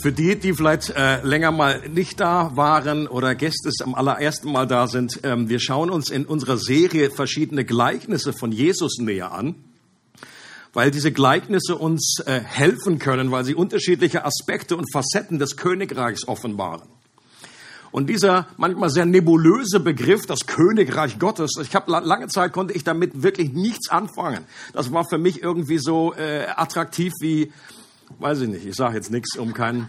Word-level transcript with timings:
Für 0.00 0.12
die, 0.12 0.38
die 0.38 0.54
vielleicht 0.54 0.90
äh, 0.90 1.20
länger 1.22 1.50
mal 1.50 1.88
nicht 1.88 2.20
da 2.20 2.52
waren 2.54 3.08
oder 3.08 3.34
Gäste 3.34 3.68
am 3.82 3.96
allerersten 3.96 4.52
Mal 4.52 4.68
da 4.68 4.86
sind, 4.86 5.18
ähm, 5.24 5.48
wir 5.48 5.58
schauen 5.58 5.90
uns 5.90 6.08
in 6.08 6.24
unserer 6.24 6.56
Serie 6.56 7.10
verschiedene 7.10 7.64
Gleichnisse 7.64 8.32
von 8.32 8.52
Jesus 8.52 8.98
näher 8.98 9.32
an, 9.32 9.56
weil 10.72 10.92
diese 10.92 11.10
Gleichnisse 11.10 11.74
uns 11.74 12.22
äh, 12.26 12.38
helfen 12.38 13.00
können, 13.00 13.32
weil 13.32 13.44
sie 13.44 13.56
unterschiedliche 13.56 14.24
Aspekte 14.24 14.76
und 14.76 14.86
Facetten 14.92 15.40
des 15.40 15.56
Königreichs 15.56 16.28
offenbaren. 16.28 16.88
Und 17.90 18.08
dieser 18.08 18.46
manchmal 18.56 18.90
sehr 18.90 19.04
nebulöse 19.04 19.80
Begriff, 19.80 20.26
das 20.26 20.46
Königreich 20.46 21.18
Gottes, 21.18 21.54
ich 21.60 21.74
habe 21.74 21.90
lange 21.90 22.28
Zeit 22.28 22.52
konnte 22.52 22.72
ich 22.72 22.84
damit 22.84 23.24
wirklich 23.24 23.52
nichts 23.52 23.88
anfangen. 23.88 24.44
Das 24.74 24.92
war 24.92 25.04
für 25.08 25.18
mich 25.18 25.42
irgendwie 25.42 25.78
so 25.78 26.14
äh, 26.14 26.46
attraktiv 26.54 27.12
wie 27.20 27.50
weiß 28.18 28.40
ich 28.42 28.48
nicht, 28.48 28.66
ich 28.66 28.74
sage 28.74 28.96
jetzt 28.96 29.10
nichts, 29.10 29.36
um 29.36 29.52
keinen. 29.54 29.88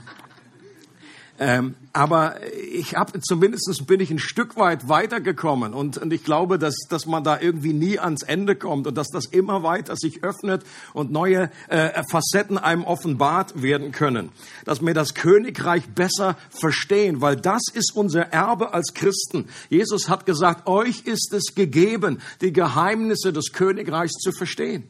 Ähm, 1.41 1.75
aber 1.93 2.35
ich 2.69 2.97
habe 2.97 3.21
zumindest 3.21 3.87
bin 3.87 4.01
ich 4.01 4.11
ein 4.11 4.19
Stück 4.19 4.57
weit 4.57 4.89
weitergekommen 4.89 5.73
und, 5.73 5.97
und 5.97 6.11
ich 6.11 6.25
glaube, 6.25 6.59
dass, 6.59 6.75
dass 6.89 7.05
man 7.05 7.23
da 7.23 7.39
irgendwie 7.39 7.71
nie 7.71 7.97
ans 7.97 8.23
Ende 8.23 8.57
kommt 8.57 8.87
und 8.87 8.97
dass 8.97 9.07
das 9.07 9.25
immer 9.25 9.63
weiter 9.63 9.95
sich 9.95 10.21
öffnet 10.21 10.63
und 10.93 11.13
neue 11.13 11.49
äh, 11.69 12.03
Facetten 12.11 12.57
einem 12.57 12.83
offenbart 12.83 13.61
werden 13.61 13.93
können. 13.93 14.31
Dass 14.65 14.81
wir 14.85 14.93
das 14.93 15.13
Königreich 15.13 15.87
besser 15.87 16.35
verstehen, 16.49 17.21
weil 17.21 17.37
das 17.37 17.61
ist 17.73 17.95
unser 17.95 18.33
Erbe 18.33 18.73
als 18.73 18.93
Christen. 18.93 19.47
Jesus 19.69 20.09
hat 20.09 20.25
gesagt, 20.25 20.67
euch 20.67 21.03
ist 21.05 21.33
es 21.33 21.55
gegeben, 21.55 22.19
die 22.41 22.51
Geheimnisse 22.51 23.31
des 23.31 23.53
Königreichs 23.53 24.17
zu 24.19 24.33
verstehen. 24.33 24.89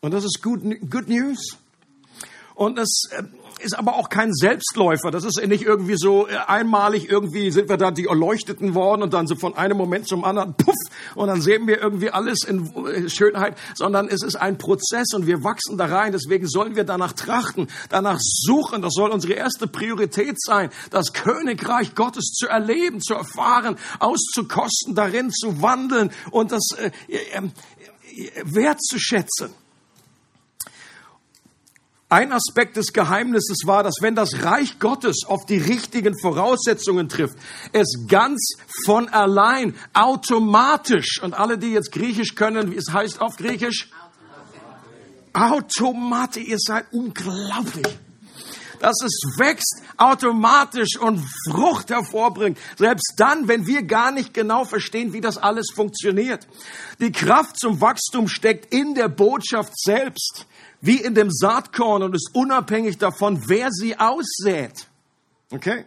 Und 0.00 0.12
das 0.12 0.24
ist 0.24 0.42
good, 0.42 0.62
good 0.90 1.08
news. 1.08 1.56
Und 2.56 2.78
es 2.78 3.02
äh, 3.10 3.22
ist 3.62 3.78
aber 3.78 3.96
auch 3.96 4.08
kein 4.08 4.32
Selbstläufer. 4.32 5.10
Das 5.10 5.24
ist 5.24 5.46
nicht 5.46 5.62
irgendwie 5.62 5.96
so 5.98 6.26
äh, 6.26 6.38
einmalig, 6.46 7.10
irgendwie 7.10 7.50
sind 7.50 7.68
wir 7.68 7.76
da 7.76 7.90
die 7.90 8.06
Erleuchteten 8.06 8.74
worden 8.74 9.02
und 9.02 9.12
dann 9.12 9.26
so 9.26 9.36
von 9.36 9.54
einem 9.54 9.76
Moment 9.76 10.08
zum 10.08 10.24
anderen, 10.24 10.54
puff, 10.54 10.74
und 11.14 11.28
dann 11.28 11.42
sehen 11.42 11.66
wir 11.66 11.78
irgendwie 11.78 12.08
alles 12.10 12.44
in 12.44 12.74
äh, 12.86 13.10
Schönheit, 13.10 13.58
sondern 13.74 14.08
es 14.08 14.22
ist 14.22 14.36
ein 14.36 14.56
Prozess 14.56 15.12
und 15.14 15.26
wir 15.26 15.44
wachsen 15.44 15.76
da 15.76 15.84
rein. 15.84 16.12
Deswegen 16.12 16.48
sollen 16.48 16.76
wir 16.76 16.84
danach 16.84 17.12
trachten, 17.12 17.68
danach 17.90 18.18
suchen. 18.20 18.80
Das 18.80 18.94
soll 18.94 19.10
unsere 19.10 19.34
erste 19.34 19.66
Priorität 19.66 20.40
sein, 20.40 20.70
das 20.88 21.12
Königreich 21.12 21.94
Gottes 21.94 22.32
zu 22.32 22.48
erleben, 22.48 23.02
zu 23.02 23.12
erfahren, 23.12 23.76
auszukosten, 23.98 24.94
darin 24.94 25.30
zu 25.30 25.60
wandeln 25.60 26.10
und 26.30 26.52
das 26.52 26.70
äh, 26.78 26.90
äh, 27.08 27.42
wertzuschätzen. 28.44 29.65
Ein 32.16 32.32
Aspekt 32.32 32.78
des 32.78 32.94
Geheimnisses 32.94 33.66
war, 33.66 33.82
dass 33.82 33.96
wenn 34.00 34.14
das 34.14 34.42
Reich 34.42 34.78
Gottes 34.78 35.24
auf 35.26 35.44
die 35.44 35.58
richtigen 35.58 36.18
Voraussetzungen 36.18 37.10
trifft, 37.10 37.36
es 37.74 38.06
ganz 38.08 38.54
von 38.86 39.10
allein, 39.10 39.74
automatisch, 39.92 41.20
und 41.22 41.34
alle, 41.34 41.58
die 41.58 41.72
jetzt 41.72 41.92
Griechisch 41.92 42.34
können, 42.34 42.72
wie 42.72 42.76
es 42.76 42.90
heißt 42.90 43.20
auf 43.20 43.36
Griechisch? 43.36 43.90
Automatisch, 45.34 46.44
ihr 46.44 46.56
seid 46.58 46.86
unglaublich. 46.90 47.98
Dass 48.80 48.96
es 49.04 49.20
wächst 49.36 49.82
automatisch 49.98 50.98
und 50.98 51.22
Frucht 51.50 51.90
hervorbringt. 51.90 52.56
Selbst 52.78 53.12
dann, 53.18 53.46
wenn 53.46 53.66
wir 53.66 53.82
gar 53.82 54.10
nicht 54.10 54.32
genau 54.32 54.64
verstehen, 54.64 55.12
wie 55.12 55.20
das 55.20 55.36
alles 55.36 55.66
funktioniert. 55.74 56.46
Die 56.98 57.12
Kraft 57.12 57.58
zum 57.58 57.82
Wachstum 57.82 58.26
steckt 58.26 58.72
in 58.72 58.94
der 58.94 59.08
Botschaft 59.08 59.78
selbst 59.78 60.46
wie 60.86 61.00
in 61.00 61.14
dem 61.14 61.30
Saatkorn 61.30 62.02
und 62.02 62.14
ist 62.14 62.30
unabhängig 62.32 62.98
davon, 62.98 63.42
wer 63.48 63.70
sie 63.70 63.98
aussät. 63.98 64.86
Okay? 65.50 65.84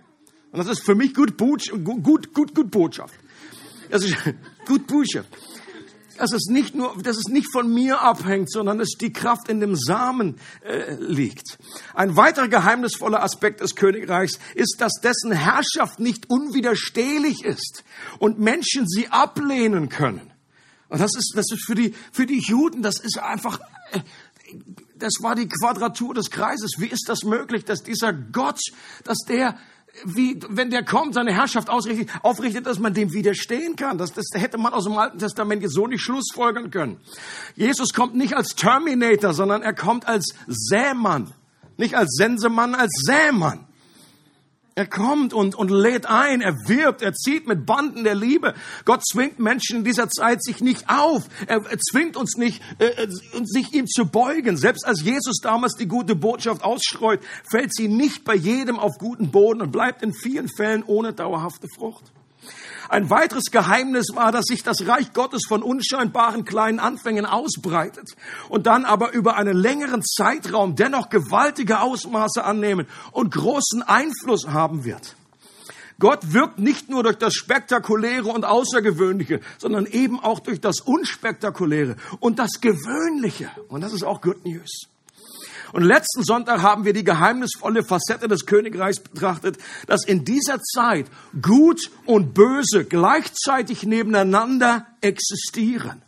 Und 0.52 0.60
das 0.60 0.68
ist 0.68 0.84
für 0.84 0.96
mich 0.96 1.14
gut, 1.14 1.38
gut, 1.38 1.72
gut, 2.04 2.34
gut, 2.34 2.72
Botschaft. 2.72 3.14
Das 3.90 4.04
ist 4.04 4.16
gut 4.68 4.88
Botschaft. 4.88 5.30
Das 6.18 6.34
ist 6.34 6.50
nicht 6.50 6.76
nur, 6.76 6.98
dass 7.02 7.16
es 7.16 7.30
nicht 7.30 7.50
von 7.50 7.74
mir 7.74 8.02
abhängt, 8.02 8.52
sondern 8.52 8.78
dass 8.78 8.90
die 9.00 9.14
Kraft 9.14 9.48
in 9.48 9.62
dem 9.62 9.78
Samen 9.78 10.36
äh, 10.66 10.96
liegt. 10.96 11.58
Ein 11.94 12.18
weiterer 12.18 12.50
geheimnisvoller 12.50 13.24
Aspekt 13.24 13.62
des 13.62 13.76
Königreichs 13.76 14.38
ist, 14.54 14.78
dass 14.80 15.00
dessen 15.02 15.32
Herrschaft 15.32 16.02
nicht 16.02 16.30
unwiderstehlich 16.30 17.46
ist 17.46 17.86
und 18.20 18.38
Menschen 18.38 18.86
sie 18.86 19.08
ablehnen 19.08 19.88
können. 19.88 20.34
Und 20.90 21.00
das 21.00 21.16
ist, 21.16 21.34
das 21.36 21.46
ist 21.54 21.66
für 21.66 21.76
die, 21.76 21.96
für 22.12 22.26
die 22.26 22.40
Juden, 22.40 22.82
das 22.82 23.00
ist 23.00 23.18
einfach, 23.18 23.62
äh, 23.94 24.02
das 25.00 25.14
war 25.22 25.36
die 25.36 25.48
Quadratur 25.48 26.14
des 26.14 26.30
Kreises. 26.30 26.76
Wie 26.78 26.88
ist 26.88 27.06
das 27.08 27.24
möglich, 27.24 27.66
dass 27.66 27.84
dieser 27.84 28.14
Gott, 28.14 28.60
dass 29.04 29.18
der 29.28 29.58
wie, 30.06 30.40
wenn 30.48 30.70
der 30.70 30.84
kommt, 30.84 31.14
seine 31.14 31.34
Herrschaft 31.34 31.70
ausrichtet, 31.70 32.10
aufrichtet, 32.22 32.66
dass 32.66 32.80
man 32.80 32.94
dem 32.94 33.12
widerstehen 33.12 33.76
kann. 33.76 33.98
Das, 33.98 34.14
das 34.14 34.26
hätte 34.34 34.58
man 34.58 34.74
aus 34.74 34.86
dem 34.86 34.98
Alten 34.98 35.20
Testament 35.20 35.62
jetzt 35.64 35.74
so 35.74 35.88
nicht 35.88 36.02
schlussfolgern 36.02 36.72
können. 36.72 36.98
Jesus 37.56 37.94
kommt 37.94 38.16
nicht 38.16 38.36
als 38.36 38.56
Terminator, 38.56 39.34
sondern 39.34 39.62
er 39.62 39.74
kommt 39.74 40.08
als 40.08 40.36
Sämann. 40.48 41.34
Nicht 41.78 41.96
als 41.96 42.16
Sensemann, 42.16 42.76
als 42.76 42.92
Sämann. 43.06 43.66
Er 44.76 44.88
kommt 44.88 45.34
und, 45.34 45.56
und 45.56 45.72
lädt 45.72 46.06
ein, 46.06 46.42
er 46.42 46.54
wirbt, 46.68 47.02
er 47.02 47.14
zieht 47.14 47.48
mit 47.48 47.66
Banden 47.66 48.04
der 48.04 48.16
Liebe. 48.16 48.54
Gott 48.86 49.06
zwingt 49.06 49.40
Menschen 49.40 49.78
in 49.78 49.84
dieser 49.84 50.10
Zeit 50.10 50.44
sich 50.44 50.62
nicht 50.62 50.90
auf. 50.90 51.24
Er, 51.48 51.66
er 51.70 51.80
zwingt 51.80 52.16
uns 52.16 52.38
nicht, 52.38 52.62
äh, 52.80 52.86
äh, 52.86 53.08
sich 53.44 53.74
ihm 53.74 53.88
zu 53.88 54.06
beugen. 54.06 54.58
Selbst 54.58 54.86
als 54.86 55.02
Jesus 55.02 55.40
damals 55.42 55.76
die 55.76 55.88
gute 55.88 56.16
Botschaft 56.16 56.64
ausstreut, 56.64 57.20
fällt 57.50 57.76
sie 57.76 57.88
nicht 57.88 58.24
bei 58.24 58.36
jedem 58.36 58.80
auf 58.80 58.98
guten 59.00 59.32
Boden 59.32 59.62
und 59.62 59.72
bleibt 59.72 60.02
in 60.02 60.14
vielen 60.14 60.48
Fällen 60.48 60.84
ohne 60.84 61.14
dauerhafte 61.14 61.68
Frucht. 61.76 62.12
Ein 62.90 63.12
weiteres 63.12 63.52
Geheimnis 63.52 64.08
war, 64.16 64.32
dass 64.32 64.46
sich 64.46 64.64
das 64.64 64.88
Reich 64.88 65.14
Gottes 65.14 65.44
von 65.48 65.62
unscheinbaren 65.62 66.44
kleinen 66.44 66.80
Anfängen 66.80 67.28
ausbreitet 67.28 68.16
und 68.50 68.66
dann 68.66 68.84
aber 68.84 69.14
über 69.14 69.38
einen 69.38 69.56
längeren 69.56 70.02
Zeitraum 70.04 70.76
dennoch 70.76 71.10
gewaltige 71.10 71.82
Ausmaße 71.82 72.44
annehmen 72.44 72.88
und 73.12 73.32
großen 73.32 73.84
Einfluss 73.84 74.48
haben 74.48 74.86
wird. 74.86 75.16
Gott 76.00 76.34
wirkt 76.34 76.58
nicht 76.58 76.90
nur 76.90 77.04
durch 77.04 77.18
das 77.18 77.36
Spektakuläre 77.36 78.30
und 78.30 78.44
Außergewöhnliche, 78.44 79.42
sondern 79.60 79.86
eben 79.86 80.20
auch 80.20 80.40
durch 80.40 80.60
das 80.60 80.80
Unspektakuläre 80.80 81.96
und 82.20 82.40
das 82.40 82.60
Gewöhnliche. 82.60 83.52
Und 83.68 83.82
das 83.82 83.94
ist 83.94 84.04
auch 84.04 84.22
Good 84.22 84.46
News. 84.46 84.88
Und 85.72 85.84
letzten 85.84 86.24
Sonntag 86.24 86.62
haben 86.62 86.86
wir 86.86 86.94
die 86.94 87.04
geheimnisvolle 87.04 87.84
Facette 87.84 88.28
des 88.28 88.46
Königreichs 88.46 89.00
betrachtet, 89.00 89.58
dass 89.88 90.06
in 90.06 90.26
dieser 90.26 90.60
Zeit 90.62 91.08
Gut 91.42 91.92
und 92.06 92.34
Böse 92.34 92.86
gleichzeitig 92.86 93.84
nebeneinander 93.84 94.88
existieren. 95.02 96.02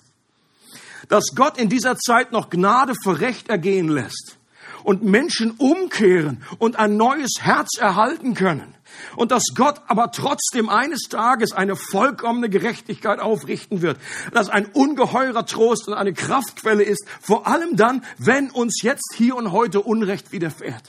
Dass 1.09 1.35
Gott 1.35 1.57
in 1.57 1.69
dieser 1.69 1.97
Zeit 1.97 2.31
noch 2.31 2.49
Gnade 2.49 2.93
für 3.03 3.19
Recht 3.19 3.49
ergehen 3.49 3.89
lässt 3.89 4.37
und 4.83 5.03
Menschen 5.03 5.51
umkehren 5.51 6.43
und 6.57 6.77
ein 6.77 6.97
neues 6.97 7.35
Herz 7.39 7.77
erhalten 7.77 8.33
können. 8.33 8.73
Und 9.15 9.31
dass 9.31 9.43
Gott 9.55 9.81
aber 9.87 10.11
trotzdem 10.11 10.69
eines 10.69 11.03
Tages 11.09 11.51
eine 11.51 11.75
vollkommene 11.75 12.49
Gerechtigkeit 12.49 13.19
aufrichten 13.19 13.81
wird. 13.81 13.97
Dass 14.33 14.49
ein 14.49 14.65
ungeheurer 14.65 15.45
Trost 15.45 15.87
und 15.87 15.93
eine 15.93 16.13
Kraftquelle 16.13 16.83
ist, 16.83 17.05
vor 17.21 17.47
allem 17.47 17.75
dann, 17.75 18.03
wenn 18.17 18.49
uns 18.49 18.81
jetzt 18.81 19.13
hier 19.15 19.35
und 19.35 19.51
heute 19.51 19.81
Unrecht 19.81 20.31
widerfährt. 20.31 20.83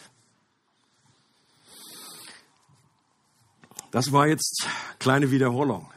Das 3.91 4.11
war 4.13 4.27
jetzt 4.27 4.67
kleine 4.99 5.31
Wiederholung. 5.31 5.89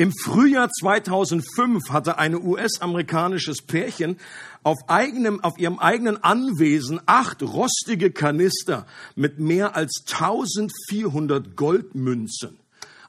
Im 0.00 0.12
Frühjahr 0.12 0.70
2005 0.70 1.90
hatte 1.90 2.16
ein 2.16 2.34
US-amerikanisches 2.34 3.60
Pärchen 3.60 4.16
auf, 4.62 4.78
eigenem, 4.88 5.44
auf 5.44 5.58
ihrem 5.58 5.78
eigenen 5.78 6.16
Anwesen 6.24 7.02
acht 7.04 7.42
rostige 7.42 8.10
Kanister 8.10 8.86
mit 9.14 9.40
mehr 9.40 9.76
als 9.76 10.02
1400 10.10 11.54
Goldmünzen 11.54 12.56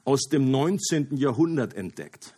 aus 0.04 0.24
dem 0.24 0.50
19. 0.50 1.16
Jahrhundert 1.16 1.72
entdeckt. 1.72 2.34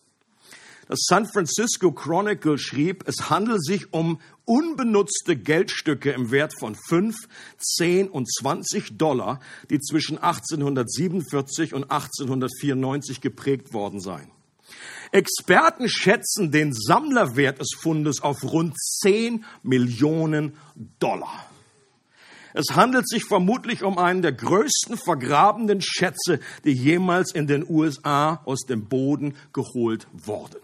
Das 0.87 1.01
San 1.09 1.27
Francisco 1.27 1.91
Chronicle 1.91 2.57
schrieb, 2.57 3.09
es 3.09 3.31
handelt 3.31 3.65
sich 3.65 3.93
um 3.93 4.21
unbenutzte 4.45 5.35
Geldstücke 5.35 6.13
im 6.13 6.31
Wert 6.31 6.55
von 6.57 6.77
5, 6.77 7.17
10 7.59 8.09
und 8.09 8.33
20 8.33 8.99
Dollar, 8.99 9.41
die 9.71 9.81
zwischen 9.81 10.17
1847 10.17 11.75
und 11.75 11.91
1894 11.91 13.21
geprägt 13.21 13.73
worden 13.73 13.99
seien. 13.99 14.31
Experten 15.13 15.89
schätzen 15.89 16.51
den 16.51 16.73
Sammlerwert 16.73 17.61
des 17.61 17.71
Fundes 17.79 18.21
auf 18.21 18.43
rund 18.43 18.77
10 18.79 19.45
Millionen 19.63 20.57
Dollar. 20.99 21.47
Es 22.53 22.77
handelt 22.77 23.09
sich 23.09 23.25
vermutlich 23.25 23.83
um 23.83 23.99
einen 23.99 24.23
der 24.23 24.33
größten 24.33 24.97
vergrabenen 24.97 25.81
Schätze, 25.81 26.39
die 26.65 26.73
jemals 26.73 27.35
in 27.35 27.49
den 27.49 27.69
USA 27.69 28.43
aus 28.45 28.61
dem 28.63 28.89
Boden 28.89 29.37
geholt 29.53 30.07
wurden. 30.13 30.61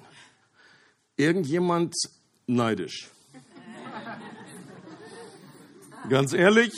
Irgendjemand 1.17 1.95
neidisch. 2.47 3.11
Ganz 6.09 6.33
ehrlich, 6.33 6.73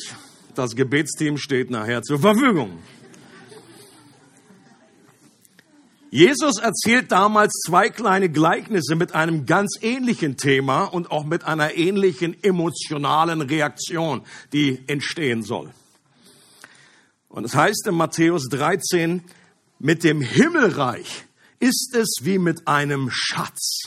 das 0.55 0.75
Gebetsteam 0.75 1.37
steht 1.37 1.71
nachher 1.71 2.03
zur 2.03 2.19
Verfügung. 2.19 2.79
Jesus 6.15 6.59
erzählt 6.59 7.11
damals 7.11 7.55
zwei 7.67 7.89
kleine 7.89 8.29
Gleichnisse 8.29 8.97
mit 8.97 9.15
einem 9.15 9.47
ganz 9.47 9.79
ähnlichen 9.81 10.37
Thema 10.37 10.85
und 10.85 11.11
auch 11.11 11.25
mit 11.25 11.45
einer 11.45 11.75
ähnlichen 11.75 12.37
emotionalen 12.45 13.41
Reaktion, 13.41 14.21
die 14.53 14.87
entstehen 14.89 15.43
soll. 15.43 15.73
Und 17.31 17.45
es 17.47 17.55
heißt 17.55 17.87
in 17.87 17.95
Matthäus 17.95 18.51
13, 18.51 19.25
mit 19.79 20.05
dem 20.05 20.21
Himmelreich 20.21 21.25
ist 21.61 21.97
es 21.97 22.19
wie 22.21 22.39
mit 22.39 22.69
einem 22.69 23.09
Schatz, 23.11 23.85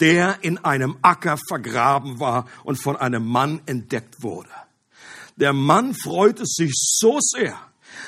der 0.00 0.38
in 0.40 0.56
einem 0.56 0.96
Acker 1.02 1.36
vergraben 1.36 2.18
war 2.18 2.48
und 2.64 2.76
von 2.76 2.96
einem 2.96 3.26
Mann 3.26 3.60
entdeckt 3.66 4.22
wurde. 4.22 4.48
Der 5.36 5.52
Mann 5.52 5.92
freute 5.92 6.46
sich 6.46 6.72
so 6.74 7.18
sehr, 7.20 7.60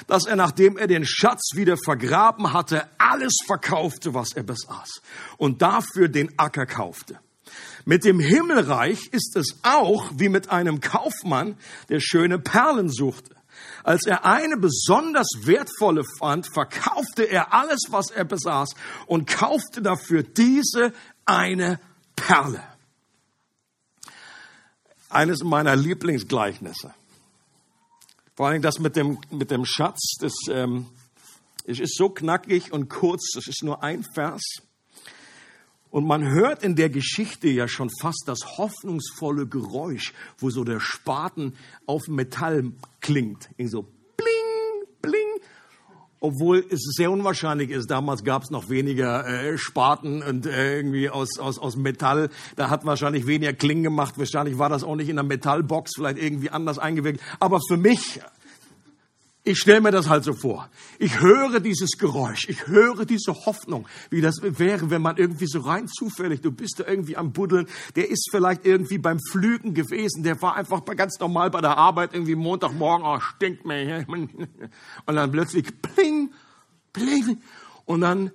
dass 0.06 0.26
er, 0.26 0.36
nachdem 0.36 0.76
er 0.76 0.86
den 0.86 1.04
Schatz 1.04 1.50
wieder 1.54 1.76
vergraben 1.76 2.52
hatte, 2.52 2.88
alles 2.98 3.36
verkaufte, 3.46 4.14
was 4.14 4.32
er 4.32 4.42
besaß 4.42 5.02
und 5.36 5.62
dafür 5.62 6.08
den 6.08 6.38
Acker 6.38 6.66
kaufte. 6.66 7.18
Mit 7.84 8.04
dem 8.04 8.20
Himmelreich 8.20 9.08
ist 9.12 9.36
es 9.36 9.58
auch 9.62 10.10
wie 10.14 10.28
mit 10.28 10.50
einem 10.50 10.80
Kaufmann, 10.80 11.56
der 11.88 12.00
schöne 12.00 12.38
Perlen 12.38 12.90
suchte. 12.90 13.34
Als 13.82 14.06
er 14.06 14.24
eine 14.24 14.56
besonders 14.56 15.28
wertvolle 15.44 16.04
fand, 16.18 16.46
verkaufte 16.52 17.24
er 17.24 17.52
alles, 17.54 17.80
was 17.88 18.10
er 18.10 18.24
besaß 18.24 18.70
und 19.06 19.26
kaufte 19.26 19.82
dafür 19.82 20.22
diese 20.22 20.92
eine 21.24 21.80
Perle. 22.14 22.62
Eines 25.08 25.42
meiner 25.42 25.74
Lieblingsgleichnisse. 25.74 26.94
Vor 28.40 28.48
allem 28.48 28.62
das 28.62 28.78
mit 28.78 28.96
dem, 28.96 29.18
mit 29.30 29.50
dem 29.50 29.66
Schatz, 29.66 30.14
das, 30.18 30.32
ähm, 30.48 30.86
es 31.66 31.78
ist 31.78 31.94
so 31.94 32.08
knackig 32.08 32.72
und 32.72 32.88
kurz, 32.88 33.32
das 33.34 33.46
ist 33.46 33.62
nur 33.62 33.82
ein 33.82 34.02
Vers. 34.14 34.40
Und 35.90 36.06
man 36.06 36.26
hört 36.26 36.62
in 36.62 36.74
der 36.74 36.88
Geschichte 36.88 37.48
ja 37.48 37.68
schon 37.68 37.90
fast 38.00 38.22
das 38.24 38.56
hoffnungsvolle 38.56 39.46
Geräusch, 39.46 40.14
wo 40.38 40.48
so 40.48 40.64
der 40.64 40.80
Spaten 40.80 41.54
auf 41.84 42.08
Metall 42.08 42.72
klingt. 43.02 43.50
Irgendwie 43.58 43.72
so 43.72 43.82
bling, 44.16 44.88
bling. 45.02 45.29
Obwohl 46.20 46.64
es 46.70 46.80
sehr 46.96 47.10
unwahrscheinlich 47.10 47.70
ist, 47.70 47.90
damals 47.90 48.24
gab 48.24 48.42
es 48.42 48.50
noch 48.50 48.68
weniger 48.68 49.26
äh, 49.26 49.56
Spaten 49.56 50.22
und 50.22 50.44
äh, 50.44 50.76
irgendwie 50.76 51.08
aus, 51.08 51.38
aus, 51.38 51.58
aus 51.58 51.76
Metall. 51.76 52.28
Da 52.56 52.68
hat 52.68 52.84
wahrscheinlich 52.84 53.26
weniger 53.26 53.54
Klingen 53.54 53.82
gemacht. 53.82 54.18
Wahrscheinlich 54.18 54.58
war 54.58 54.68
das 54.68 54.84
auch 54.84 54.96
nicht 54.96 55.08
in 55.08 55.18
einer 55.18 55.26
Metallbox, 55.26 55.92
vielleicht 55.96 56.18
irgendwie 56.18 56.50
anders 56.50 56.78
eingewickelt. 56.78 57.22
Aber 57.38 57.60
für 57.66 57.78
mich 57.78 58.20
ich 59.42 59.58
stelle 59.58 59.80
mir 59.80 59.90
das 59.90 60.08
halt 60.08 60.24
so 60.24 60.34
vor. 60.34 60.68
Ich 60.98 61.20
höre 61.20 61.60
dieses 61.60 61.92
Geräusch, 61.92 62.48
ich 62.48 62.66
höre 62.66 63.06
diese 63.06 63.32
Hoffnung, 63.32 63.88
wie 64.10 64.20
das 64.20 64.36
wäre, 64.42 64.90
wenn 64.90 65.00
man 65.00 65.16
irgendwie 65.16 65.46
so 65.46 65.60
rein 65.60 65.88
zufällig, 65.88 66.42
du 66.42 66.52
bist 66.52 66.74
da 66.78 66.86
irgendwie 66.86 67.16
am 67.16 67.32
Buddeln, 67.32 67.66
der 67.96 68.10
ist 68.10 68.28
vielleicht 68.30 68.66
irgendwie 68.66 68.98
beim 68.98 69.18
Flügen 69.30 69.72
gewesen, 69.72 70.24
der 70.24 70.40
war 70.42 70.56
einfach 70.56 70.84
ganz 70.84 71.18
normal 71.20 71.50
bei 71.50 71.62
der 71.62 71.78
Arbeit, 71.78 72.12
irgendwie 72.12 72.34
Montagmorgen, 72.34 73.06
oh, 73.06 73.20
stinkt 73.20 73.64
mir. 73.64 74.06
Und 75.06 75.16
dann 75.16 75.32
plötzlich 75.32 75.66
pling, 75.80 76.32
pling, 76.92 77.40
und 77.86 78.02
dann 78.02 78.28
äh, 78.28 78.32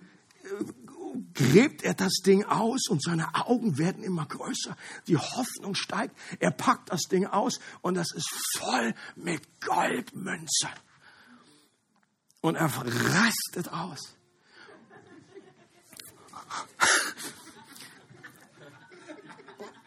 gräbt 1.34 1.84
er 1.84 1.94
das 1.94 2.16
Ding 2.26 2.44
aus 2.44 2.90
und 2.90 3.02
seine 3.02 3.34
Augen 3.36 3.78
werden 3.78 4.04
immer 4.04 4.26
größer. 4.26 4.76
Die 5.08 5.18
Hoffnung 5.18 5.76
steigt. 5.76 6.14
Er 6.40 6.52
packt 6.52 6.92
das 6.92 7.04
Ding 7.04 7.26
aus 7.26 7.60
und 7.82 7.96
das 7.96 8.12
ist 8.14 8.30
voll 8.58 8.94
mit 9.16 9.42
Goldmünzen 9.62 10.70
und 12.46 12.56
er 12.56 12.68
rastet 12.68 13.74
aus. 13.74 14.16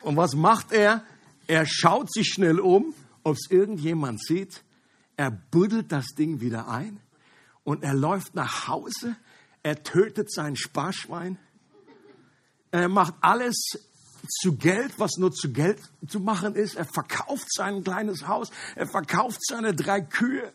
Und 0.02 0.16
was 0.16 0.34
macht 0.34 0.72
er? 0.72 1.04
Er 1.46 1.66
schaut 1.66 2.12
sich 2.12 2.28
schnell 2.28 2.58
um, 2.58 2.94
ob 3.22 3.36
es 3.36 3.50
irgendjemand 3.50 4.20
sieht. 4.24 4.64
Er 5.16 5.30
buddelt 5.30 5.92
das 5.92 6.06
Ding 6.16 6.40
wieder 6.40 6.68
ein 6.68 7.00
und 7.62 7.84
er 7.84 7.94
läuft 7.94 8.34
nach 8.34 8.66
Hause. 8.66 9.16
Er 9.62 9.82
tötet 9.84 10.32
sein 10.32 10.56
Sparschwein. 10.56 11.38
Er 12.72 12.88
macht 12.88 13.14
alles 13.20 13.56
zu 14.40 14.56
Geld, 14.56 14.98
was 14.98 15.16
nur 15.16 15.32
zu 15.32 15.52
Geld 15.52 15.80
zu 16.08 16.18
machen 16.18 16.56
ist. 16.56 16.74
Er 16.74 16.86
verkauft 16.86 17.52
sein 17.52 17.84
kleines 17.84 18.26
Haus. 18.26 18.50
Er 18.74 18.88
verkauft 18.88 19.38
seine 19.46 19.74
drei 19.74 20.00
Kühe 20.00 20.52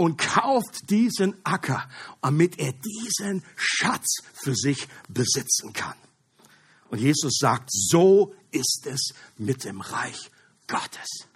und 0.00 0.16
kauft 0.16 0.88
diesen 0.88 1.36
Acker, 1.44 1.86
damit 2.22 2.58
er 2.58 2.72
diesen 2.72 3.44
Schatz 3.54 4.22
für 4.32 4.54
sich 4.54 4.88
besitzen 5.10 5.74
kann. 5.74 5.96
Und 6.88 7.00
Jesus 7.00 7.36
sagt, 7.38 7.68
so 7.70 8.34
ist 8.50 8.86
es 8.86 9.12
mit 9.36 9.62
dem 9.64 9.82
Reich 9.82 10.30
Gottes. 10.66 11.26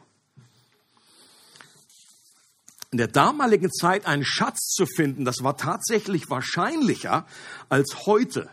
In 2.90 2.96
der 2.96 3.08
damaligen 3.08 3.70
Zeit 3.70 4.06
einen 4.06 4.24
Schatz 4.24 4.70
zu 4.70 4.86
finden, 4.86 5.26
das 5.26 5.42
war 5.42 5.58
tatsächlich 5.58 6.30
wahrscheinlicher 6.30 7.26
als 7.68 8.06
heute. 8.06 8.48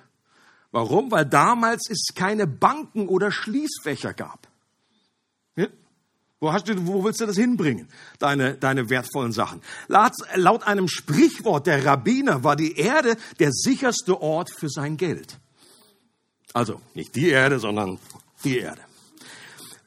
Warum? 0.71 1.09
Weil 1.09 1.25
damals 1.25 1.89
es 1.89 2.07
keine 2.13 2.47
Banken 2.47 3.07
oder 3.07 3.31
Schließfächer 3.31 4.13
gab. 4.13 4.50
Wo, 6.43 6.51
hast 6.51 6.67
du, 6.67 6.87
wo 6.87 7.03
willst 7.03 7.21
du 7.21 7.27
das 7.27 7.37
hinbringen, 7.37 7.87
deine, 8.17 8.55
deine 8.55 8.89
wertvollen 8.89 9.31
Sachen? 9.31 9.61
Laut, 9.87 10.13
laut 10.33 10.63
einem 10.63 10.87
Sprichwort 10.87 11.67
der 11.67 11.85
Rabbiner 11.85 12.43
war 12.43 12.55
die 12.55 12.77
Erde 12.77 13.15
der 13.39 13.51
sicherste 13.51 14.19
Ort 14.19 14.49
für 14.49 14.67
sein 14.67 14.97
Geld. 14.97 15.37
Also 16.51 16.81
nicht 16.95 17.15
die 17.15 17.29
Erde, 17.29 17.59
sondern 17.59 17.99
die 18.43 18.57
Erde. 18.57 18.81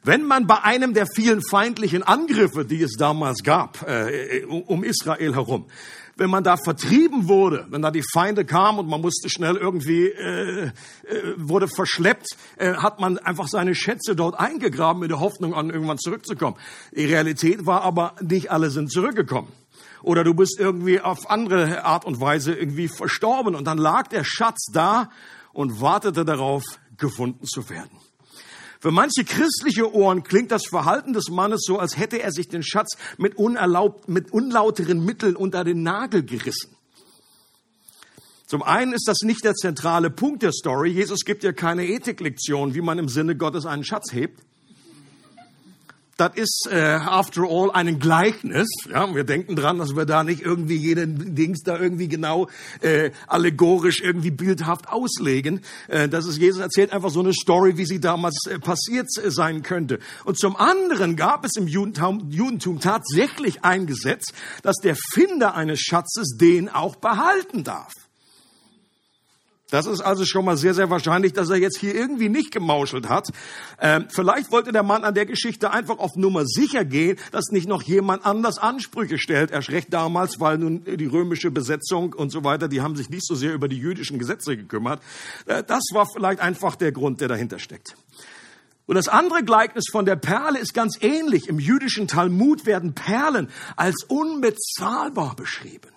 Wenn 0.05 0.23
man 0.23 0.47
bei 0.47 0.63
einem 0.63 0.95
der 0.95 1.07
vielen 1.13 1.43
feindlichen 1.43 2.05
Angriffe, 2.05 2.65
die 2.65 2.83
es 2.83 2.93
damals 2.97 3.43
gab, 3.43 3.83
äh, 3.89 4.45
um 4.45 4.85
Israel 4.85 5.35
herum, 5.35 5.67
wenn 6.17 6.31
man 6.31 6.45
da 6.45 6.57
vertrieben 6.57 7.29
wurde, 7.29 7.67
wenn 7.71 7.83
da 7.83 7.91
die 7.91 8.05
Feinde 8.13 8.45
kamen 8.45 8.79
und 8.79 8.89
man 8.89 9.01
musste 9.01 9.29
schnell 9.29 9.57
irgendwie, 9.57 10.07
äh, 10.07 10.67
äh, 10.67 10.71
wurde 11.37 11.69
verschleppt, 11.69 12.29
äh, 12.57 12.75
hat 12.75 13.01
man 13.01 13.19
einfach 13.19 13.49
seine 13.49 13.75
Schätze 13.75 14.15
dort 14.15 14.39
eingegraben 14.39 15.01
mit 15.01 15.11
der 15.11 15.21
Hoffnung 15.21 15.55
an 15.55 15.71
irgendwann 15.71 15.99
zurückzukommen. 15.99 16.57
Die 16.95 17.05
Realität 17.05 17.67
war 17.67 17.83
aber, 17.83 18.15
nicht 18.21 18.51
alle 18.51 18.71
sind 18.71 18.91
zurückgekommen. 18.91 19.49
Oder 20.03 20.23
du 20.23 20.35
bist 20.35 20.61
irgendwie 20.61 21.01
auf 21.01 21.31
andere 21.31 21.85
Art 21.85 22.05
und 22.05 22.21
Weise 22.21 22.55
irgendwie 22.55 22.89
verstorben 22.89 23.55
und 23.55 23.65
dann 23.65 23.79
lag 23.79 24.09
der 24.09 24.23
Schatz 24.23 24.67
da 24.73 25.11
und 25.53 25.81
wartete 25.81 26.25
darauf, 26.25 26.65
gefunden 26.97 27.47
zu 27.47 27.69
werden. 27.71 28.04
Für 28.85 28.91
manche 28.91 29.25
christliche 29.25 29.95
Ohren 29.95 30.25
klingt 30.25 30.51
das 30.51 30.67
Verhalten 30.67 31.15
des 31.15 31.31
Mannes 31.31 31.63
so, 31.65 31.79
als 31.79 31.97
hätte 31.97 32.21
er 32.21 32.33
sich 32.33 32.49
den 32.49 32.63
Schatz 32.63 32.99
mit, 33.17 33.35
unerlaubt, 33.35 34.11
mit 34.11 34.31
unlauteren 34.31 35.03
Mitteln 35.03 35.37
unter 35.37 35.65
den 35.65 35.83
Nagel 35.83 36.23
gerissen. 36.23 36.77
Zum 38.47 38.63
einen 38.63 38.93
ist 38.93 39.09
das 39.09 39.23
nicht 39.23 39.43
der 39.43 39.55
zentrale 39.55 40.11
Punkt 40.11 40.43
der 40.43 40.53
Story. 40.53 40.91
Jesus 40.91 41.21
gibt 41.21 41.45
ja 41.45 41.55
keine 41.55 41.87
Ethiklektion, 41.87 42.75
wie 42.75 42.83
man 42.83 42.99
im 42.99 43.09
Sinne 43.09 43.39
Gottes 43.39 43.65
einen 43.65 43.85
Schatz 43.85 44.13
hebt 44.13 44.43
das 46.17 46.33
ist, 46.37 46.69
äh, 46.71 46.77
after 46.77 47.43
all, 47.43 47.71
ein 47.73 47.99
Gleichnis. 47.99 48.69
Ja, 48.89 49.13
wir 49.15 49.25
denken 49.25 49.57
dran, 49.57 49.79
dass 49.79 49.97
wir 49.97 50.05
da 50.05 50.23
nicht 50.23 50.43
irgendwie 50.43 50.77
jeden 50.77 51.35
Dings 51.35 51.63
da 51.63 51.79
irgendwie 51.79 52.09
genau 52.09 52.49
äh, 52.81 53.11
allegorisch 53.27 54.01
irgendwie 54.01 54.31
bildhaft 54.31 54.89
auslegen. 54.89 55.61
Äh, 55.89 56.09
das 56.09 56.27
ist 56.27 56.39
Jesus 56.39 56.61
erzählt 56.61 56.93
einfach 56.93 57.11
so 57.11 57.21
eine 57.21 57.33
Story, 57.33 57.77
wie 57.79 57.85
sie 57.85 58.01
damals 58.01 58.39
äh, 58.49 58.59
passiert 58.59 59.09
sein 59.11 59.63
könnte. 59.63 59.99
Und 60.25 60.39
zum 60.39 60.57
anderen 60.57 61.17
gab 61.17 61.45
es 61.45 61.57
im 61.57 61.67
Judentum, 61.67 62.31
Judentum 62.31 62.81
tatsächlich 62.81 63.65
ein 63.65 63.87
Gesetz, 63.87 64.33
dass 64.63 64.77
der 64.77 64.97
Finder 65.13 65.55
eines 65.55 65.81
Schatzes 65.81 66.37
den 66.39 66.69
auch 66.69 66.97
behalten 66.97 67.65
darf. 67.65 67.93
Das 69.71 69.87
ist 69.87 70.03
also 70.03 70.25
schon 70.25 70.45
mal 70.45 70.57
sehr, 70.57 70.75
sehr 70.75 70.91
wahrscheinlich, 70.91 71.33
dass 71.33 71.49
er 71.49 71.57
jetzt 71.57 71.79
hier 71.79 71.95
irgendwie 71.95 72.29
nicht 72.29 72.53
gemauschelt 72.53 73.09
hat. 73.09 73.29
Ähm, 73.81 74.07
vielleicht 74.11 74.53
wollte 74.53 74.73
der 74.73 74.83
Mann 74.83 75.05
an 75.05 75.15
der 75.15 75.25
Geschichte 75.25 75.71
einfach 75.71 75.99
auf 75.99 76.17
Nummer 76.17 76.45
sicher 76.45 76.85
gehen, 76.85 77.19
dass 77.33 77.47
nicht 77.51 77.67
noch 77.67 77.83
jemand 77.83 78.27
anders 78.27 78.59
Ansprüche 78.59 79.19
stellt. 79.19 79.51
Erst 79.51 79.71
recht 79.71 79.93
damals, 79.93 80.39
weil 80.39 80.59
nun 80.59 80.85
die 80.85 81.07
römische 81.07 81.51
Besetzung 81.51 82.13
und 82.13 82.31
so 82.31 82.45
weiter, 82.45 82.69
die 82.69 82.83
haben 82.83 82.95
sich 82.95 83.09
nicht 83.09 83.27
so 83.27 83.35
sehr 83.35 83.55
über 83.55 83.67
die 83.67 83.79
jüdischen 83.79 84.19
Gesetze 84.19 84.57
gekümmert. 84.57 85.01
Äh, 85.47 85.65
das 85.65 85.83
war 85.93 86.07
vielleicht 86.07 86.41
einfach 86.41 86.77
der 86.77 86.93
Grund, 86.93 87.23
der 87.23 87.29
dahinter 87.29 87.59
steckt. 87.59 87.97
Und 88.87 88.97
das 88.97 89.09
andere 89.09 89.43
Gleichnis 89.43 89.87
von 89.91 90.05
der 90.05 90.17
Perle 90.17 90.59
ist 90.59 90.75
ganz 90.75 90.99
ähnlich. 91.01 91.49
Im 91.49 91.59
jüdischen 91.59 92.07
Talmud 92.07 92.67
werden 92.67 92.95
Perlen 92.95 93.49
als 93.77 94.05
unbezahlbar 94.05 95.37
beschrieben. 95.37 95.89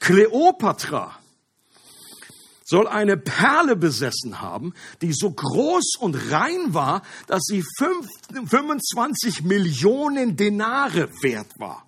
Kleopatra 0.00 1.19
soll 2.70 2.86
eine 2.86 3.16
Perle 3.16 3.74
besessen 3.74 4.40
haben, 4.40 4.74
die 5.02 5.12
so 5.12 5.32
groß 5.32 5.96
und 5.98 6.14
rein 6.30 6.72
war, 6.72 7.02
dass 7.26 7.42
sie 7.42 7.64
25 7.76 9.42
Millionen 9.42 10.36
Denare 10.36 11.10
wert 11.20 11.58
war. 11.58 11.84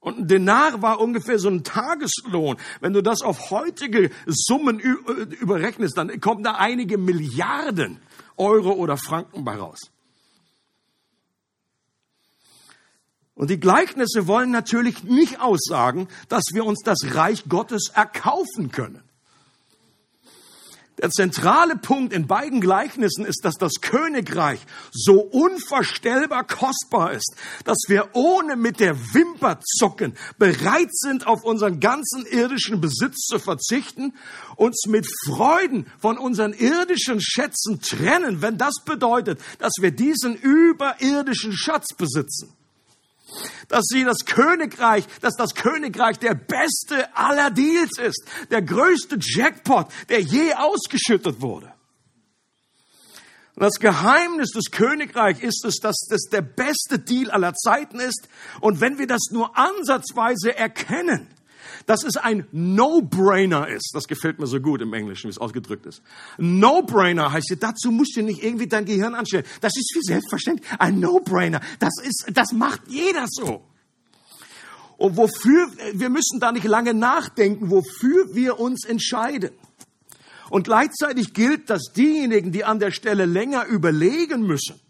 Und 0.00 0.18
ein 0.18 0.28
Denar 0.28 0.82
war 0.82 0.98
ungefähr 0.98 1.38
so 1.38 1.48
ein 1.48 1.62
Tageslohn. 1.62 2.56
Wenn 2.80 2.94
du 2.94 3.00
das 3.00 3.22
auf 3.22 3.50
heutige 3.50 4.10
Summen 4.26 4.80
überrechnest, 4.80 5.96
dann 5.96 6.20
kommen 6.20 6.42
da 6.42 6.56
einige 6.56 6.98
Milliarden 6.98 8.00
Euro 8.36 8.72
oder 8.72 8.96
Franken 8.96 9.44
bei 9.44 9.54
raus. 9.54 9.92
Und 13.34 13.50
die 13.50 13.60
Gleichnisse 13.60 14.26
wollen 14.26 14.50
natürlich 14.50 15.04
nicht 15.04 15.40
aussagen, 15.40 16.08
dass 16.28 16.42
wir 16.52 16.64
uns 16.64 16.80
das 16.84 17.14
Reich 17.14 17.44
Gottes 17.48 17.90
erkaufen 17.94 18.72
können. 18.72 19.02
Der 20.98 21.10
zentrale 21.10 21.76
Punkt 21.76 22.14
in 22.14 22.26
beiden 22.26 22.62
Gleichnissen 22.62 23.26
ist, 23.26 23.44
dass 23.44 23.56
das 23.56 23.74
Königreich 23.82 24.60
so 24.92 25.20
unvorstellbar 25.20 26.46
kostbar 26.46 27.12
ist, 27.12 27.36
dass 27.64 27.76
wir 27.88 28.10
ohne 28.14 28.56
mit 28.56 28.80
der 28.80 28.96
Wimper 29.12 29.60
zucken 29.60 30.14
bereit 30.38 30.88
sind, 30.90 31.26
auf 31.26 31.44
unseren 31.44 31.80
ganzen 31.80 32.24
irdischen 32.24 32.80
Besitz 32.80 33.26
zu 33.26 33.38
verzichten, 33.38 34.14
uns 34.56 34.86
mit 34.86 35.06
Freuden 35.26 35.86
von 35.98 36.16
unseren 36.16 36.54
irdischen 36.54 37.20
Schätzen 37.20 37.80
trennen, 37.82 38.40
wenn 38.40 38.56
das 38.56 38.76
bedeutet, 38.86 39.38
dass 39.58 39.74
wir 39.80 39.90
diesen 39.90 40.34
überirdischen 40.34 41.52
Schatz 41.52 41.94
besitzen 41.94 42.56
dass 43.68 43.84
sie 43.88 44.04
das 44.04 44.24
Königreich, 44.24 45.04
dass 45.20 45.34
das 45.36 45.54
Königreich 45.54 46.18
der 46.18 46.34
beste 46.34 47.14
aller 47.16 47.50
Deals 47.50 47.98
ist, 47.98 48.24
der 48.50 48.62
größte 48.62 49.18
Jackpot, 49.20 49.88
der 50.08 50.20
je 50.20 50.54
ausgeschüttet 50.54 51.40
wurde. 51.40 51.72
Das 53.56 53.80
Geheimnis 53.80 54.50
des 54.50 54.70
Königreichs 54.70 55.40
ist 55.40 55.64
es, 55.64 55.76
dass 55.76 56.06
das 56.10 56.24
der 56.30 56.42
beste 56.42 56.98
Deal 56.98 57.30
aller 57.30 57.54
Zeiten 57.54 57.98
ist. 58.00 58.28
Und 58.60 58.82
wenn 58.82 58.98
wir 58.98 59.06
das 59.06 59.30
nur 59.30 59.56
ansatzweise 59.56 60.54
erkennen, 60.54 61.28
dass 61.86 62.04
es 62.04 62.16
ein 62.16 62.46
No-Brainer 62.52 63.68
ist. 63.68 63.90
Das 63.94 64.04
gefällt 64.04 64.38
mir 64.38 64.46
so 64.46 64.60
gut 64.60 64.82
im 64.82 64.92
Englischen, 64.92 65.28
wie 65.28 65.32
es 65.32 65.38
ausgedrückt 65.38 65.86
ist. 65.86 66.02
No-Brainer 66.38 67.32
heißt, 67.32 67.56
dazu 67.60 67.90
musst 67.90 68.16
du 68.16 68.22
nicht 68.22 68.42
irgendwie 68.42 68.66
dein 68.66 68.84
Gehirn 68.84 69.14
anstellen. 69.14 69.44
Das 69.60 69.76
ist 69.76 69.92
wie 69.94 70.02
selbstverständlich. 70.02 70.68
Ein 70.78 71.00
No-Brainer. 71.00 71.60
Das 71.78 71.94
ist, 72.02 72.26
das 72.32 72.52
macht 72.52 72.82
jeder 72.88 73.26
so. 73.28 73.64
Und 74.96 75.16
wofür, 75.16 75.70
wir 75.92 76.08
müssen 76.08 76.40
da 76.40 76.52
nicht 76.52 76.64
lange 76.64 76.94
nachdenken, 76.94 77.70
wofür 77.70 78.34
wir 78.34 78.58
uns 78.58 78.86
entscheiden. 78.86 79.50
Und 80.48 80.64
gleichzeitig 80.64 81.34
gilt, 81.34 81.70
dass 81.70 81.92
diejenigen, 81.94 82.52
die 82.52 82.64
an 82.64 82.78
der 82.78 82.92
Stelle 82.92 83.26
länger 83.26 83.66
überlegen 83.66 84.46
müssen, 84.46 84.80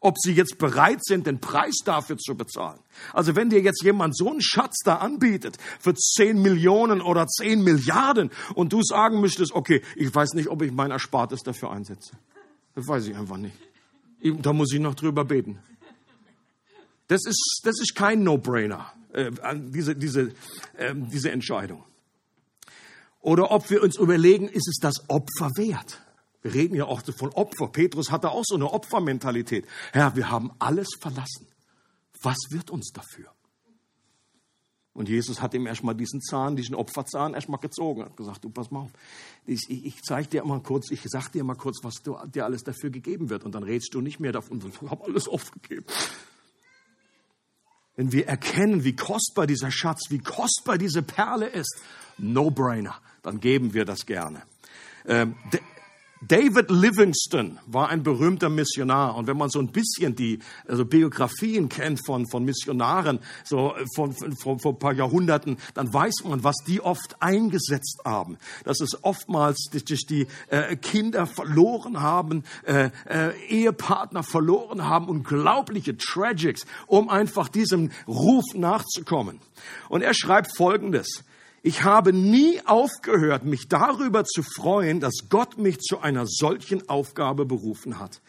ob 0.00 0.16
sie 0.18 0.32
jetzt 0.32 0.58
bereit 0.58 1.04
sind, 1.04 1.26
den 1.26 1.40
Preis 1.40 1.76
dafür 1.84 2.16
zu 2.16 2.34
bezahlen. 2.34 2.80
Also 3.12 3.36
wenn 3.36 3.50
dir 3.50 3.60
jetzt 3.60 3.82
jemand 3.82 4.16
so 4.16 4.30
einen 4.30 4.40
Schatz 4.40 4.78
da 4.84 4.96
anbietet 4.96 5.58
für 5.78 5.94
10 5.94 6.40
Millionen 6.40 7.02
oder 7.02 7.26
10 7.26 7.62
Milliarden 7.62 8.30
und 8.54 8.72
du 8.72 8.82
sagen 8.82 9.20
müsstest, 9.20 9.52
okay, 9.52 9.82
ich 9.96 10.14
weiß 10.14 10.34
nicht, 10.34 10.48
ob 10.48 10.62
ich 10.62 10.72
mein 10.72 10.90
Erspartes 10.90 11.42
dafür 11.42 11.70
einsetze. 11.70 12.12
Das 12.74 12.88
weiß 12.88 13.06
ich 13.08 13.16
einfach 13.16 13.36
nicht. 13.36 13.56
Da 14.22 14.52
muss 14.52 14.72
ich 14.72 14.80
noch 14.80 14.94
drüber 14.94 15.24
beten. 15.24 15.58
Das 17.08 17.24
ist, 17.26 17.60
das 17.64 17.80
ist 17.80 17.94
kein 17.94 18.22
No-Brainer, 18.22 18.92
äh, 19.12 19.30
diese, 19.56 19.96
diese, 19.96 20.32
äh, 20.76 20.94
diese 20.94 21.30
Entscheidung. 21.30 21.84
Oder 23.20 23.50
ob 23.50 23.68
wir 23.68 23.82
uns 23.82 23.98
überlegen, 23.98 24.48
ist 24.48 24.68
es 24.68 24.78
das 24.80 25.08
Opfer 25.08 25.50
wert? 25.56 26.00
Wir 26.42 26.54
reden 26.54 26.74
ja 26.74 26.86
auch 26.86 27.02
von 27.02 27.30
Opfer. 27.30 27.68
Petrus 27.68 28.10
hatte 28.10 28.30
auch 28.30 28.44
so 28.44 28.54
eine 28.54 28.72
Opfermentalität. 28.72 29.66
Herr, 29.92 30.16
wir 30.16 30.30
haben 30.30 30.50
alles 30.58 30.88
verlassen. 31.00 31.46
Was 32.22 32.38
wird 32.50 32.70
uns 32.70 32.92
dafür? 32.92 33.32
Und 34.92 35.08
Jesus 35.08 35.40
hat 35.40 35.54
ihm 35.54 35.66
erstmal 35.66 35.94
diesen 35.94 36.20
Zahn, 36.20 36.56
diesen 36.56 36.74
Opferzahn 36.74 37.34
erstmal 37.34 37.60
gezogen, 37.60 38.04
hat 38.04 38.16
gesagt, 38.16 38.44
du 38.44 38.50
pass 38.50 38.70
mal 38.70 38.80
auf, 38.80 38.90
ich, 39.46 39.60
ich, 39.68 39.86
ich 39.86 40.02
zeige 40.02 40.28
dir 40.28 40.44
mal 40.44 40.60
kurz, 40.60 40.90
ich 40.90 41.02
sag 41.04 41.30
dir 41.30 41.44
mal 41.44 41.54
kurz, 41.54 41.78
was 41.84 41.94
du, 42.02 42.16
dir 42.26 42.44
alles 42.44 42.64
dafür 42.64 42.90
gegeben 42.90 43.30
wird. 43.30 43.44
Und 43.44 43.54
dann 43.54 43.62
redest 43.62 43.94
du 43.94 44.00
nicht 44.00 44.18
mehr 44.18 44.32
davon, 44.32 44.60
ich 44.66 44.90
habe 44.90 45.04
alles 45.04 45.28
aufgegeben. 45.28 45.86
Wenn 47.96 48.12
wir 48.12 48.26
erkennen, 48.26 48.82
wie 48.82 48.96
kostbar 48.96 49.46
dieser 49.46 49.70
Schatz, 49.70 50.10
wie 50.10 50.18
kostbar 50.18 50.76
diese 50.76 51.02
Perle 51.02 51.46
ist, 51.46 51.80
no-brainer, 52.18 53.00
dann 53.22 53.40
geben 53.40 53.74
wir 53.74 53.84
das 53.84 54.06
gerne. 54.06 54.42
Ähm, 55.06 55.36
David 56.22 56.70
Livingston 56.70 57.58
war 57.66 57.88
ein 57.88 58.02
berühmter 58.02 58.50
Missionar. 58.50 59.16
Und 59.16 59.26
wenn 59.26 59.38
man 59.38 59.48
so 59.48 59.58
ein 59.58 59.68
bisschen 59.68 60.14
die 60.14 60.40
also 60.68 60.84
Biografien 60.84 61.70
kennt 61.70 62.04
von, 62.04 62.28
von 62.28 62.44
Missionaren, 62.44 63.20
so 63.42 63.74
von, 63.96 64.12
von, 64.12 64.58
von 64.58 64.74
ein 64.74 64.78
paar 64.78 64.92
Jahrhunderten, 64.92 65.56
dann 65.72 65.92
weiß 65.92 66.24
man, 66.24 66.44
was 66.44 66.56
die 66.66 66.82
oft 66.82 67.22
eingesetzt 67.22 68.02
haben. 68.04 68.36
Dass 68.64 68.80
es 68.80 69.02
oftmals 69.02 69.70
durch 69.70 70.04
die 70.06 70.26
äh, 70.48 70.76
Kinder 70.76 71.26
verloren 71.26 72.00
haben, 72.02 72.44
äh, 72.66 72.90
äh, 73.08 73.32
Ehepartner 73.48 74.22
verloren 74.22 74.84
haben, 74.84 75.08
unglaubliche 75.08 75.96
Tragics, 75.96 76.66
um 76.86 77.08
einfach 77.08 77.48
diesem 77.48 77.92
Ruf 78.06 78.44
nachzukommen. 78.54 79.40
Und 79.88 80.02
er 80.02 80.12
schreibt 80.12 80.54
Folgendes. 80.54 81.24
Ich 81.62 81.84
habe 81.84 82.14
nie 82.14 82.58
aufgehört, 82.64 83.44
mich 83.44 83.68
darüber 83.68 84.24
zu 84.24 84.42
freuen, 84.42 84.98
dass 84.98 85.28
Gott 85.28 85.58
mich 85.58 85.78
zu 85.80 86.00
einer 86.00 86.24
solchen 86.26 86.88
Aufgabe 86.88 87.44
berufen 87.44 87.98
hat. 87.98 88.22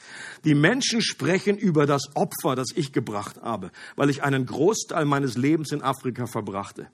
Die 0.44 0.54
Menschen 0.54 1.02
sprechen 1.02 1.58
über 1.58 1.86
das 1.86 2.14
Opfer, 2.14 2.58
das 2.58 2.72
ich 2.76 2.92
gebracht 2.92 3.42
habe, 3.42 3.72
weil 3.96 4.10
ich 4.10 4.22
einen 4.24 4.46
Großteil 4.46 5.06
meines 5.06 5.38
Lebens 5.38 5.72
in 5.72 5.82
Afrika 5.82 6.28
verbrachte. 6.28 6.88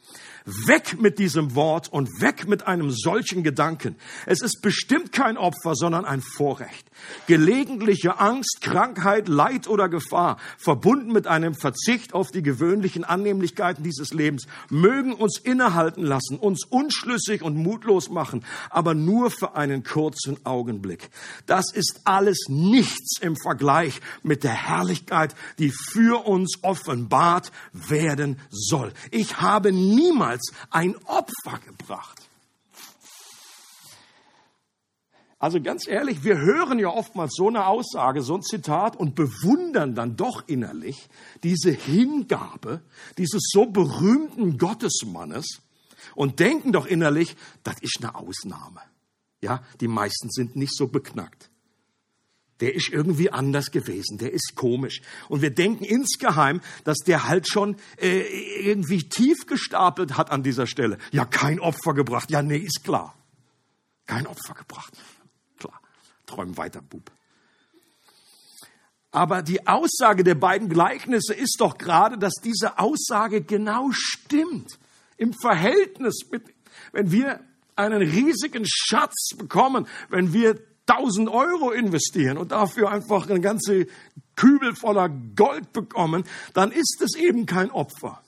Weg 0.46 1.02
mit 1.02 1.18
diesem 1.18 1.56
Wort 1.56 1.92
und 1.92 2.22
weg 2.22 2.48
mit 2.48 2.68
einem 2.68 2.92
solchen 2.92 3.42
Gedanken. 3.42 3.96
Es 4.28 4.44
ist 4.44 4.62
bestimmt 4.62 5.12
kein 5.12 5.38
Opfer, 5.38 5.74
sondern 5.74 6.06
ein 6.06 6.22
Vorrecht. 6.22 6.92
Gelegentliche 7.26 8.20
Angst, 8.20 8.60
Krankheit, 8.62 9.28
Leid 9.28 9.68
oder 9.68 9.90
Gefahr, 9.90 10.38
verbunden 10.60 11.12
mit 11.12 11.26
einem 11.26 11.56
Verzicht 11.56 12.14
auf 12.14 12.30
die 12.30 12.44
gewöhnlichen 12.44 13.04
Annehmlichkeiten 13.04 13.84
dieses 13.84 14.14
Lebens, 14.14 14.46
mögen 14.70 15.14
uns 15.14 15.40
innehalten 15.40 16.04
lassen 16.04 16.27
lassen, 16.28 16.38
uns 16.40 16.66
unschlüssig 16.66 17.42
und 17.42 17.56
mutlos 17.56 18.10
machen, 18.10 18.44
aber 18.70 18.94
nur 18.94 19.32
für 19.32 19.56
einen 19.56 19.84
kurzen 19.84 20.46
Augenblick. 20.46 21.10
Das 21.46 21.72
ist 21.74 22.02
alles 22.04 22.46
nichts 22.50 23.20
im 23.22 23.36
Vergleich 23.36 24.00
mit 24.24 24.44
der 24.44 24.54
Herrlichkeit, 24.54 25.36
die 25.60 25.72
für 25.72 26.26
uns 26.26 26.60
offenbart 26.64 27.52
werden 27.72 28.40
soll. 28.50 28.94
Ich 29.12 29.42
habe 29.42 29.72
niemals 29.72 30.52
ein 30.70 30.96
Opfer 31.06 31.60
gebracht. 31.66 32.22
Also 35.40 35.62
ganz 35.62 35.88
ehrlich, 35.88 36.24
wir 36.24 36.40
hören 36.40 36.80
ja 36.80 36.88
oftmals 36.88 37.36
so 37.36 37.48
eine 37.48 37.68
Aussage, 37.68 38.24
so 38.24 38.34
ein 38.34 38.42
Zitat 38.42 38.96
und 38.96 39.14
bewundern 39.14 39.94
dann 39.94 40.16
doch 40.16 40.48
innerlich 40.48 41.10
diese 41.44 41.70
Hingabe 41.70 42.82
dieses 43.20 43.44
so 43.52 43.68
berühmten 43.68 44.58
Gottesmannes, 44.58 45.62
und 46.18 46.40
denken 46.40 46.72
doch 46.72 46.88
innerlich, 46.88 47.36
das 47.64 47.76
ist 47.82 48.00
eine 48.02 48.16
Ausnahme. 48.16 48.82
Ja, 49.40 49.62
die 49.80 49.88
meisten 49.88 50.32
sind 50.32 50.56
nicht 50.56 50.76
so 50.76 50.88
beknackt. 50.88 51.52
Der 52.60 52.74
ist 52.74 52.90
irgendwie 52.90 53.30
anders 53.30 53.70
gewesen, 53.70 54.18
der 54.18 54.34
ist 54.34 54.56
komisch. 54.56 55.02
Und 55.30 55.44
wir 55.44 55.52
denken 55.52 55.84
insgeheim, 55.84 56.62
dass 56.86 56.98
der 57.06 57.28
halt 57.28 57.48
schon 57.48 57.76
äh, 57.98 58.22
irgendwie 58.68 59.08
tief 59.08 59.46
gestapelt 59.46 60.18
hat 60.18 60.32
an 60.32 60.42
dieser 60.42 60.66
Stelle. 60.66 60.98
Ja, 61.12 61.24
kein 61.24 61.60
Opfer 61.60 61.94
gebracht. 61.94 62.32
Ja, 62.32 62.42
nee, 62.42 62.58
ist 62.58 62.84
klar. 62.84 63.16
Kein 64.08 64.26
Opfer 64.26 64.56
gebracht. 64.56 64.98
Klar. 65.60 65.80
Träum 66.26 66.58
weiter, 66.58 66.82
Bub. 66.82 67.12
Aber 69.12 69.44
die 69.44 69.68
Aussage 69.68 70.24
der 70.24 70.36
beiden 70.36 70.68
Gleichnisse 70.68 71.36
ist 71.36 71.58
doch 71.60 71.78
gerade, 71.78 72.18
dass 72.18 72.34
diese 72.44 72.80
Aussage 72.80 73.44
genau 73.44 73.92
stimmt 73.92 74.80
im 75.18 75.34
Verhältnis 75.34 76.28
mit, 76.32 76.44
wenn 76.92 77.12
wir 77.12 77.40
einen 77.76 78.02
riesigen 78.02 78.66
Schatz 78.66 79.30
bekommen, 79.38 79.88
wenn 80.10 80.34
wir 80.34 80.60
1000 80.88 81.30
Euro 81.30 81.72
investieren 81.72 82.38
und 82.38 82.52
dafür 82.52 82.90
einfach 82.90 83.30
eine 83.30 83.42
ganze 83.42 83.88
Kübel 84.36 84.76
voller 84.76 85.10
Gold 85.10 85.74
bekommen, 85.74 86.24
dann 86.54 86.72
ist 86.72 87.02
es 87.02 87.16
eben 87.16 87.46
kein 87.46 87.72
Opfer. 87.72 88.22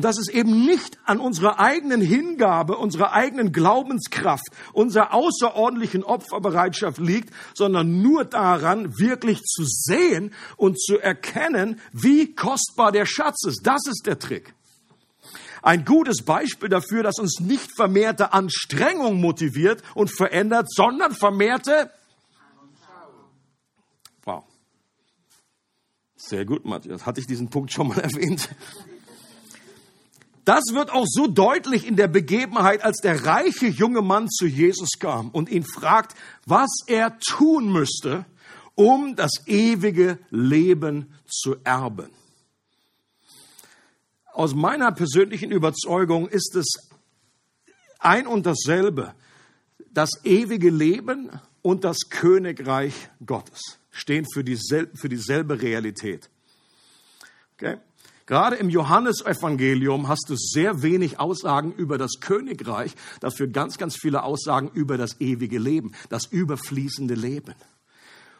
Und 0.00 0.04
dass 0.04 0.16
es 0.16 0.30
eben 0.30 0.64
nicht 0.64 0.96
an 1.04 1.20
unserer 1.20 1.60
eigenen 1.60 2.00
Hingabe, 2.00 2.78
unserer 2.78 3.12
eigenen 3.12 3.52
Glaubenskraft, 3.52 4.46
unserer 4.72 5.12
außerordentlichen 5.12 6.04
Opferbereitschaft 6.04 6.96
liegt, 6.96 7.34
sondern 7.52 8.00
nur 8.00 8.24
daran, 8.24 8.98
wirklich 8.98 9.42
zu 9.42 9.62
sehen 9.66 10.32
und 10.56 10.80
zu 10.80 10.98
erkennen, 10.98 11.82
wie 11.92 12.34
kostbar 12.34 12.92
der 12.92 13.04
Schatz 13.04 13.44
ist. 13.44 13.66
Das 13.66 13.82
ist 13.86 14.06
der 14.06 14.18
Trick. 14.18 14.54
Ein 15.60 15.84
gutes 15.84 16.22
Beispiel 16.24 16.70
dafür, 16.70 17.02
dass 17.02 17.18
uns 17.18 17.38
nicht 17.38 17.70
vermehrte 17.76 18.32
Anstrengung 18.32 19.20
motiviert 19.20 19.82
und 19.92 20.08
verändert, 20.10 20.72
sondern 20.72 21.14
vermehrte 21.14 21.90
Wow. 24.24 24.44
Sehr 26.16 26.46
gut, 26.46 26.64
Matthias. 26.64 27.04
Hatte 27.04 27.20
ich 27.20 27.26
diesen 27.26 27.50
Punkt 27.50 27.70
schon 27.70 27.88
mal 27.88 27.98
erwähnt? 28.00 28.48
Das 30.50 30.74
wird 30.74 30.90
auch 30.90 31.06
so 31.06 31.28
deutlich 31.28 31.86
in 31.86 31.94
der 31.94 32.08
Begebenheit, 32.08 32.82
als 32.82 32.96
der 32.96 33.24
reiche 33.24 33.68
junge 33.68 34.02
Mann 34.02 34.28
zu 34.28 34.46
Jesus 34.46 34.98
kam 34.98 35.30
und 35.30 35.48
ihn 35.48 35.62
fragt, 35.62 36.16
was 36.44 36.70
er 36.88 37.20
tun 37.20 37.70
müsste, 37.70 38.26
um 38.74 39.14
das 39.14 39.46
ewige 39.46 40.18
Leben 40.30 41.14
zu 41.24 41.54
erben. 41.62 42.10
Aus 44.32 44.52
meiner 44.52 44.90
persönlichen 44.90 45.52
Überzeugung 45.52 46.26
ist 46.26 46.56
es 46.56 46.90
ein 48.00 48.26
und 48.26 48.44
dasselbe, 48.44 49.14
das 49.92 50.10
ewige 50.24 50.70
Leben 50.70 51.30
und 51.62 51.84
das 51.84 52.08
Königreich 52.10 53.08
Gottes 53.24 53.78
stehen 53.92 54.26
für 54.34 54.42
dieselbe, 54.42 54.96
für 54.96 55.08
dieselbe 55.08 55.62
Realität. 55.62 56.28
Okay? 57.54 57.78
Gerade 58.30 58.54
im 58.54 58.68
Johannesevangelium 58.68 60.06
hast 60.06 60.26
du 60.28 60.36
sehr 60.36 60.82
wenig 60.82 61.18
Aussagen 61.18 61.72
über 61.72 61.98
das 61.98 62.20
Königreich, 62.20 62.94
dafür 63.18 63.48
ganz, 63.48 63.76
ganz 63.76 63.96
viele 63.96 64.22
Aussagen 64.22 64.70
über 64.72 64.96
das 64.96 65.20
ewige 65.20 65.58
Leben, 65.58 65.96
das 66.10 66.26
überfließende 66.26 67.14
Leben. 67.14 67.56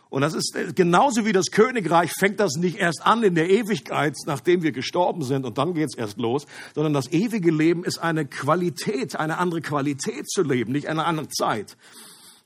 Und 0.08 0.22
das 0.22 0.34
ist 0.34 0.56
genauso 0.76 1.26
wie 1.26 1.32
das 1.32 1.46
Königreich 1.46 2.12
fängt 2.16 2.38
das 2.38 2.54
nicht 2.54 2.76
erst 2.76 3.04
an 3.04 3.24
in 3.24 3.34
der 3.34 3.50
Ewigkeit, 3.50 4.14
nachdem 4.26 4.62
wir 4.62 4.70
gestorben 4.70 5.24
sind 5.24 5.44
und 5.44 5.58
dann 5.58 5.74
geht's 5.74 5.96
erst 5.96 6.18
los, 6.18 6.46
sondern 6.72 6.92
das 6.92 7.10
ewige 7.10 7.50
Leben 7.50 7.82
ist 7.82 7.98
eine 7.98 8.26
Qualität, 8.26 9.16
eine 9.16 9.38
andere 9.38 9.60
Qualität 9.60 10.30
zu 10.30 10.44
leben, 10.44 10.70
nicht 10.70 10.86
eine 10.86 11.04
andere 11.04 11.26
Zeit. 11.30 11.76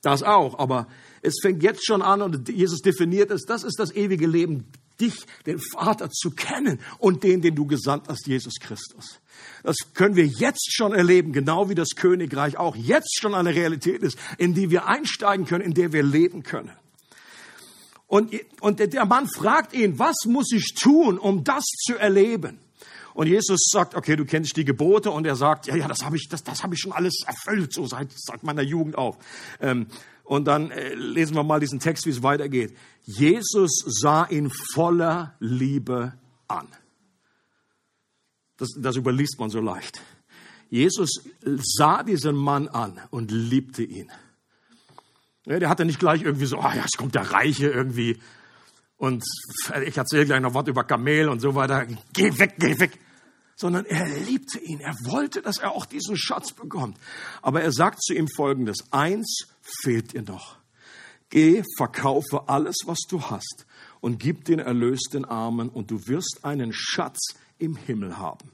Das 0.00 0.22
auch, 0.22 0.58
aber 0.58 0.86
es 1.20 1.34
fängt 1.42 1.62
jetzt 1.62 1.84
schon 1.84 2.00
an 2.00 2.22
und 2.22 2.48
Jesus 2.48 2.80
definiert 2.80 3.30
es, 3.30 3.42
das 3.42 3.64
ist 3.64 3.78
das 3.78 3.94
ewige 3.94 4.26
Leben, 4.26 4.64
dich, 5.00 5.14
den 5.46 5.58
Vater 5.58 6.10
zu 6.10 6.30
kennen 6.30 6.80
und 6.98 7.22
den, 7.22 7.40
den 7.40 7.54
du 7.54 7.66
gesandt 7.66 8.08
hast, 8.08 8.26
Jesus 8.26 8.54
Christus. 8.60 9.20
Das 9.62 9.76
können 9.94 10.16
wir 10.16 10.26
jetzt 10.26 10.72
schon 10.72 10.92
erleben, 10.92 11.32
genau 11.32 11.68
wie 11.68 11.74
das 11.74 11.90
Königreich 11.96 12.56
auch 12.56 12.76
jetzt 12.76 13.18
schon 13.20 13.34
eine 13.34 13.54
Realität 13.54 14.02
ist, 14.02 14.18
in 14.38 14.54
die 14.54 14.70
wir 14.70 14.86
einsteigen 14.86 15.46
können, 15.46 15.64
in 15.64 15.74
der 15.74 15.92
wir 15.92 16.02
leben 16.02 16.42
können. 16.42 16.72
Und, 18.06 18.32
und 18.60 18.78
der 18.78 19.06
Mann 19.06 19.28
fragt 19.28 19.72
ihn, 19.72 19.98
was 19.98 20.14
muss 20.26 20.52
ich 20.52 20.74
tun, 20.74 21.18
um 21.18 21.42
das 21.42 21.64
zu 21.64 21.96
erleben? 21.96 22.60
Und 23.14 23.28
Jesus 23.28 23.68
sagt, 23.70 23.94
okay, 23.94 24.16
du 24.16 24.24
kennst 24.24 24.56
die 24.56 24.64
Gebote. 24.64 25.10
Und 25.10 25.24
er 25.24 25.36
sagt, 25.36 25.66
ja, 25.66 25.76
ja, 25.76 25.86
das 25.86 26.04
habe 26.04 26.16
ich, 26.16 26.28
das, 26.28 26.42
das 26.42 26.62
habe 26.62 26.74
ich 26.74 26.80
schon 26.80 26.92
alles 26.92 27.22
erfüllt, 27.26 27.72
so 27.72 27.86
seit, 27.86 28.08
seit 28.14 28.42
meiner 28.42 28.62
Jugend 28.62 28.98
auf. 28.98 29.16
Ähm, 29.60 29.86
und 30.24 30.46
dann 30.46 30.70
äh, 30.70 30.94
lesen 30.94 31.36
wir 31.36 31.44
mal 31.44 31.60
diesen 31.60 31.78
Text, 31.78 32.06
wie 32.06 32.10
es 32.10 32.22
weitergeht. 32.22 32.76
Jesus 33.04 33.84
sah 33.86 34.26
ihn 34.26 34.50
voller 34.72 35.34
Liebe 35.38 36.14
an. 36.48 36.68
Das, 38.56 38.70
das 38.78 38.96
überliest 38.96 39.38
man 39.38 39.50
so 39.50 39.60
leicht. 39.60 40.00
Jesus 40.70 41.22
sah 41.44 42.02
diesen 42.02 42.36
Mann 42.36 42.68
an 42.68 43.00
und 43.10 43.30
liebte 43.30 43.84
ihn. 43.84 44.10
Ja, 45.46 45.58
der 45.58 45.68
hatte 45.68 45.84
nicht 45.84 45.98
gleich 45.98 46.22
irgendwie 46.22 46.46
so, 46.46 46.58
ah 46.58 46.70
oh 46.72 46.76
ja, 46.76 46.84
es 46.84 46.96
kommt 46.96 47.14
der 47.14 47.30
Reiche 47.30 47.68
irgendwie 47.68 48.18
und 48.96 49.24
ich 49.84 49.96
erzähle 49.96 50.24
gleich 50.24 50.40
noch 50.40 50.54
was 50.54 50.66
über 50.66 50.84
Kamel 50.84 51.28
und 51.28 51.40
so 51.40 51.54
weiter. 51.54 51.86
Geh 52.12 52.38
weg, 52.38 52.54
geh 52.58 52.78
weg. 52.78 52.98
Sondern 53.56 53.84
er 53.84 54.06
liebte 54.06 54.58
ihn. 54.58 54.80
Er 54.80 54.94
wollte, 55.04 55.42
dass 55.42 55.58
er 55.58 55.73
auch 55.73 55.87
diesen 55.87 56.16
Schatz 56.16 56.52
bekommt. 56.52 56.99
Aber 57.42 57.62
er 57.62 57.73
sagt 57.73 58.02
zu 58.02 58.14
ihm 58.14 58.28
Folgendes. 58.28 58.78
Eins 58.90 59.46
fehlt 59.62 60.12
dir 60.12 60.23
noch. 60.23 60.56
Geh, 61.30 61.62
verkaufe 61.76 62.49
alles, 62.49 62.76
was 62.84 63.00
du 63.08 63.23
hast 63.23 63.66
und 64.00 64.18
gib 64.18 64.44
den 64.44 64.58
Erlös 64.58 65.00
den 65.11 65.25
Armen 65.25 65.68
und 65.68 65.90
du 65.90 66.06
wirst 66.06 66.40
einen 66.42 66.73
Schatz 66.73 67.34
im 67.58 67.75
Himmel 67.75 68.18
haben. 68.18 68.50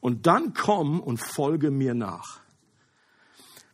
Und 0.00 0.26
dann 0.26 0.52
komm 0.52 1.00
und 1.00 1.18
folge 1.18 1.70
mir 1.70 1.94
nach. 1.94 2.40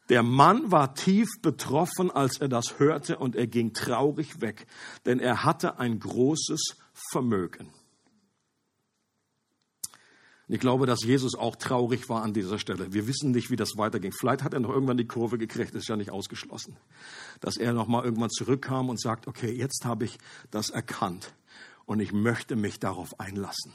Der 0.09 0.23
Mann 0.23 0.71
war 0.71 0.95
tief 0.95 1.29
betroffen, 1.43 2.11
als 2.11 2.41
er 2.41 2.49
das 2.49 2.79
hörte, 2.79 3.19
und 3.19 3.37
er 3.37 3.47
ging 3.47 3.73
traurig 3.73 4.41
weg, 4.41 4.67
denn 5.05 5.21
er 5.21 5.45
hatte 5.45 5.79
ein 5.79 5.99
großes 5.99 6.77
Vermögen. 7.11 7.69
Ich 10.53 10.59
glaube, 10.59 10.85
dass 10.85 11.05
Jesus 11.05 11.37
auch 11.37 11.55
traurig 11.55 12.09
war 12.09 12.23
an 12.23 12.33
dieser 12.33 12.59
Stelle. 12.59 12.93
Wir 12.93 13.07
wissen 13.07 13.31
nicht, 13.31 13.53
wie 13.53 13.57
das 13.57 13.77
weiterging. 13.77 14.11
Vielleicht 14.11 14.43
hat 14.43 14.53
er 14.53 14.59
noch 14.59 14.71
irgendwann 14.71 14.97
die 14.97 15.07
Kurve 15.07 15.39
gekriegt, 15.39 15.77
ist 15.77 15.89
ja 15.89 15.95
nicht 15.95 16.11
ausgeschlossen. 16.11 16.77
Dass 17.41 17.57
er 17.57 17.73
noch 17.73 17.87
mal 17.87 18.05
irgendwann 18.05 18.31
zurückkam 18.31 18.89
und 18.89 19.01
sagt, 19.01 19.29
okay, 19.29 19.53
jetzt 19.53 19.85
habe 19.85 20.07
ich 20.07 20.19
das 20.51 20.71
erkannt 20.71 21.33
und 21.87 22.01
ich 22.01 22.13
möchte 22.13 22.57
mich 22.57 22.81
darauf 22.81 23.21
einlassen. 23.21 23.75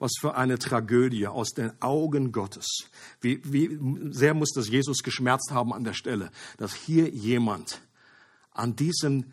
Was 0.00 0.10
für 0.18 0.34
eine 0.34 0.58
Tragödie 0.58 1.28
aus 1.28 1.50
den 1.50 1.70
Augen 1.80 2.32
Gottes. 2.32 2.66
Wie, 3.20 3.40
wie 3.44 3.78
sehr 4.10 4.34
muss 4.34 4.50
das 4.52 4.68
Jesus 4.68 5.04
geschmerzt 5.04 5.52
haben 5.52 5.72
an 5.72 5.84
der 5.84 5.94
Stelle, 5.94 6.32
dass 6.56 6.74
hier 6.74 7.10
jemand 7.10 7.80
an 8.50 8.74
diesem 8.74 9.26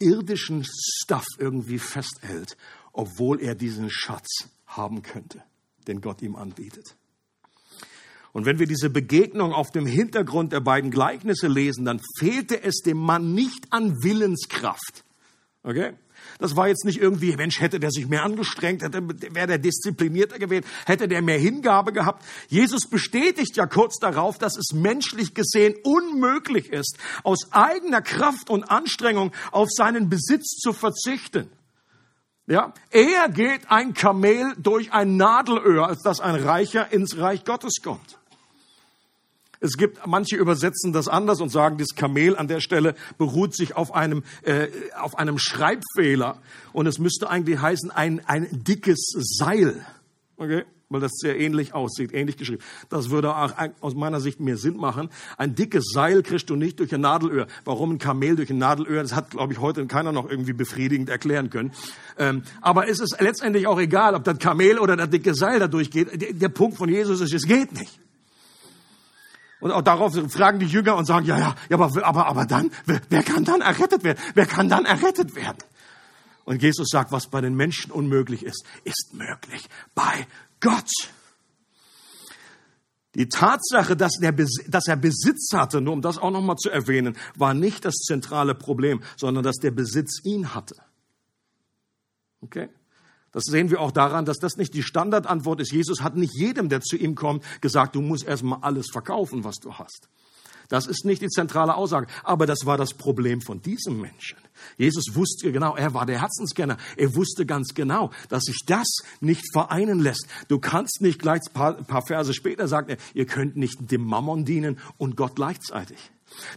irdischen 0.00 0.64
Stuff 0.64 1.26
irgendwie 1.38 1.78
festhält, 1.78 2.56
obwohl 2.92 3.40
er 3.40 3.54
diesen 3.54 3.90
Schatz 3.90 4.48
haben 4.66 5.02
könnte, 5.02 5.42
den 5.86 6.00
Gott 6.00 6.22
ihm 6.22 6.36
anbietet. 6.36 6.96
Und 8.32 8.44
wenn 8.44 8.58
wir 8.58 8.66
diese 8.66 8.90
Begegnung 8.90 9.52
auf 9.52 9.70
dem 9.70 9.86
Hintergrund 9.86 10.52
der 10.52 10.60
beiden 10.60 10.90
Gleichnisse 10.90 11.48
lesen, 11.48 11.86
dann 11.86 12.02
fehlte 12.18 12.62
es 12.62 12.82
dem 12.82 12.98
Mann 12.98 13.32
nicht 13.32 13.72
an 13.72 14.02
Willenskraft. 14.02 15.04
Okay? 15.62 15.94
Das 16.38 16.54
war 16.54 16.68
jetzt 16.68 16.84
nicht 16.84 17.00
irgendwie, 17.00 17.34
Mensch, 17.34 17.60
hätte 17.60 17.80
der 17.80 17.90
sich 17.90 18.08
mehr 18.08 18.24
angestrengt, 18.24 18.82
hätte, 18.82 19.00
wäre 19.34 19.46
der 19.46 19.58
disziplinierter 19.58 20.38
gewesen, 20.38 20.66
hätte 20.84 21.08
der 21.08 21.22
mehr 21.22 21.38
Hingabe 21.38 21.92
gehabt. 21.92 22.24
Jesus 22.48 22.88
bestätigt 22.88 23.56
ja 23.56 23.66
kurz 23.66 23.98
darauf, 23.98 24.38
dass 24.38 24.56
es 24.56 24.74
menschlich 24.74 25.34
gesehen 25.34 25.74
unmöglich 25.82 26.70
ist, 26.70 26.98
aus 27.22 27.52
eigener 27.52 28.02
Kraft 28.02 28.50
und 28.50 28.64
Anstrengung 28.64 29.32
auf 29.50 29.68
seinen 29.70 30.10
Besitz 30.10 30.56
zu 30.58 30.72
verzichten. 30.72 31.50
Ja, 32.48 32.72
eher 32.90 33.28
geht 33.28 33.70
ein 33.70 33.92
Kamel 33.92 34.54
durch 34.56 34.92
ein 34.92 35.16
Nadelöhr, 35.16 35.88
als 35.88 36.02
dass 36.02 36.20
ein 36.20 36.36
Reicher 36.36 36.92
ins 36.92 37.18
Reich 37.18 37.44
Gottes 37.44 37.82
kommt. 37.82 38.18
Es 39.58 39.76
gibt 39.76 40.06
manche 40.06 40.36
übersetzen 40.36 40.92
das 40.92 41.08
anders 41.08 41.40
und 41.40 41.48
sagen, 41.48 41.78
das 41.78 41.96
Kamel 41.96 42.36
an 42.36 42.46
der 42.46 42.60
Stelle 42.60 42.94
beruht 43.18 43.56
sich 43.56 43.74
auf 43.74 43.92
einem 43.92 44.22
äh, 44.42 44.68
auf 44.96 45.18
einem 45.18 45.38
Schreibfehler. 45.38 46.40
Und 46.72 46.86
es 46.86 46.98
müsste 46.98 47.28
eigentlich 47.30 47.58
heißen 47.60 47.90
ein 47.90 48.24
ein 48.26 48.46
dickes 48.50 49.12
Seil, 49.16 49.84
okay, 50.36 50.64
weil 50.88 51.00
das 51.00 51.12
sehr 51.16 51.38
ähnlich 51.38 51.74
aussieht, 51.74 52.12
ähnlich 52.12 52.36
geschrieben. 52.36 52.62
Das 52.88 53.10
würde 53.10 53.34
auch 53.34 53.52
aus 53.80 53.94
meiner 53.94 54.20
Sicht 54.20 54.38
mehr 54.38 54.56
Sinn 54.56 54.76
machen. 54.76 55.10
Ein 55.36 55.54
dickes 55.54 55.90
Seil 55.92 56.22
kriegst 56.22 56.48
du 56.48 56.56
nicht 56.56 56.78
durch 56.78 56.94
ein 56.94 57.00
Nadelöhr. 57.00 57.48
Warum 57.64 57.92
ein 57.92 57.98
Kamel 57.98 58.36
durch 58.36 58.50
ein 58.50 58.58
Nadelöhr? 58.58 59.02
Das 59.02 59.14
hat, 59.14 59.30
glaube 59.30 59.52
ich, 59.52 59.60
heute 59.60 59.84
keiner 59.86 60.12
noch 60.12 60.30
irgendwie 60.30 60.52
befriedigend 60.52 61.08
erklären 61.08 61.50
können. 61.50 61.72
Ähm, 62.18 62.42
aber 62.60 62.88
es 62.88 63.00
ist 63.00 63.16
letztendlich 63.20 63.66
auch 63.66 63.80
egal, 63.80 64.14
ob 64.14 64.24
das 64.24 64.38
Kamel 64.38 64.78
oder 64.78 64.96
das 64.96 65.10
dicke 65.10 65.34
Seil 65.34 65.58
da 65.58 65.66
durchgeht. 65.66 66.20
Der, 66.20 66.32
der 66.32 66.48
Punkt 66.48 66.76
von 66.76 66.88
Jesus 66.88 67.20
ist, 67.20 67.34
es 67.34 67.46
geht 67.46 67.72
nicht. 67.72 68.00
Und 69.58 69.72
auch 69.72 69.82
darauf 69.82 70.14
fragen 70.30 70.60
die 70.60 70.66
Jünger 70.66 70.96
und 70.96 71.06
sagen, 71.06 71.26
ja, 71.26 71.38
ja, 71.38 71.54
ja 71.68 71.78
aber, 71.78 72.06
aber, 72.06 72.26
aber 72.26 72.44
dann, 72.44 72.70
wer, 72.84 73.00
wer 73.08 73.22
kann 73.22 73.44
dann 73.44 73.60
errettet 73.60 74.04
werden? 74.04 74.18
Wer 74.34 74.46
kann 74.46 74.68
dann 74.68 74.84
errettet 74.84 75.34
werden? 75.34 75.58
Und 76.44 76.62
Jesus 76.62 76.88
sagt, 76.88 77.10
was 77.10 77.26
bei 77.26 77.40
den 77.40 77.56
Menschen 77.56 77.90
unmöglich 77.90 78.44
ist, 78.44 78.64
ist 78.84 79.14
möglich 79.14 79.68
bei 79.96 80.26
Gott. 80.60 80.90
Die 83.14 83.28
Tatsache, 83.28 83.96
dass, 83.96 84.12
der, 84.20 84.32
dass 84.32 84.86
er 84.86 84.96
Besitz 84.96 85.50
hatte, 85.54 85.80
nur 85.80 85.94
um 85.94 86.02
das 86.02 86.18
auch 86.18 86.30
nochmal 86.30 86.56
zu 86.56 86.68
erwähnen, 86.68 87.16
war 87.34 87.54
nicht 87.54 87.86
das 87.86 87.94
zentrale 87.94 88.54
Problem, 88.54 89.02
sondern 89.16 89.42
dass 89.42 89.56
der 89.56 89.70
Besitz 89.70 90.20
ihn 90.22 90.54
hatte. 90.54 90.76
Okay? 92.42 92.68
Das 93.32 93.44
sehen 93.44 93.70
wir 93.70 93.80
auch 93.80 93.92
daran, 93.92 94.24
dass 94.24 94.38
das 94.38 94.56
nicht 94.56 94.74
die 94.74 94.82
Standardantwort 94.82 95.60
ist. 95.60 95.72
Jesus 95.72 96.02
hat 96.02 96.16
nicht 96.16 96.34
jedem, 96.34 96.68
der 96.68 96.80
zu 96.80 96.96
ihm 96.96 97.14
kommt, 97.14 97.44
gesagt, 97.60 97.94
du 97.94 98.02
musst 98.02 98.24
erstmal 98.24 98.60
alles 98.62 98.86
verkaufen, 98.92 99.44
was 99.44 99.56
du 99.56 99.74
hast. 99.74 100.08
Das 100.68 100.86
ist 100.86 101.04
nicht 101.04 101.22
die 101.22 101.28
zentrale 101.28 101.74
Aussage. 101.74 102.06
Aber 102.24 102.46
das 102.46 102.64
war 102.64 102.76
das 102.76 102.94
Problem 102.94 103.40
von 103.40 103.62
diesem 103.62 104.00
Menschen. 104.00 104.38
Jesus 104.78 105.14
wusste 105.14 105.52
genau, 105.52 105.76
er 105.76 105.94
war 105.94 106.06
der 106.06 106.20
Herzenskenner. 106.20 106.76
Er 106.96 107.14
wusste 107.14 107.46
ganz 107.46 107.74
genau, 107.74 108.10
dass 108.28 108.44
sich 108.44 108.64
das 108.66 108.86
nicht 109.20 109.44
vereinen 109.52 110.00
lässt. 110.00 110.26
Du 110.48 110.58
kannst 110.58 111.00
nicht 111.00 111.20
gleich 111.20 111.42
ein 111.46 111.52
paar, 111.52 111.74
paar 111.74 112.02
Verse 112.06 112.32
später 112.34 112.68
sagen, 112.68 112.96
ihr 113.14 113.26
könnt 113.26 113.56
nicht 113.56 113.90
dem 113.90 114.04
Mammon 114.04 114.44
dienen 114.44 114.78
und 114.98 115.16
Gott 115.16 115.36
gleichzeitig. 115.36 115.98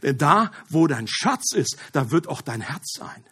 Denn 0.04 0.18
da, 0.18 0.52
wo 0.70 0.88
dein 0.88 1.08
Schatz 1.08 1.54
ist, 1.54 1.78
da 1.94 2.12
wird 2.12 2.28
auch 2.28 2.42
dein 2.42 2.62
Herz 2.62 2.94
sein. 2.98 3.24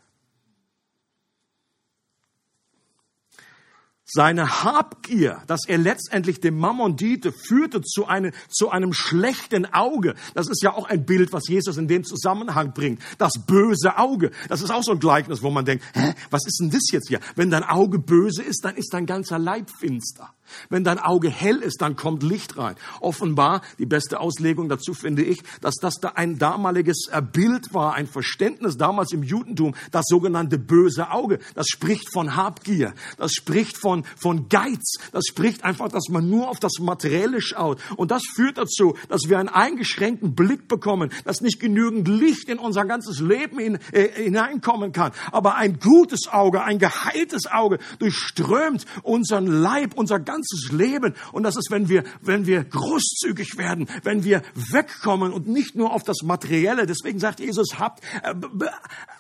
Seine 4.10 4.63
Habgier, 4.63 5.41
dass 5.48 5.67
er 5.67 5.78
letztendlich 5.78 6.39
dem 6.39 6.58
Mammon 6.58 6.96
diente, 6.96 7.34
führte 7.34 7.82
zu 7.82 8.08
einem, 8.08 8.32
zu 8.48 8.70
einem 8.70 8.93
schlechten 8.93 9.65
Auge. 9.74 10.15
Das 10.34 10.48
ist 10.48 10.63
ja 10.63 10.74
auch 10.74 10.88
ein 10.88 11.06
Bild, 11.06 11.34
was 11.34 11.50
Jesus 11.50 11.76
in 11.76 11.89
dem 11.89 12.06
Zusammenhang 12.06 12.74
bringt. 12.74 13.02
Das 13.17 13.34
böse 13.46 13.98
Auge. 13.98 14.32
Das 14.48 14.62
ist 14.62 14.72
auch 14.72 14.84
so 14.84 14.93
ein 14.93 15.00
Gleichnis, 15.00 15.43
wo 15.43 15.50
man 15.50 15.65
denkt, 15.65 15.84
hä, 15.93 16.13
was 16.30 16.46
ist 16.46 16.60
denn 16.62 16.70
das 16.70 16.89
jetzt 16.89 17.10
hier? 17.10 17.20
Wenn 17.36 17.50
dein 17.50 17.65
Auge 17.65 18.00
böse 18.00 18.43
ist, 18.43 18.63
dann 18.63 18.78
ist 18.78 18.93
dein 18.93 19.06
ganzer 19.06 19.39
Leib 19.39 19.70
finster. 19.78 20.34
Wenn 20.70 20.84
dein 20.84 21.00
Auge 21.00 21.30
hell 21.30 21.58
ist, 21.58 21.82
dann 21.82 21.96
kommt 21.96 22.24
Licht 22.24 22.58
rein. 22.58 22.76
Offenbar, 23.00 23.62
die 23.80 23.86
beste 23.86 24.20
Auslegung 24.20 24.70
dazu 24.70 24.94
finde 24.94 25.24
ich, 25.24 25.42
dass 25.62 25.76
das 25.76 25.96
da 25.96 26.10
ein 26.16 26.38
damaliges 26.38 27.08
äh, 27.12 27.22
Bild 27.22 27.74
war, 27.74 27.94
ein 27.94 28.08
Verständnis 28.08 28.78
damals 28.78 29.12
im 29.12 29.24
Judentum, 29.24 29.76
das 29.92 30.06
sogenannte 30.08 30.58
böse 30.58 31.12
Auge. 31.12 31.40
Das 31.56 31.68
spricht 31.68 32.12
von 32.12 32.36
Habgier, 32.36 32.94
das 33.18 33.34
spricht 33.34 33.78
von, 33.78 34.04
von 34.16 34.50
Geiz, 34.50 34.96
das 35.12 35.26
spricht 35.28 35.64
einfach, 35.64 35.90
dass 35.90 36.10
man 36.10 36.30
nur 36.30 36.50
auf 36.50 36.60
das 36.60 36.80
Materielle 36.80 37.42
schaut. 37.42 37.80
Und 37.96 38.12
das 38.12 38.24
führt 38.34 38.58
dazu, 38.58 38.96
dass 39.10 39.30
wir 39.30 39.40
einen 39.40 39.50
eingeschränkten 39.50 40.36
Blick 40.36 40.68
bekommen, 40.68 41.12
dass 41.26 41.42
nicht 41.42 41.60
genügend 41.60 42.08
Licht 42.08 42.50
in 42.50 42.60
unser 42.60 42.86
ganzes 42.86 43.20
Leben 43.20 43.60
in, 43.60 43.80
äh, 43.92 44.10
hineinkommen 44.24 44.92
kann. 44.92 45.12
Aber 45.32 45.56
ein 45.56 45.80
gutes 45.80 46.28
Auge, 46.28 46.64
ein 46.64 46.80
geheiltes 46.80 47.48
Auge 47.48 47.80
durchströmt 48.00 48.86
unseren 49.04 49.48
Leib, 49.48 49.94
unser 49.96 50.20
ganzes 50.20 50.37
ganzes 50.38 50.71
Leben. 50.71 51.15
Und 51.32 51.43
das 51.43 51.56
ist, 51.56 51.71
wenn 51.71 51.89
wir, 51.89 52.04
wenn 52.21 52.45
wir 52.45 52.63
großzügig 52.63 53.58
werden, 53.58 53.88
wenn 54.04 54.23
wir 54.23 54.41
wegkommen 54.56 55.34
und 55.34 55.47
nicht 55.47 55.76
nur 55.76 55.93
auf 55.93 56.04
das 56.04 56.21
Materielle. 56.23 56.86
Deswegen 56.86 57.19
sagt 57.19 57.39
Jesus, 57.39 57.80
habt, 57.80 58.04
äh, 58.23 58.34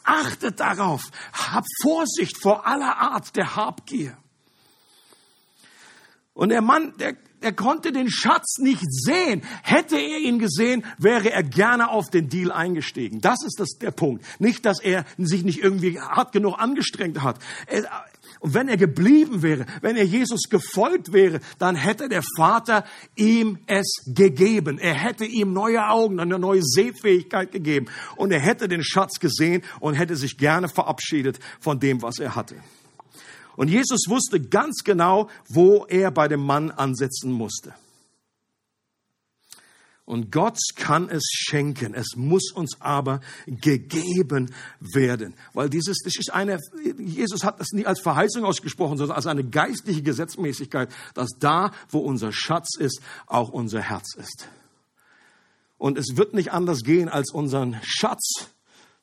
achtet 0.03 0.59
darauf, 0.59 1.03
habt 1.33 1.67
Vorsicht 1.81 2.41
vor 2.41 2.67
aller 2.67 2.97
Art 2.97 3.35
der 3.35 3.55
Habgier. 3.55 4.17
Und 6.33 6.49
der 6.49 6.61
Mann, 6.61 6.93
der, 6.99 7.15
er 7.41 7.53
konnte 7.53 7.91
den 7.91 8.11
Schatz 8.11 8.59
nicht 8.59 8.85
sehen. 8.87 9.41
Hätte 9.63 9.95
er 9.97 10.19
ihn 10.19 10.37
gesehen, 10.37 10.85
wäre 10.99 11.31
er 11.31 11.41
gerne 11.41 11.89
auf 11.89 12.11
den 12.11 12.29
Deal 12.29 12.51
eingestiegen. 12.51 13.21
Das 13.21 13.43
ist 13.43 13.59
das, 13.59 13.77
der 13.79 13.91
Punkt. 13.91 14.23
Nicht, 14.39 14.65
dass 14.65 14.79
er 14.79 15.05
sich 15.17 15.43
nicht 15.43 15.63
irgendwie 15.63 15.99
hart 15.99 16.31
genug 16.31 16.59
angestrengt 16.59 17.23
hat. 17.23 17.39
Er, 17.65 17.89
und 18.39 18.53
wenn 18.53 18.67
er 18.67 18.77
geblieben 18.77 19.41
wäre, 19.41 19.65
wenn 19.81 19.95
er 19.95 20.03
Jesus 20.03 20.43
gefolgt 20.49 21.11
wäre, 21.11 21.39
dann 21.57 21.75
hätte 21.75 22.07
der 22.07 22.23
Vater 22.37 22.85
ihm 23.15 23.57
es 23.65 24.03
gegeben. 24.05 24.77
Er 24.77 24.93
hätte 24.93 25.25
ihm 25.25 25.53
neue 25.53 25.89
Augen, 25.89 26.19
eine 26.19 26.37
neue 26.37 26.61
Sehfähigkeit 26.63 27.51
gegeben. 27.51 27.87
Und 28.15 28.31
er 28.31 28.39
hätte 28.39 28.67
den 28.67 28.83
Schatz 28.83 29.19
gesehen 29.19 29.63
und 29.79 29.95
hätte 29.95 30.15
sich 30.15 30.37
gerne 30.37 30.69
verabschiedet 30.69 31.39
von 31.59 31.79
dem, 31.79 32.01
was 32.01 32.19
er 32.19 32.35
hatte. 32.35 32.55
Und 33.55 33.69
Jesus 33.69 34.01
wusste 34.07 34.39
ganz 34.39 34.83
genau, 34.83 35.29
wo 35.49 35.85
er 35.87 36.11
bei 36.11 36.27
dem 36.27 36.41
Mann 36.41 36.69
ansetzen 36.69 37.31
musste. 37.31 37.73
Und 40.07 40.31
Gott 40.31 40.57
kann 40.77 41.09
es 41.09 41.23
schenken. 41.29 41.93
Es 41.93 42.15
muss 42.15 42.53
uns 42.53 42.77
aber 42.79 43.19
gegeben 43.45 44.53
werden. 44.79 45.33
Weil 45.51 45.69
dieses, 45.69 45.97
das 46.01 46.15
ist 46.15 46.33
eine, 46.33 46.61
Jesus 46.97 47.43
hat 47.43 47.59
das 47.59 47.73
nicht 47.73 47.87
als 47.87 47.99
Verheißung 47.99 48.45
ausgesprochen, 48.45 48.97
sondern 48.97 49.17
als 49.17 49.27
eine 49.27 49.43
geistliche 49.43 50.01
Gesetzmäßigkeit, 50.01 50.89
dass 51.13 51.31
da, 51.41 51.71
wo 51.89 51.99
unser 51.99 52.31
Schatz 52.31 52.77
ist, 52.79 53.01
auch 53.25 53.49
unser 53.49 53.81
Herz 53.81 54.15
ist. 54.15 54.47
Und 55.77 55.97
es 55.97 56.15
wird 56.15 56.33
nicht 56.33 56.53
anders 56.53 56.83
gehen, 56.83 57.09
als 57.09 57.33
unseren 57.33 57.77
Schatz 57.83 58.47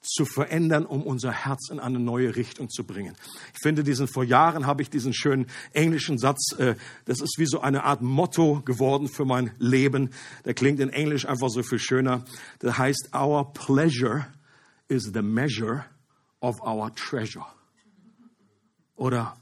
zu 0.05 0.25
verändern, 0.25 0.85
um 0.87 1.03
unser 1.03 1.33
Herz 1.33 1.71
in 1.71 1.81
eine 1.81 1.99
neue 1.99 2.37
Richtung 2.37 2.69
zu 2.69 2.85
bringen. 2.85 3.17
Ich 3.55 3.61
finde 3.63 3.83
diesen, 3.83 4.07
vor 4.07 4.25
Jahren 4.25 4.67
habe 4.67 4.83
ich 4.83 4.91
diesen 4.91 5.15
schönen 5.15 5.47
englischen 5.73 6.19
Satz, 6.19 6.53
äh, 6.59 6.77
das 7.07 7.21
ist 7.21 7.39
wie 7.39 7.47
so 7.47 7.61
eine 7.61 7.85
Art 7.85 8.03
Motto 8.03 8.61
geworden 8.61 9.09
für 9.09 9.25
mein 9.25 9.53
Leben. 9.59 10.11
Der 10.45 10.55
klingt 10.55 10.81
in 10.81 10.91
Englisch 10.91 11.27
einfach 11.27 11.49
so 11.49 11.63
viel 11.63 11.79
schöner. 11.79 12.25
Der 12.61 12.77
heißt, 12.77 13.11
our 13.15 13.53
pleasure 13.53 14.27
is 14.89 15.11
the 15.15 15.23
measure 15.23 15.87
of 16.41 16.61
our 16.61 16.95
treasure. 16.95 17.47
Oder, 18.97 19.37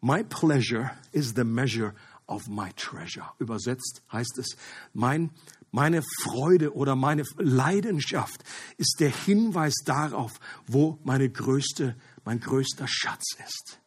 my 0.00 0.22
pleasure 0.24 0.90
is 1.12 1.34
the 1.34 1.44
measure 1.44 1.94
of 2.26 2.48
my 2.48 2.72
treasure. 2.76 3.26
Übersetzt 3.38 4.02
heißt 4.12 4.38
es, 4.38 4.56
mein 4.92 5.30
meine 5.70 6.02
Freude 6.22 6.74
oder 6.74 6.96
meine 6.96 7.24
Leidenschaft 7.38 8.42
ist 8.76 8.96
der 9.00 9.10
Hinweis 9.10 9.74
darauf, 9.84 10.32
wo 10.66 10.98
meine 11.04 11.30
größte, 11.30 11.96
mein 12.24 12.40
größter 12.40 12.86
Schatz 12.88 13.36
ist. 13.46 13.80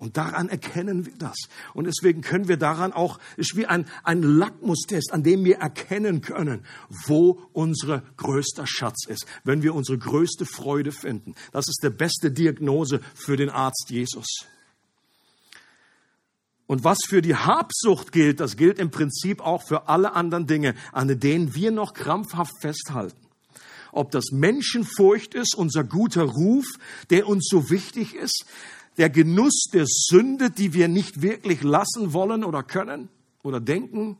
Und 0.00 0.16
daran 0.16 0.48
erkennen 0.48 1.04
wir 1.04 1.14
das. 1.18 1.36
Und 1.74 1.84
deswegen 1.84 2.22
können 2.22 2.48
wir 2.48 2.56
daran 2.56 2.94
auch, 2.94 3.18
ist 3.36 3.54
wie 3.54 3.66
ein, 3.66 3.86
ein 4.02 4.22
Lackmustest, 4.22 5.12
an 5.12 5.22
dem 5.22 5.44
wir 5.44 5.58
erkennen 5.58 6.22
können, 6.22 6.64
wo 7.06 7.42
unsere 7.52 8.02
größter 8.16 8.66
Schatz 8.66 9.06
ist, 9.06 9.26
wenn 9.44 9.62
wir 9.62 9.74
unsere 9.74 9.98
größte 9.98 10.46
Freude 10.46 10.90
finden. 10.90 11.34
Das 11.52 11.68
ist 11.68 11.80
der 11.82 11.90
beste 11.90 12.30
Diagnose 12.30 13.00
für 13.14 13.36
den 13.36 13.50
Arzt 13.50 13.90
Jesus. 13.90 14.46
Und 16.70 16.84
was 16.84 16.98
für 17.04 17.20
die 17.20 17.34
Habsucht 17.34 18.12
gilt, 18.12 18.38
das 18.38 18.56
gilt 18.56 18.78
im 18.78 18.92
Prinzip 18.92 19.40
auch 19.40 19.64
für 19.64 19.88
alle 19.88 20.12
anderen 20.12 20.46
Dinge, 20.46 20.76
an 20.92 21.18
denen 21.18 21.52
wir 21.56 21.72
noch 21.72 21.94
krampfhaft 21.94 22.52
festhalten. 22.60 23.26
Ob 23.90 24.12
das 24.12 24.26
Menschenfurcht 24.30 25.34
ist, 25.34 25.56
unser 25.56 25.82
guter 25.82 26.22
Ruf, 26.22 26.66
der 27.10 27.26
uns 27.26 27.48
so 27.50 27.70
wichtig 27.70 28.14
ist, 28.14 28.44
der 28.98 29.10
Genuss 29.10 29.64
der 29.72 29.84
Sünde, 29.84 30.50
die 30.52 30.72
wir 30.72 30.86
nicht 30.86 31.22
wirklich 31.22 31.64
lassen 31.64 32.12
wollen 32.12 32.44
oder 32.44 32.62
können 32.62 33.08
oder 33.42 33.58
denken, 33.58 34.16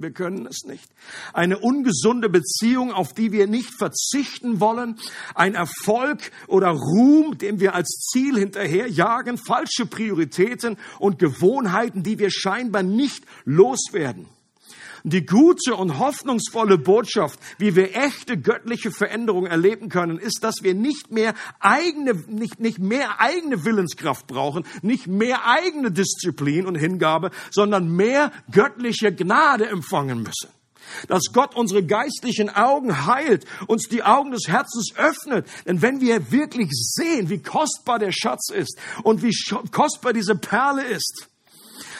wir 0.00 0.12
können 0.12 0.46
es 0.46 0.64
nicht. 0.64 0.90
Eine 1.32 1.58
ungesunde 1.58 2.28
Beziehung, 2.28 2.92
auf 2.92 3.12
die 3.12 3.32
wir 3.32 3.46
nicht 3.46 3.74
verzichten 3.76 4.60
wollen. 4.60 4.98
Ein 5.34 5.54
Erfolg 5.54 6.30
oder 6.46 6.68
Ruhm, 6.70 7.38
dem 7.38 7.60
wir 7.60 7.74
als 7.74 8.08
Ziel 8.10 8.38
hinterherjagen. 8.38 9.38
Falsche 9.38 9.86
Prioritäten 9.86 10.78
und 10.98 11.18
Gewohnheiten, 11.18 12.02
die 12.02 12.18
wir 12.18 12.30
scheinbar 12.30 12.82
nicht 12.82 13.24
loswerden. 13.44 14.26
Die 15.04 15.24
gute 15.24 15.74
und 15.74 15.98
hoffnungsvolle 15.98 16.78
Botschaft, 16.78 17.38
wie 17.58 17.76
wir 17.76 17.96
echte 17.96 18.38
göttliche 18.38 18.90
Veränderung 18.90 19.46
erleben 19.46 19.88
können, 19.88 20.18
ist, 20.18 20.42
dass 20.42 20.56
wir 20.62 20.74
nicht 20.74 21.10
mehr 21.10 21.34
eigene, 21.58 22.14
nicht, 22.28 22.60
nicht 22.60 22.78
mehr 22.78 23.20
eigene 23.20 23.64
Willenskraft 23.64 24.26
brauchen, 24.26 24.64
nicht 24.82 25.06
mehr 25.06 25.46
eigene 25.46 25.90
Disziplin 25.90 26.66
und 26.66 26.76
Hingabe, 26.76 27.30
sondern 27.50 27.94
mehr 27.94 28.32
göttliche 28.50 29.14
Gnade 29.14 29.66
empfangen 29.66 30.22
müssen 30.22 30.48
dass 31.08 31.24
Gott 31.32 31.54
unsere 31.54 31.84
geistlichen 31.84 32.50
Augen 32.50 33.06
heilt, 33.06 33.44
uns 33.66 33.88
die 33.88 34.02
Augen 34.02 34.32
des 34.32 34.48
Herzens 34.48 34.92
öffnet. 34.96 35.46
Denn 35.66 35.82
wenn 35.82 36.00
wir 36.00 36.32
wirklich 36.32 36.70
sehen, 36.72 37.28
wie 37.28 37.42
kostbar 37.42 37.98
der 37.98 38.12
Schatz 38.12 38.50
ist 38.50 38.78
und 39.02 39.22
wie 39.22 39.32
kostbar 39.70 40.12
diese 40.12 40.34
Perle 40.34 40.84
ist, 40.84 41.29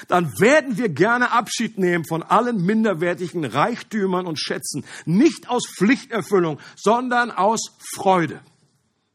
dann 0.08 0.38
werden 0.40 0.76
wir 0.76 0.88
gerne 0.88 1.32
Abschied 1.32 1.78
nehmen 1.78 2.04
von 2.04 2.22
allen 2.22 2.64
minderwertigen 2.64 3.44
Reichtümern 3.44 4.26
und 4.26 4.40
Schätzen. 4.40 4.84
Nicht 5.04 5.48
aus 5.48 5.62
Pflichterfüllung, 5.66 6.58
sondern 6.76 7.30
aus 7.30 7.72
Freude. 7.94 8.40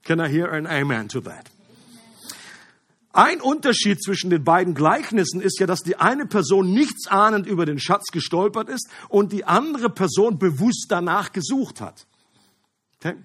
Can 0.03 0.19
I 0.19 0.29
hear 0.29 0.51
an 0.51 0.67
amen 0.67 1.09
to 1.09 1.21
that? 1.21 1.49
Ein 3.15 3.39
Unterschied 3.39 4.03
zwischen 4.03 4.29
den 4.29 4.43
beiden 4.43 4.73
Gleichnissen 4.73 5.39
ist 5.39 5.57
ja, 5.61 5.65
dass 5.65 5.83
die 5.83 5.95
eine 5.95 6.25
Person 6.25 6.73
nichts 6.73 7.07
ahnend 7.07 7.47
über 7.47 7.65
den 7.65 7.79
Schatz 7.79 8.07
gestolpert 8.11 8.67
ist 8.67 8.89
und 9.07 9.31
die 9.31 9.45
andere 9.45 9.89
Person 9.89 10.37
bewusst 10.37 10.87
danach 10.89 11.31
gesucht 11.31 11.79
hat. 11.79 12.07
Okay? 12.97 13.15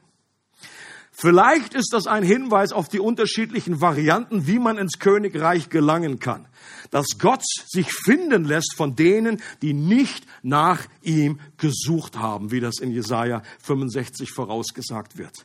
Vielleicht 1.21 1.75
ist 1.75 1.93
das 1.93 2.07
ein 2.07 2.23
Hinweis 2.23 2.73
auf 2.73 2.89
die 2.89 2.99
unterschiedlichen 2.99 3.83
Varianten, 3.83 4.47
wie 4.47 4.59
man 4.59 4.79
ins 4.79 4.99
Königreich 4.99 5.69
gelangen 5.69 6.19
kann. 6.19 6.49
Dass 6.91 7.19
Gott 7.19 7.43
sich 7.67 7.93
finden 7.93 8.47
lässt 8.47 8.75
von 8.75 8.97
denen, 8.97 9.43
die 9.61 9.75
nicht 9.75 10.27
nach 10.43 10.87
ihm 11.03 11.39
gesucht 11.59 12.17
haben, 12.17 12.53
wie 12.53 12.61
das 12.61 12.79
in 12.79 12.91
Jesaja 12.91 13.43
65 13.59 14.33
vorausgesagt 14.33 15.19
wird. 15.19 15.45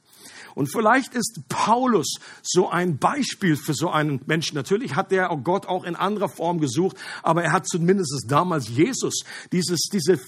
Und 0.55 0.71
vielleicht 0.71 1.13
ist 1.13 1.41
Paulus 1.49 2.15
so 2.41 2.69
ein 2.69 2.97
Beispiel 2.97 3.57
für 3.57 3.73
so 3.73 3.89
einen 3.89 4.21
Menschen. 4.25 4.55
Natürlich 4.55 4.95
hat 4.95 5.11
der 5.11 5.27
Gott 5.43 5.67
auch 5.67 5.83
in 5.83 5.95
anderer 5.95 6.29
Form 6.29 6.59
gesucht, 6.59 6.97
aber 7.21 7.43
er 7.43 7.51
hat 7.51 7.67
zumindest 7.67 8.25
damals 8.29 8.69
Jesus, 8.69 9.23
dieses, 9.51 9.81
diese 9.91 10.19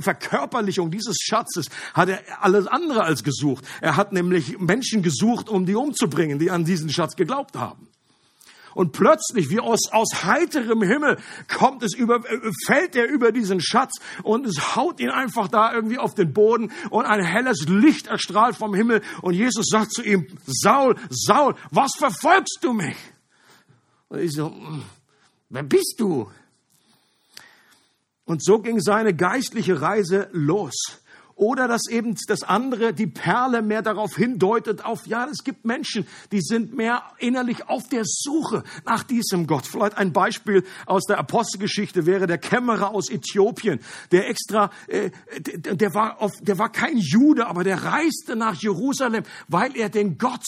Verkörperlichung 0.00 0.90
dieses 0.90 1.16
Schatzes, 1.20 1.66
hat 1.94 2.10
er 2.10 2.20
alles 2.40 2.66
andere 2.66 3.02
als 3.02 3.24
gesucht. 3.24 3.64
Er 3.80 3.96
hat 3.96 4.12
nämlich 4.12 4.58
Menschen 4.58 5.02
gesucht, 5.02 5.48
um 5.48 5.64
die 5.64 5.74
umzubringen, 5.74 6.38
die 6.38 6.50
an 6.50 6.64
diesen 6.64 6.90
Schatz 6.90 7.16
geglaubt 7.16 7.56
haben. 7.56 7.88
Und 8.74 8.92
plötzlich, 8.92 9.50
wie 9.50 9.60
aus, 9.60 9.90
aus 9.90 10.24
heiterem 10.24 10.82
Himmel, 10.82 11.18
kommt 11.48 11.82
es 11.82 11.94
über, 11.94 12.16
äh, 12.28 12.50
fällt 12.66 12.96
er 12.96 13.08
über 13.08 13.32
diesen 13.32 13.60
Schatz 13.60 13.92
und 14.22 14.46
es 14.46 14.76
haut 14.76 15.00
ihn 15.00 15.10
einfach 15.10 15.48
da 15.48 15.72
irgendwie 15.72 15.98
auf 15.98 16.14
den 16.14 16.32
Boden 16.32 16.72
und 16.90 17.04
ein 17.04 17.24
helles 17.24 17.66
Licht 17.68 18.06
erstrahlt 18.06 18.56
vom 18.56 18.74
Himmel 18.74 19.02
und 19.22 19.34
Jesus 19.34 19.66
sagt 19.68 19.92
zu 19.92 20.02
ihm, 20.02 20.26
Saul, 20.46 20.96
Saul, 21.10 21.54
was 21.70 21.92
verfolgst 21.96 22.58
du 22.62 22.72
mich? 22.72 22.96
Und 24.08 24.20
ich 24.20 24.32
so, 24.32 24.50
hm, 24.50 24.82
wer 25.48 25.62
bist 25.62 25.96
du? 25.98 26.30
Und 28.24 28.44
so 28.44 28.60
ging 28.60 28.80
seine 28.80 29.14
geistliche 29.14 29.80
Reise 29.80 30.28
los. 30.32 31.01
Oder 31.42 31.66
dass 31.66 31.88
eben 31.88 32.16
das 32.28 32.44
andere, 32.44 32.92
die 32.92 33.08
Perle 33.08 33.62
mehr 33.62 33.82
darauf 33.82 34.14
hindeutet, 34.14 34.84
auf, 34.84 35.08
ja, 35.08 35.26
es 35.28 35.42
gibt 35.42 35.64
Menschen, 35.64 36.06
die 36.30 36.40
sind 36.40 36.72
mehr 36.72 37.02
innerlich 37.18 37.68
auf 37.68 37.88
der 37.88 38.04
Suche 38.04 38.62
nach 38.84 39.02
diesem 39.02 39.48
Gott. 39.48 39.66
Vielleicht 39.66 39.98
ein 39.98 40.12
Beispiel 40.12 40.62
aus 40.86 41.02
der 41.02 41.18
Apostelgeschichte 41.18 42.06
wäre 42.06 42.28
der 42.28 42.38
Kämmerer 42.38 42.94
aus 42.94 43.10
Äthiopien, 43.10 43.80
der 44.12 44.30
extra, 44.30 44.70
äh, 44.86 45.10
der, 45.40 45.92
war 45.94 46.22
auf, 46.22 46.30
der 46.40 46.58
war 46.58 46.70
kein 46.70 46.98
Jude, 46.98 47.48
aber 47.48 47.64
der 47.64 47.82
reiste 47.82 48.36
nach 48.36 48.54
Jerusalem, 48.54 49.24
weil 49.48 49.76
er 49.76 49.88
den 49.88 50.18
Gott 50.18 50.46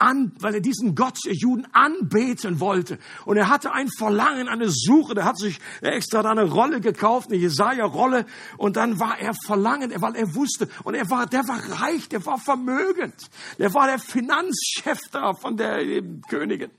an, 0.00 0.32
weil 0.40 0.54
er 0.54 0.60
diesen 0.60 0.94
Gott 0.94 1.18
der 1.24 1.34
Juden 1.34 1.66
anbeten 1.72 2.60
wollte. 2.60 2.98
Und 3.24 3.36
er 3.36 3.48
hatte 3.48 3.72
ein 3.72 3.88
Verlangen, 3.98 4.48
eine 4.48 4.68
Suche. 4.70 5.14
Der 5.14 5.24
hat 5.24 5.38
sich 5.38 5.58
extra 5.80 6.22
da 6.22 6.30
eine 6.30 6.50
Rolle 6.50 6.80
gekauft, 6.80 7.30
eine 7.30 7.38
Jesaja-Rolle. 7.38 8.26
Und 8.56 8.76
dann 8.76 8.98
war 8.98 9.18
er 9.18 9.34
verlangend, 9.46 9.94
weil 10.00 10.16
er 10.16 10.34
wusste. 10.34 10.68
Und 10.84 10.94
er 10.94 11.08
war, 11.10 11.26
der 11.26 11.46
war 11.46 11.82
reich, 11.82 12.08
der 12.08 12.24
war 12.26 12.38
vermögend. 12.38 13.30
Der 13.58 13.72
war 13.74 13.86
der 13.86 13.98
Finanzchef 13.98 14.98
da 15.12 15.34
von 15.34 15.56
der 15.56 16.02
Königin. 16.28 16.70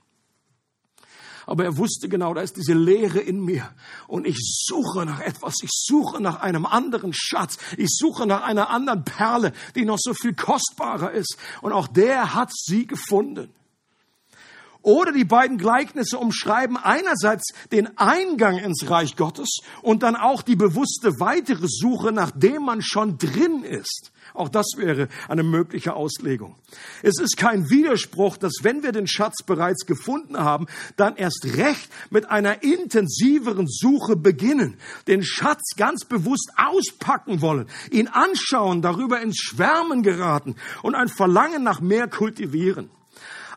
Aber 1.46 1.64
er 1.64 1.76
wusste 1.76 2.08
genau, 2.08 2.34
da 2.34 2.40
ist 2.40 2.56
diese 2.56 2.74
Leere 2.74 3.18
in 3.18 3.40
mir. 3.40 3.70
Und 4.06 4.26
ich 4.26 4.36
suche 4.40 5.04
nach 5.04 5.20
etwas. 5.20 5.56
Ich 5.62 5.70
suche 5.72 6.22
nach 6.22 6.40
einem 6.40 6.66
anderen 6.66 7.12
Schatz. 7.12 7.58
Ich 7.76 7.88
suche 7.90 8.26
nach 8.26 8.42
einer 8.42 8.70
anderen 8.70 9.04
Perle, 9.04 9.52
die 9.74 9.84
noch 9.84 9.98
so 9.98 10.14
viel 10.14 10.34
kostbarer 10.34 11.12
ist. 11.12 11.36
Und 11.60 11.72
auch 11.72 11.88
der 11.88 12.34
hat 12.34 12.50
sie 12.54 12.86
gefunden. 12.86 13.52
Oder 14.82 15.12
die 15.12 15.24
beiden 15.24 15.58
Gleichnisse 15.58 16.18
umschreiben 16.18 16.76
einerseits 16.76 17.52
den 17.70 17.96
Eingang 17.98 18.58
ins 18.58 18.90
Reich 18.90 19.16
Gottes 19.16 19.58
und 19.80 20.02
dann 20.02 20.16
auch 20.16 20.42
die 20.42 20.56
bewusste 20.56 21.20
weitere 21.20 21.66
Suche, 21.68 22.12
nachdem 22.12 22.64
man 22.64 22.82
schon 22.82 23.16
drin 23.16 23.62
ist. 23.62 24.10
Auch 24.34 24.48
das 24.48 24.66
wäre 24.76 25.08
eine 25.28 25.42
mögliche 25.42 25.94
Auslegung. 25.94 26.56
Es 27.02 27.20
ist 27.20 27.36
kein 27.36 27.68
Widerspruch, 27.70 28.38
dass 28.38 28.52
wenn 28.62 28.82
wir 28.82 28.92
den 28.92 29.06
Schatz 29.06 29.42
bereits 29.44 29.86
gefunden 29.86 30.38
haben, 30.38 30.66
dann 30.96 31.16
erst 31.16 31.44
recht 31.56 31.90
mit 32.10 32.30
einer 32.30 32.62
intensiveren 32.62 33.68
Suche 33.68 34.16
beginnen, 34.16 34.78
den 35.06 35.22
Schatz 35.22 35.76
ganz 35.76 36.04
bewusst 36.06 36.50
auspacken 36.56 37.40
wollen, 37.40 37.68
ihn 37.90 38.08
anschauen, 38.08 38.82
darüber 38.82 39.20
ins 39.20 39.38
Schwärmen 39.38 40.02
geraten 40.02 40.56
und 40.82 40.94
ein 40.94 41.08
Verlangen 41.08 41.62
nach 41.62 41.80
mehr 41.80 42.08
kultivieren 42.08 42.90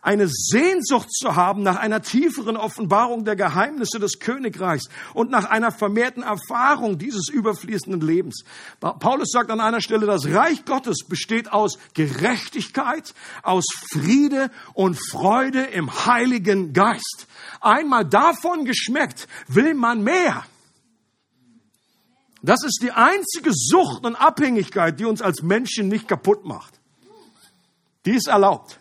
eine 0.05 0.27
Sehnsucht 0.27 1.11
zu 1.11 1.35
haben 1.35 1.63
nach 1.63 1.77
einer 1.77 2.03
tieferen 2.03 2.57
Offenbarung 2.57 3.25
der 3.25 3.35
Geheimnisse 3.35 3.97
des 3.97 4.19
Königreichs 4.19 4.87
und 5.15 5.31
nach 5.31 5.45
einer 5.45 5.71
vermehrten 5.71 6.21
Erfahrung 6.21 6.99
dieses 6.99 7.27
überfließenden 7.27 8.01
Lebens. 8.01 8.43
Paulus 8.79 9.31
sagt 9.31 9.49
an 9.49 9.59
einer 9.59 9.81
Stelle, 9.81 10.05
das 10.05 10.27
Reich 10.27 10.63
Gottes 10.65 11.05
besteht 11.09 11.51
aus 11.51 11.79
Gerechtigkeit, 11.95 13.15
aus 13.41 13.65
Friede 13.91 14.51
und 14.75 14.95
Freude 14.95 15.63
im 15.63 16.05
Heiligen 16.05 16.73
Geist. 16.73 17.25
Einmal 17.59 18.05
davon 18.05 18.65
geschmeckt, 18.65 19.27
will 19.47 19.73
man 19.73 20.03
mehr. 20.03 20.45
Das 22.43 22.63
ist 22.63 22.81
die 22.83 22.91
einzige 22.91 23.49
Sucht 23.51 24.05
und 24.05 24.15
Abhängigkeit, 24.15 24.99
die 24.99 25.05
uns 25.05 25.23
als 25.23 25.41
Menschen 25.41 25.87
nicht 25.87 26.07
kaputt 26.07 26.45
macht. 26.45 26.79
Die 28.05 28.11
ist 28.11 28.27
erlaubt. 28.27 28.77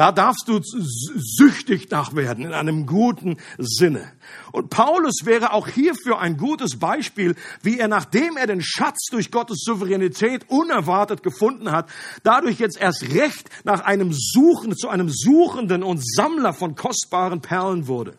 Da 0.00 0.12
darfst 0.12 0.48
du 0.48 0.60
süchtig 0.62 1.90
nach 1.90 2.14
werden 2.16 2.46
in 2.46 2.54
einem 2.54 2.86
guten 2.86 3.36
Sinne. 3.58 4.10
Und 4.50 4.70
Paulus 4.70 5.26
wäre 5.26 5.52
auch 5.52 5.68
hierfür 5.68 6.18
ein 6.20 6.38
gutes 6.38 6.78
Beispiel, 6.78 7.34
wie 7.60 7.78
er, 7.78 7.86
nachdem 7.86 8.38
er 8.38 8.46
den 8.46 8.62
Schatz 8.62 9.08
durch 9.10 9.30
Gottes 9.30 9.58
Souveränität 9.62 10.48
unerwartet 10.48 11.22
gefunden 11.22 11.70
hat, 11.70 11.90
dadurch 12.22 12.58
jetzt 12.58 12.80
erst 12.80 13.12
recht 13.12 13.50
nach 13.64 13.84
einem 13.84 14.14
Suchen, 14.14 14.74
zu 14.74 14.88
einem 14.88 15.10
Suchenden 15.10 15.82
und 15.82 16.02
Sammler 16.02 16.54
von 16.54 16.76
kostbaren 16.76 17.42
Perlen 17.42 17.86
wurde. 17.86 18.14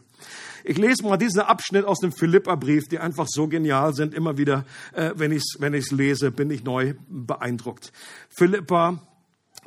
Ich 0.63 0.77
lese 0.77 1.01
mal 1.01 1.17
diesen 1.17 1.41
Abschnitt 1.41 1.85
aus 1.85 1.97
dem 1.97 2.11
Philipperbrief, 2.11 2.89
die 2.89 2.99
einfach 2.99 3.25
so 3.27 3.47
genial 3.47 3.95
sind. 3.95 4.13
Immer 4.13 4.37
wieder, 4.37 4.65
äh, 4.93 5.13
wenn 5.15 5.31
ich 5.31 5.39
es 5.39 5.55
wenn 5.59 5.73
ich's 5.73 5.89
lese, 5.89 6.29
bin 6.29 6.51
ich 6.51 6.63
neu 6.63 6.93
beeindruckt. 7.09 7.91
Philippa 8.29 9.01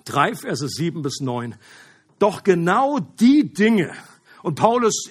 3, 0.05 0.37
Verse 0.37 0.69
7 0.69 1.03
bis 1.03 1.21
9. 1.21 1.57
Doch 2.19 2.43
genau 2.45 3.01
die 3.01 3.53
Dinge, 3.53 3.93
und 4.45 4.57
Paulus 4.57 5.09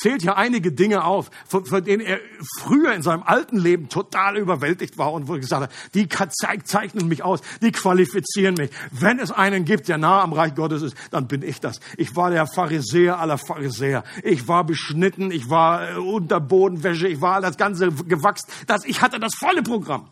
zählt 0.00 0.22
hier 0.22 0.36
einige 0.36 0.70
Dinge 0.70 1.02
auf, 1.02 1.32
von, 1.44 1.66
von, 1.66 1.82
denen 1.82 2.06
er 2.06 2.20
früher 2.56 2.94
in 2.94 3.02
seinem 3.02 3.24
alten 3.24 3.58
Leben 3.58 3.88
total 3.88 4.36
überwältigt 4.36 4.96
war 4.96 5.12
und 5.12 5.26
wo 5.26 5.34
er 5.34 5.40
gesagt 5.40 5.64
hat, 5.64 5.72
die 5.94 6.08
zeichnen 6.08 7.08
mich 7.08 7.24
aus, 7.24 7.40
die 7.62 7.72
qualifizieren 7.72 8.54
mich. 8.54 8.70
Wenn 8.92 9.18
es 9.18 9.32
einen 9.32 9.64
gibt, 9.64 9.88
der 9.88 9.98
nah 9.98 10.22
am 10.22 10.32
Reich 10.32 10.54
Gottes 10.54 10.82
ist, 10.82 10.96
dann 11.10 11.26
bin 11.26 11.42
ich 11.42 11.58
das. 11.58 11.80
Ich 11.96 12.14
war 12.14 12.30
der 12.30 12.46
Pharisäer 12.46 13.18
aller 13.18 13.38
Pharisäer. 13.38 14.04
Ich 14.22 14.46
war 14.46 14.62
beschnitten, 14.62 15.32
ich 15.32 15.50
war 15.50 15.90
äh, 15.90 15.96
unter 15.96 16.38
Bodenwäsche, 16.38 17.08
ich 17.08 17.20
war 17.20 17.40
das 17.40 17.56
ganze 17.56 17.90
gewachst. 17.90 18.46
Das, 18.68 18.84
ich 18.84 19.02
hatte 19.02 19.18
das 19.18 19.34
volle 19.34 19.64
Programm. 19.64 20.10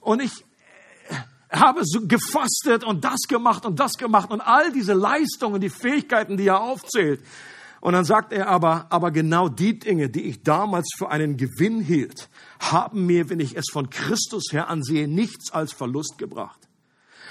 Und 0.00 0.20
ich 0.20 0.44
habe 1.52 1.82
so 1.84 2.00
gefastet 2.06 2.84
und 2.84 3.04
das 3.04 3.20
gemacht 3.28 3.66
und 3.66 3.78
das 3.78 3.92
gemacht 3.92 4.30
und 4.30 4.40
all 4.40 4.72
diese 4.72 4.94
Leistungen, 4.94 5.60
die 5.60 5.70
Fähigkeiten, 5.70 6.36
die 6.36 6.46
er 6.46 6.60
aufzählt. 6.60 7.20
Und 7.80 7.94
dann 7.94 8.04
sagt 8.04 8.32
er 8.32 8.48
aber, 8.48 8.86
aber 8.90 9.10
genau 9.10 9.48
die 9.48 9.78
Dinge, 9.78 10.08
die 10.08 10.22
ich 10.22 10.42
damals 10.42 10.88
für 10.96 11.10
einen 11.10 11.36
Gewinn 11.36 11.80
hielt, 11.80 12.28
haben 12.60 13.06
mir, 13.06 13.28
wenn 13.28 13.40
ich 13.40 13.56
es 13.56 13.66
von 13.72 13.90
Christus 13.90 14.52
her 14.52 14.68
ansehe, 14.68 15.08
nichts 15.08 15.50
als 15.50 15.72
Verlust 15.72 16.16
gebracht. 16.16 16.60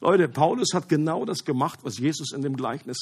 Leute, 0.00 0.28
Paulus 0.28 0.68
hat 0.74 0.88
genau 0.88 1.24
das 1.24 1.44
gemacht, 1.44 1.80
was 1.82 1.98
Jesus 1.98 2.32
in 2.32 2.42
dem 2.42 2.56
Gleichnis 2.56 2.98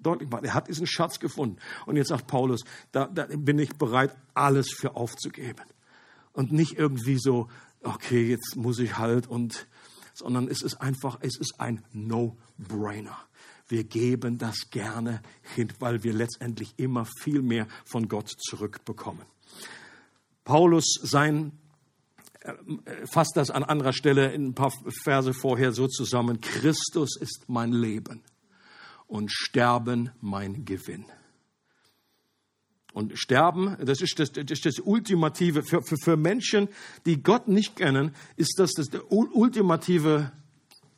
deutlich 0.00 0.30
macht. 0.30 0.44
Er 0.44 0.54
hat 0.54 0.68
diesen 0.68 0.86
Schatz 0.86 1.18
gefunden. 1.18 1.58
Und 1.86 1.96
jetzt 1.96 2.08
sagt 2.08 2.26
Paulus, 2.26 2.64
da, 2.92 3.06
da 3.06 3.26
bin 3.26 3.58
ich 3.58 3.70
bereit, 3.76 4.16
alles 4.34 4.70
für 4.70 4.96
aufzugeben. 4.96 5.64
Und 6.32 6.52
nicht 6.52 6.78
irgendwie 6.78 7.18
so, 7.18 7.48
okay, 7.82 8.28
jetzt 8.28 8.56
muss 8.56 8.78
ich 8.78 8.98
halt 8.98 9.26
und, 9.26 9.66
sondern 10.14 10.48
es 10.48 10.62
ist 10.62 10.80
einfach, 10.80 11.18
es 11.20 11.36
ist 11.36 11.58
ein 11.58 11.84
No-Brainer. 11.92 13.18
Wir 13.66 13.84
geben 13.84 14.38
das 14.38 14.70
gerne 14.70 15.20
hin, 15.54 15.72
weil 15.78 16.02
wir 16.02 16.14
letztendlich 16.14 16.74
immer 16.78 17.06
viel 17.20 17.42
mehr 17.42 17.66
von 17.84 18.08
Gott 18.08 18.28
zurückbekommen. 18.28 19.26
Paulus, 20.44 20.98
sein 21.02 21.52
fasst 23.10 23.36
das 23.36 23.50
an 23.50 23.64
anderer 23.64 23.92
Stelle 23.92 24.32
in 24.32 24.48
ein 24.48 24.54
paar 24.54 24.72
Verse 25.02 25.34
vorher 25.34 25.72
so 25.72 25.86
zusammen. 25.88 26.40
Christus 26.40 27.16
ist 27.20 27.44
mein 27.48 27.72
Leben 27.72 28.22
und 29.06 29.32
Sterben 29.32 30.10
mein 30.20 30.64
Gewinn. 30.64 31.06
Und 32.92 33.18
Sterben, 33.18 33.76
das 33.84 34.00
ist 34.00 34.18
das, 34.18 34.32
das, 34.32 34.44
ist 34.50 34.66
das 34.66 34.80
Ultimative, 34.80 35.62
für, 35.62 35.82
für, 35.82 35.96
für 36.02 36.16
Menschen, 36.16 36.68
die 37.06 37.22
Gott 37.22 37.48
nicht 37.48 37.76
kennen, 37.76 38.14
ist 38.36 38.58
das 38.58 38.72
das 38.72 38.88
ultimative 39.08 40.32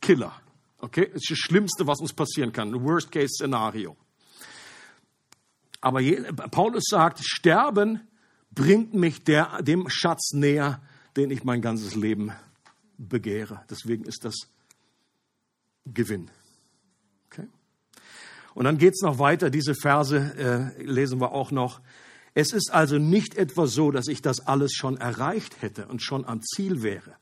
Killer. 0.01 0.33
Okay? 0.79 1.07
Das 1.13 1.23
ist 1.23 1.31
das 1.31 1.39
Schlimmste, 1.39 1.87
was 1.87 2.01
uns 2.01 2.13
passieren 2.13 2.53
kann. 2.53 2.73
Worst-Case-Szenario. 2.73 3.97
Aber 5.81 6.01
Paulus 6.51 6.85
sagt, 6.89 7.21
Sterben 7.23 8.01
bringt 8.51 8.95
mich 8.95 9.25
der, 9.25 9.63
dem 9.63 9.89
Schatz 9.89 10.33
näher, 10.33 10.81
den 11.17 11.31
ich 11.31 11.45
mein 11.45 11.63
ganzes 11.63 11.95
Leben 11.95 12.33
begehre. 12.99 13.65
Deswegen 13.71 14.05
ist 14.05 14.25
das 14.25 14.35
Gewinn. 15.87 16.31
Okay? 17.27 17.49
Und 18.55 18.65
dann 18.65 18.79
geht 18.79 18.95
es 18.95 19.03
noch 19.03 19.19
weiter, 19.19 19.51
diese 19.51 19.75
Verse 19.75 20.17
äh, 20.77 20.83
lesen 20.83 21.21
wir 21.21 21.33
auch 21.33 21.51
noch. 21.51 21.81
Es 22.33 22.53
ist 22.53 22.73
also 22.73 22.99
nicht 22.99 23.35
etwa 23.37 23.67
so, 23.67 23.91
dass 23.91 24.07
ich 24.07 24.23
das 24.23 24.47
alles 24.47 24.73
schon 24.73 24.97
erreicht 24.97 25.63
hätte 25.63 25.89
und 25.89 26.01
schon 26.01 26.25
am 26.25 26.43
Ziel 26.43 26.83
wäre. 26.83 27.17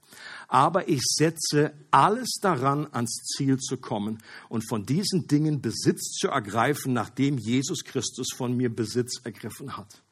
Aber 0.49 0.89
ich 0.89 1.01
setze 1.03 1.73
alles 1.91 2.39
daran, 2.43 2.89
ans 2.93 3.23
Ziel 3.37 3.59
zu 3.59 3.79
kommen 3.79 4.19
und 4.49 4.69
von 4.69 4.85
diesen 4.85 5.27
Dingen 5.27 5.63
Besitz 5.63 6.13
zu 6.13 6.29
ergreifen, 6.29 6.93
nachdem 6.93 7.39
Jesus 7.39 7.85
Christus 7.85 8.29
von 8.35 8.57
mir 8.57 8.75
Besitz 8.75 9.21
ergriffen 9.25 9.77
hat. 9.77 10.03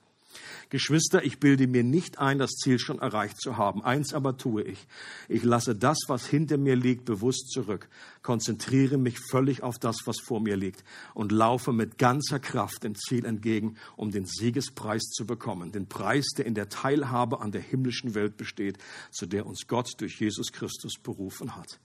Geschwister, 0.69 1.25
ich 1.25 1.39
bilde 1.39 1.67
mir 1.67 1.85
nicht 1.85 2.19
ein, 2.19 2.39
das 2.39 2.53
Ziel 2.53 2.79
schon 2.79 2.99
erreicht 2.99 3.41
zu 3.41 3.57
haben. 3.57 3.83
Eins 3.85 4.13
aber 4.13 4.37
tue 4.37 4.63
ich. 4.63 4.87
Ich 5.29 5.45
lasse 5.45 5.75
das, 5.75 5.99
was 6.09 6.27
hinter 6.27 6.59
mir 6.59 6.75
liegt, 6.75 7.05
bewusst 7.05 7.51
zurück, 7.51 7.89
konzentriere 8.23 8.99
mich 8.99 9.19
völlig 9.31 9.63
auf 9.63 9.79
das, 9.79 9.97
was 10.07 10.17
vor 10.21 10.41
mir 10.41 10.57
liegt 10.57 10.83
und 11.15 11.31
laufe 11.31 11.73
mit 11.73 11.99
ganzer 11.99 12.41
Kraft 12.41 12.83
dem 12.83 12.97
Ziel 12.97 13.25
entgegen, 13.25 13.77
um 13.97 14.11
den 14.11 14.27
Siegespreis 14.27 15.03
zu 15.05 15.27
bekommen. 15.27 15.71
Den 15.71 15.87
Preis, 15.87 16.27
der 16.37 16.47
in 16.47 16.55
der 16.55 16.69
Teilhabe 16.69 17.41
an 17.41 17.53
der 17.53 17.63
himmlischen 17.63 18.15
Welt 18.15 18.37
besteht, 18.37 18.79
zu 19.11 19.27
der 19.27 19.47
uns 19.47 19.67
Gott 19.69 19.93
durch 19.99 20.21
Jesus 20.21 20.53
Christus 20.53 20.95
berufen 21.01 21.55
hat. 21.55 21.79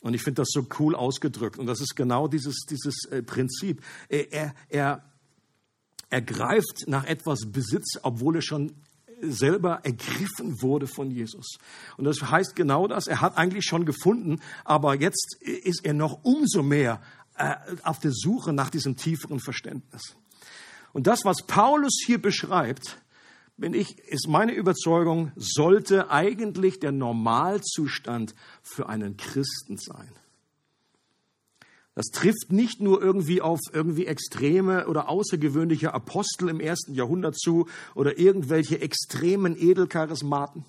Und 0.00 0.14
ich 0.14 0.22
finde 0.22 0.40
das 0.40 0.48
so 0.50 0.66
cool 0.78 0.94
ausgedrückt. 0.94 1.58
Und 1.58 1.66
das 1.66 1.80
ist 1.80 1.94
genau 1.94 2.26
dieses, 2.26 2.64
dieses 2.68 3.04
äh, 3.10 3.22
Prinzip. 3.22 3.82
Er, 4.08 4.54
er, 4.70 5.04
er 6.10 6.20
greift 6.20 6.86
nach 6.86 7.04
etwas 7.04 7.50
Besitz, 7.50 7.98
obwohl 8.02 8.36
er 8.36 8.42
schon 8.42 8.74
selber 9.22 9.80
ergriffen 9.84 10.60
wurde 10.62 10.86
von 10.86 11.10
Jesus. 11.10 11.58
Und 11.96 12.04
das 12.04 12.22
heißt 12.22 12.56
genau 12.56 12.88
das, 12.88 13.06
er 13.06 13.20
hat 13.20 13.36
eigentlich 13.36 13.64
schon 13.64 13.84
gefunden, 13.84 14.40
aber 14.64 14.94
jetzt 14.94 15.36
ist 15.42 15.84
er 15.84 15.94
noch 15.94 16.24
umso 16.24 16.62
mehr 16.62 17.00
äh, 17.36 17.54
auf 17.82 18.00
der 18.00 18.12
Suche 18.12 18.52
nach 18.52 18.70
diesem 18.70 18.96
tieferen 18.96 19.40
Verständnis. 19.40 20.16
Und 20.92 21.06
das, 21.06 21.24
was 21.24 21.42
Paulus 21.46 22.02
hier 22.04 22.20
beschreibt, 22.20 22.98
bin 23.56 23.74
ich, 23.74 23.98
ist 23.98 24.26
meine 24.26 24.52
Überzeugung, 24.52 25.32
sollte 25.36 26.10
eigentlich 26.10 26.80
der 26.80 26.92
Normalzustand 26.92 28.34
für 28.62 28.88
einen 28.88 29.16
Christen 29.16 29.76
sein. 29.76 30.10
Das 31.94 32.06
trifft 32.06 32.52
nicht 32.52 32.80
nur 32.80 33.02
irgendwie 33.02 33.42
auf 33.42 33.58
irgendwie 33.72 34.06
extreme 34.06 34.86
oder 34.86 35.08
außergewöhnliche 35.08 35.92
Apostel 35.92 36.48
im 36.48 36.60
ersten 36.60 36.94
Jahrhundert 36.94 37.38
zu 37.38 37.66
oder 37.94 38.18
irgendwelche 38.18 38.80
extremen 38.80 39.56
Edelcharismaten. 39.56 40.64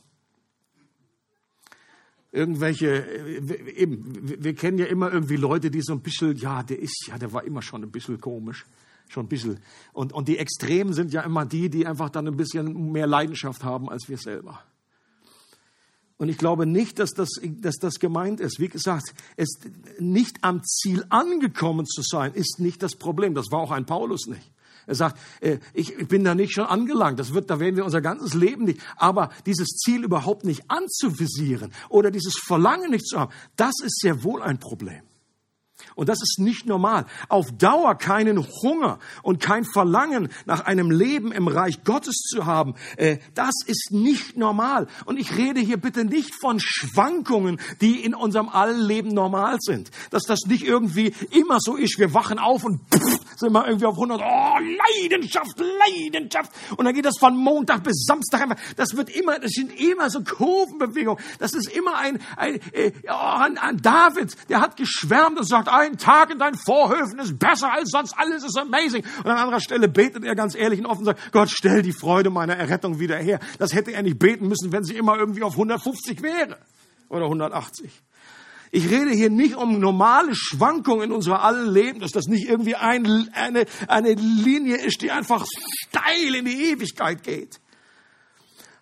Irgendwelche, 2.31 3.05
äh, 3.05 3.71
eben, 3.73 4.43
wir 4.43 4.55
kennen 4.55 4.77
ja 4.77 4.85
immer 4.85 5.11
irgendwie 5.11 5.35
Leute, 5.35 5.69
die 5.69 5.81
so 5.81 5.93
ein 5.93 6.01
bisschen, 6.01 6.35
ja, 6.37 6.63
der 6.63 6.79
ist, 6.79 7.07
ja, 7.07 7.17
der 7.17 7.33
war 7.33 7.43
immer 7.43 7.61
schon 7.61 7.83
ein 7.83 7.91
bisschen 7.91 8.19
komisch. 8.19 8.65
Schon 9.09 9.25
ein 9.25 9.29
bisschen. 9.29 9.59
Und, 9.91 10.13
und 10.13 10.29
die 10.29 10.37
Extremen 10.37 10.93
sind 10.93 11.11
ja 11.11 11.21
immer 11.21 11.45
die, 11.45 11.69
die 11.69 11.85
einfach 11.85 12.09
dann 12.09 12.27
ein 12.27 12.37
bisschen 12.37 12.93
mehr 12.93 13.07
Leidenschaft 13.07 13.63
haben 13.63 13.89
als 13.89 14.07
wir 14.07 14.17
selber. 14.17 14.63
Und 16.21 16.29
ich 16.29 16.37
glaube 16.37 16.67
nicht, 16.67 16.99
dass 16.99 17.15
das, 17.15 17.29
dass 17.41 17.77
das 17.77 17.95
gemeint 17.95 18.41
ist. 18.41 18.59
Wie 18.59 18.67
gesagt, 18.67 19.11
es 19.37 19.57
nicht 19.97 20.43
am 20.43 20.63
Ziel 20.63 21.03
angekommen 21.09 21.87
zu 21.87 22.03
sein, 22.03 22.35
ist 22.35 22.59
nicht 22.59 22.83
das 22.83 22.95
Problem. 22.95 23.33
Das 23.33 23.47
war 23.49 23.59
auch 23.59 23.71
ein 23.71 23.87
Paulus 23.87 24.27
nicht. 24.27 24.51
Er 24.85 24.93
sagt, 24.93 25.17
äh, 25.39 25.57
ich 25.73 25.97
bin 26.09 26.23
da 26.23 26.35
nicht 26.35 26.53
schon 26.53 26.65
angelangt. 26.65 27.17
Das 27.17 27.33
wird, 27.33 27.49
da 27.49 27.59
werden 27.59 27.75
wir 27.75 27.85
unser 27.85 28.01
ganzes 28.01 28.35
Leben 28.35 28.65
nicht. 28.65 28.79
Aber 28.97 29.31
dieses 29.47 29.69
Ziel 29.69 30.03
überhaupt 30.03 30.45
nicht 30.45 30.61
anzuvisieren 30.67 31.73
oder 31.89 32.11
dieses 32.11 32.35
Verlangen 32.37 32.91
nicht 32.91 33.07
zu 33.07 33.19
haben, 33.19 33.33
das 33.55 33.73
ist 33.83 33.99
sehr 33.99 34.23
wohl 34.23 34.43
ein 34.43 34.59
Problem. 34.59 35.01
Und 35.95 36.09
das 36.09 36.21
ist 36.21 36.39
nicht 36.39 36.65
normal. 36.65 37.05
Auf 37.29 37.51
Dauer 37.51 37.95
keinen 37.95 38.45
Hunger 38.63 38.99
und 39.23 39.39
kein 39.39 39.65
Verlangen 39.65 40.29
nach 40.45 40.65
einem 40.65 40.91
Leben 40.91 41.31
im 41.31 41.47
Reich 41.47 41.83
Gottes 41.83 42.15
zu 42.15 42.45
haben, 42.45 42.75
äh, 42.97 43.17
das 43.33 43.55
ist 43.65 43.91
nicht 43.91 44.37
normal. 44.37 44.87
Und 45.05 45.19
ich 45.19 45.37
rede 45.37 45.59
hier 45.59 45.77
bitte 45.77 46.05
nicht 46.05 46.33
von 46.39 46.59
Schwankungen, 46.59 47.59
die 47.81 48.03
in 48.03 48.13
unserem 48.13 48.49
Allenleben 48.49 49.13
normal 49.13 49.57
sind. 49.59 49.91
Dass 50.09 50.23
das 50.23 50.41
nicht 50.47 50.63
irgendwie 50.63 51.13
immer 51.31 51.57
so 51.59 51.75
ist. 51.75 51.99
Wir 51.99 52.13
wachen 52.13 52.39
auf 52.39 52.63
und 52.63 52.81
pff, 52.93 53.19
sind 53.37 53.53
wir 53.53 53.65
irgendwie 53.65 53.85
auf 53.85 53.95
100. 53.95 54.21
Oh, 54.21 54.57
Leidenschaft, 54.59 55.59
Leidenschaft. 55.59 56.51
Und 56.77 56.85
dann 56.85 56.93
geht 56.93 57.05
das 57.05 57.17
von 57.17 57.35
Montag 57.35 57.83
bis 57.83 58.05
Samstag. 58.05 58.57
Das 58.75 58.95
wird 58.95 59.09
immer, 59.09 59.39
das 59.39 59.51
sind 59.51 59.77
immer 59.79 60.09
so 60.09 60.23
Kurvenbewegungen. 60.23 61.23
Das 61.39 61.53
ist 61.53 61.67
immer 61.67 61.97
ein, 61.97 62.19
ein, 62.37 62.59
äh, 62.71 62.91
oh, 63.07 63.37
ein, 63.39 63.57
ein 63.57 63.77
David, 63.81 64.35
der 64.49 64.61
hat 64.61 64.77
geschwärmt 64.77 65.39
und 65.39 65.45
sagt, 65.45 65.67
ein 65.71 65.97
Tag 65.97 66.31
in 66.31 66.39
deinen 66.39 66.57
Vorhöfen 66.57 67.19
ist 67.19 67.39
besser 67.39 67.71
als 67.71 67.89
sonst, 67.89 68.13
alles 68.17 68.43
ist 68.43 68.57
amazing. 68.57 69.03
Und 69.19 69.27
an 69.27 69.37
anderer 69.37 69.59
Stelle 69.59 69.87
betet 69.87 70.23
er 70.23 70.35
ganz 70.35 70.55
ehrlich 70.55 70.79
und 70.79 70.85
offen 70.85 71.05
sagt, 71.05 71.31
Gott, 71.31 71.49
stell 71.49 71.81
die 71.81 71.93
Freude 71.93 72.29
meiner 72.29 72.55
Errettung 72.55 72.99
wieder 72.99 73.17
her. 73.17 73.39
Das 73.57 73.73
hätte 73.73 73.91
er 73.91 74.03
nicht 74.03 74.19
beten 74.19 74.47
müssen, 74.47 74.71
wenn 74.71 74.83
sie 74.83 74.95
immer 74.95 75.17
irgendwie 75.17 75.43
auf 75.43 75.53
150 75.53 76.21
wäre 76.21 76.57
oder 77.09 77.25
180. 77.25 77.91
Ich 78.73 78.89
rede 78.89 79.11
hier 79.11 79.29
nicht 79.29 79.55
um 79.55 79.79
normale 79.79 80.33
Schwankungen 80.33 81.09
in 81.09 81.11
unserer 81.11 81.43
allen 81.43 81.73
Leben, 81.73 81.99
dass 81.99 82.11
das 82.11 82.27
nicht 82.27 82.47
irgendwie 82.47 82.75
ein, 82.75 83.29
eine, 83.33 83.65
eine 83.87 84.13
Linie 84.13 84.77
ist, 84.77 85.01
die 85.01 85.11
einfach 85.11 85.45
steil 85.87 86.35
in 86.35 86.45
die 86.45 86.71
Ewigkeit 86.71 87.21
geht. 87.23 87.59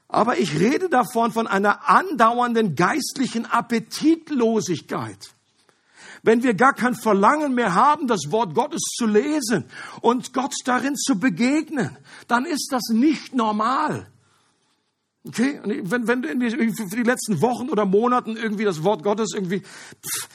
Aber 0.08 0.38
ich 0.38 0.60
rede 0.60 0.90
davon 0.90 1.32
von 1.32 1.48
einer 1.48 1.90
andauernden 1.90 2.76
geistlichen 2.76 3.46
Appetitlosigkeit 3.46 5.34
wenn 6.24 6.44
wir 6.44 6.54
gar 6.54 6.74
kein 6.74 6.96
Verlangen 6.96 7.54
mehr 7.54 7.76
haben, 7.76 8.08
das 8.08 8.32
Wort 8.32 8.54
Gottes 8.54 8.82
zu 8.98 9.06
lesen 9.06 9.66
und 10.02 10.34
Gott 10.34 10.54
darin 10.66 10.96
zu 10.96 11.20
begegnen, 11.20 11.98
dann 12.28 12.46
ist 12.46 12.70
das 12.72 12.84
nicht 12.92 13.34
normal. 13.34 14.08
Okay? 15.26 15.60
Und 15.64 15.92
wenn, 15.92 16.08
wenn 16.08 16.40
du 16.40 16.74
für 16.74 16.96
die 16.96 17.04
letzten 17.04 17.42
Wochen 17.42 17.70
oder 17.70 17.86
Monaten 17.86 18.38
irgendwie 18.38 18.66
das 18.66 18.84
Wort 18.84 19.04
Gottes 19.04 19.32
irgendwie, 19.34 19.62
pff, 19.62 20.30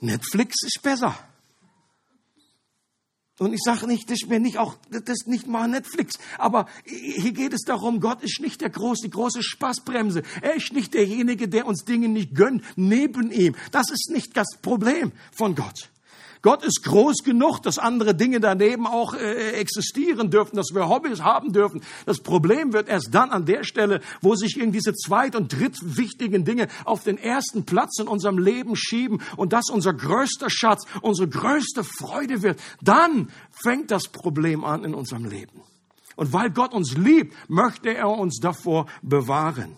Netflix 0.00 0.56
ist 0.64 0.80
besser. 0.82 1.14
Und 3.40 3.54
ich 3.54 3.62
sage 3.64 3.86
nicht, 3.86 4.10
das 4.10 4.20
ist 4.20 4.28
mir 4.28 4.38
nicht 4.38 4.58
auch, 4.58 4.76
das 4.90 5.20
ist 5.20 5.26
nicht 5.26 5.46
mal 5.46 5.66
Netflix. 5.66 6.18
Aber 6.36 6.66
hier 6.84 7.32
geht 7.32 7.54
es 7.54 7.62
darum, 7.62 7.98
Gott 7.98 8.22
ist 8.22 8.38
nicht 8.42 8.60
der 8.60 8.68
große, 8.68 9.04
die 9.04 9.10
große 9.10 9.42
Spaßbremse. 9.42 10.22
Er 10.42 10.56
ist 10.56 10.74
nicht 10.74 10.92
derjenige, 10.92 11.48
der 11.48 11.66
uns 11.66 11.86
Dinge 11.86 12.08
nicht 12.08 12.34
gönnt, 12.34 12.62
neben 12.76 13.30
ihm. 13.30 13.56
Das 13.72 13.90
ist 13.90 14.10
nicht 14.10 14.36
das 14.36 14.58
Problem 14.60 15.12
von 15.32 15.54
Gott. 15.54 15.88
Gott 16.42 16.64
ist 16.64 16.82
groß 16.84 17.18
genug, 17.22 17.60
dass 17.60 17.78
andere 17.78 18.14
Dinge 18.14 18.40
daneben 18.40 18.86
auch 18.86 19.14
äh, 19.14 19.52
existieren 19.52 20.30
dürfen, 20.30 20.56
dass 20.56 20.68
wir 20.72 20.88
Hobbys 20.88 21.20
haben 21.20 21.52
dürfen. 21.52 21.82
Das 22.06 22.20
Problem 22.20 22.72
wird 22.72 22.88
erst 22.88 23.08
dann 23.12 23.30
an 23.30 23.44
der 23.44 23.62
Stelle, 23.64 24.00
wo 24.22 24.34
sich 24.34 24.56
irgendwie 24.56 24.78
diese 24.78 24.94
zweit- 24.94 25.36
und 25.36 25.52
drittwichtigen 25.52 26.44
Dinge 26.44 26.68
auf 26.84 27.04
den 27.04 27.18
ersten 27.18 27.64
Platz 27.64 27.98
in 27.98 28.08
unserem 28.08 28.38
Leben 28.38 28.74
schieben 28.74 29.20
und 29.36 29.52
das 29.52 29.68
unser 29.70 29.92
größter 29.92 30.48
Schatz, 30.48 30.86
unsere 31.02 31.28
größte 31.28 31.84
Freude 31.84 32.42
wird. 32.42 32.58
Dann 32.80 33.30
fängt 33.50 33.90
das 33.90 34.08
Problem 34.08 34.64
an 34.64 34.84
in 34.84 34.94
unserem 34.94 35.26
Leben. 35.26 35.60
Und 36.16 36.32
weil 36.32 36.50
Gott 36.50 36.72
uns 36.72 36.96
liebt, 36.96 37.34
möchte 37.48 37.94
er 37.94 38.08
uns 38.08 38.40
davor 38.40 38.86
bewahren. 39.02 39.76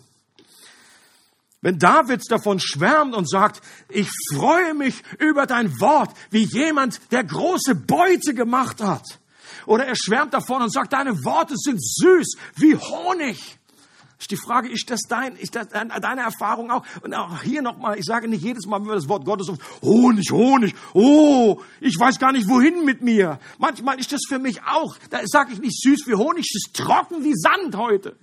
Wenn 1.63 1.79
David 1.79 2.29
davon 2.29 2.59
schwärmt 2.59 3.15
und 3.15 3.31
sagt, 3.31 3.63
ich 3.89 4.09
freue 4.35 4.75
mich 4.75 5.03
über 5.21 5.47
dein 5.47 5.81
Wort, 5.81 6.11
wie 6.31 6.43
jemand, 6.43 7.01
der 7.13 7.23
große 7.23 7.77
Beute 7.77 8.35
gemacht 8.35 8.83
hat. 8.83 9.21
Oder 9.67 9.87
er 9.87 9.95
schwärmt 9.95 10.35
davon 10.35 10.61
und 10.61 10.73
sagt, 10.73 10.93
deine 10.93 11.25
Worte 11.25 11.55
sind 11.57 11.81
süß 11.81 12.37
wie 12.57 12.75
Honig. 12.75 13.59
Ist 14.19 14.31
die 14.31 14.37
Frage, 14.37 14.69
ist 14.69 14.91
das 14.91 15.01
dein, 15.09 15.37
ist 15.37 15.55
das 15.55 15.69
deine 15.69 16.21
Erfahrung 16.21 16.71
auch? 16.73 16.85
Und 17.03 17.15
auch 17.15 17.43
hier 17.43 17.63
nochmal, 17.63 17.97
ich 17.99 18.05
sage 18.05 18.29
nicht 18.29 18.43
jedes 18.43 18.67
Mal, 18.67 18.81
wenn 18.81 18.89
wir 18.89 18.95
das 18.95 19.09
Wort 19.09 19.25
Gottes 19.25 19.49
auf, 19.49 19.59
Honig, 19.83 20.31
Honig, 20.33 20.75
oh, 20.95 21.61
ich 21.81 21.99
weiß 21.99 22.19
gar 22.19 22.33
nicht 22.33 22.49
wohin 22.49 22.85
mit 22.85 23.03
mir. 23.03 23.39
Manchmal 23.59 24.01
ist 24.01 24.13
das 24.13 24.21
für 24.29 24.39
mich 24.39 24.63
auch, 24.65 24.97
da 25.11 25.21
sage 25.25 25.53
ich 25.53 25.61
nicht 25.61 25.81
süß 25.81 26.07
wie 26.07 26.15
Honig, 26.15 26.45
es 26.45 26.67
ist 26.67 26.77
trocken 26.77 27.25
wie 27.25 27.35
Sand 27.35 27.77
heute. 27.77 28.17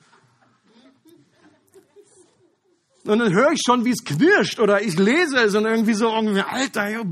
Und 3.05 3.19
dann 3.19 3.33
höre 3.33 3.51
ich 3.51 3.61
schon, 3.65 3.85
wie 3.85 3.91
es 3.91 4.03
knirscht 4.03 4.59
oder 4.59 4.81
ich 4.81 4.97
lese 4.97 5.37
es 5.37 5.55
und 5.55 5.65
irgendwie 5.65 5.93
so, 5.93 6.09
irgendwie, 6.13 6.41
Alter, 6.41 7.05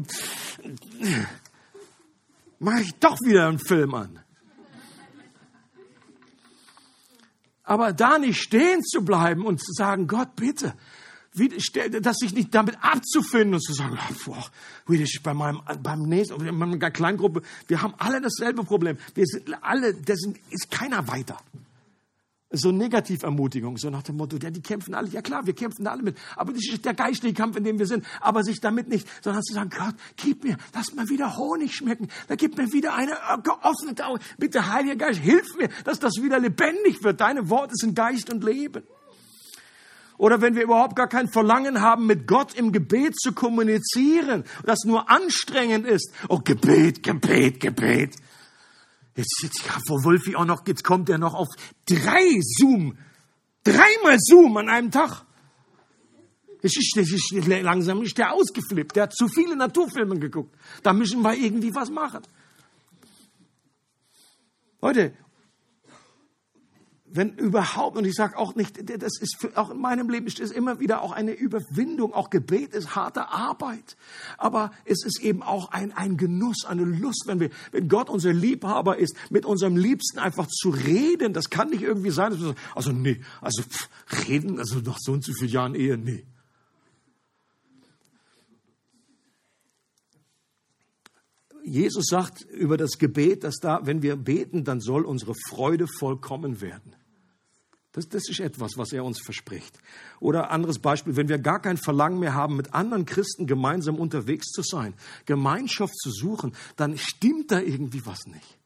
mache 2.60 2.82
ich 2.82 2.93
doch 2.95 3.17
wieder 3.21 3.47
einen 3.47 3.60
Film 3.60 3.93
an. 3.93 4.19
Aber 7.63 7.91
da 7.93 8.17
nicht 8.17 8.41
stehen 8.41 8.82
zu 8.84 9.04
bleiben 9.04 9.45
und 9.45 9.60
zu 9.60 9.73
sagen, 9.73 10.08
Gott, 10.08 10.35
bitte, 10.35 10.73
wie, 11.33 11.50
dass 11.50 12.17
sich 12.17 12.33
nicht 12.33 12.54
damit 12.56 12.77
abzufinden 12.81 13.56
und 13.56 13.62
zu 13.62 13.73
sagen, 13.73 13.98
boah, 14.25 14.46
wie 14.88 14.98
das 14.98 15.12
bei 15.21 15.33
meinem, 15.33 15.62
beim 15.81 16.04
nächsten, 16.04 16.46
in 16.46 16.58
meiner 16.58 16.92
Kleingruppe, 16.92 17.42
wir 17.67 17.81
haben 17.81 17.94
alle 17.98 18.21
dasselbe 18.21 18.63
Problem. 18.63 18.98
Wir 19.13 19.25
sind 19.25 19.52
alle, 19.62 19.94
da 19.94 20.15
sind, 20.15 20.40
ist 20.50 20.71
keiner 20.71 21.08
weiter. 21.08 21.38
So 22.52 22.71
Negativermutigung, 22.71 23.77
so 23.77 23.89
nach 23.89 24.04
dem 24.04 24.17
Motto, 24.17 24.37
ja, 24.37 24.50
die 24.50 24.62
kämpfen 24.62 24.93
alle, 24.93 25.10
ja 25.10 25.21
klar, 25.21 25.45
wir 25.45 25.54
kämpfen 25.54 25.85
alle 25.85 26.02
mit, 26.02 26.17
aber 26.35 26.54
das 26.54 26.62
ist 26.67 26.85
der 26.85 26.93
geistliche 26.93 27.35
Kampf, 27.35 27.58
in 27.58 27.63
dem 27.63 27.77
wir 27.77 27.87
sind, 27.87 28.06
aber 28.21 28.43
sich 28.43 28.62
damit 28.62 28.87
nicht, 28.87 29.08
sondern 29.21 29.43
zu 29.43 29.54
sagen, 29.54 29.69
Gott, 29.69 29.95
gib 30.15 30.43
mir, 30.43 30.58
lass 30.73 30.93
mal 30.93 31.10
wieder 31.10 31.35
Honig 31.35 31.75
schmecken, 31.75 32.08
da 32.27 32.35
gib 32.35 32.58
mir 32.58 32.71
wieder 32.71 32.95
eine 32.95 33.12
äh, 33.12 33.37
geöffnete 33.43 34.06
Augen, 34.06 34.21
bitte 34.37 34.71
Heiliger 34.71 34.95
Geist, 34.95 35.19
hilf 35.19 35.58
mir, 35.58 35.69
dass 35.83 36.00
das 36.00 36.13
wieder 36.21 36.39
lebendig 36.39 37.04
wird, 37.04 37.19
deine 37.19 37.50
Worte 37.50 37.73
sind 37.75 37.95
Geist 37.95 38.31
und 38.31 38.43
Leben. 38.43 38.83
Oder 40.17 40.41
wenn 40.41 40.56
wir 40.56 40.63
überhaupt 40.63 40.95
gar 40.95 41.08
kein 41.08 41.29
Verlangen 41.29 41.81
haben, 41.81 42.08
mit 42.08 42.27
Gott 42.27 42.56
im 42.56 42.71
Gebet 42.71 43.19
zu 43.19 43.33
kommunizieren, 43.33 44.45
das 44.65 44.79
nur 44.83 45.12
anstrengend 45.12 45.85
ist, 45.85 46.12
oh 46.27 46.39
Gebet, 46.39 47.04
Gebet, 47.04 47.60
Gebet, 47.60 48.15
Jetzt, 49.18 49.40
jetzt 49.42 49.65
ja, 49.65 49.78
wo 49.88 50.04
Wolfi 50.04 50.36
auch 50.36 50.46
noch, 50.46 50.65
jetzt 50.68 50.84
kommt 50.84 51.10
er 51.10 51.18
noch 51.18 51.34
auf 51.34 51.48
drei 51.88 52.40
Zoom. 52.58 52.98
Dreimal 53.63 54.18
Zoom 54.20 54.56
an 54.58 54.70
einem 54.70 54.92
Tag. 54.92 55.26
Das 56.62 56.78
ist, 56.78 56.94
das 56.96 57.12
ist, 57.12 57.32
langsam 57.48 58.04
ist 58.04 58.18
der 58.18 58.32
ausgeflippt. 58.34 58.96
Der 58.96 59.04
hat 59.04 59.15
zu 59.15 59.28
viele 59.28 59.56
Naturfilme 59.56 60.20
geguckt. 60.20 60.56
Da 60.84 60.94
müssen 60.94 61.22
wir 61.24 61.34
irgendwie 61.34 61.74
was 61.74 61.90
machen. 61.90 62.22
Leute, 64.82 65.13
wenn 67.10 67.34
überhaupt, 67.36 67.98
und 67.98 68.06
ich 68.06 68.16
sage 68.16 68.38
auch 68.38 68.56
nicht, 68.56 68.78
das 69.02 69.20
ist 69.20 69.38
für, 69.40 69.58
auch 69.58 69.70
in 69.70 69.80
meinem 69.80 70.10
Leben 70.10 70.28
ist 70.28 70.40
immer 70.40 70.80
wieder 70.80 71.02
auch 71.02 71.12
eine 71.12 71.32
Überwindung, 71.32 72.14
auch 72.14 72.30
Gebet 72.30 72.74
ist 72.74 72.96
harte 72.96 73.30
Arbeit, 73.30 73.96
aber 74.38 74.72
es 74.86 75.04
ist 75.06 75.22
eben 75.22 75.42
auch 75.42 75.72
ein, 75.72 75.92
ein 75.94 76.18
Genuss, 76.18 76.66
eine 76.66 76.84
Lust, 76.84 77.24
wenn 77.26 77.40
wir, 77.40 77.50
wenn 77.72 77.88
Gott 77.88 78.10
unser 78.10 78.34
Liebhaber 78.34 78.98
ist, 78.98 79.16
mit 79.30 79.46
unserem 79.46 79.78
Liebsten 79.78 80.20
einfach 80.20 80.48
zu 80.48 80.70
reden, 80.70 81.34
das 81.34 81.50
kann 81.50 81.70
nicht 81.70 81.84
irgendwie 81.84 82.12
sein, 82.12 82.56
also 82.76 82.92
nee, 82.92 83.22
also 83.42 83.64
pff, 83.64 83.90
reden, 84.28 84.60
also 84.60 84.80
nach 84.80 84.98
so 85.00 85.14
und 85.14 85.24
so 85.24 85.34
vielen 85.34 85.52
Jahren 85.52 85.76
Ehe, 85.76 85.98
nee. 85.98 86.26
Jesus 91.68 92.06
sagt 92.08 92.42
über 92.44 92.78
das 92.78 92.98
Gebet, 92.98 93.44
dass 93.44 93.58
da, 93.58 93.82
wenn 93.84 94.02
wir 94.02 94.15
beten, 94.15 94.63
dann 94.63 94.80
soll 94.80 95.06
unsere 95.06 95.34
Freude 95.50 95.86
vollkommen 96.00 96.62
werden. 96.62 96.96
Das, 97.92 98.08
das 98.08 98.30
ist 98.30 98.40
etwas, 98.40 98.78
was 98.78 98.94
er 98.94 99.04
uns 99.04 99.20
verspricht. 99.20 99.80
Oder 100.20 100.52
anderes 100.52 100.80
Beispiel, 100.80 101.15
wenn 101.15 101.30
wir 101.30 101.40
gar 101.40 101.62
kein 101.62 101.78
Verlangen 101.78 102.20
mehr 102.20 102.34
haben, 102.34 102.56
mit 102.56 102.74
anderen 102.74 103.06
Christen 103.06 103.48
gemeinsam 103.48 103.96
unterwegs 103.96 104.48
zu 104.48 104.62
sein, 104.62 104.94
Gemeinschaft 105.26 105.98
zu 105.98 106.12
suchen, 106.12 106.54
dann 106.76 106.98
stimmt 106.98 107.52
da 107.52 107.60
irgendwie 107.60 108.06
was 108.06 108.28
nicht. 108.28 108.58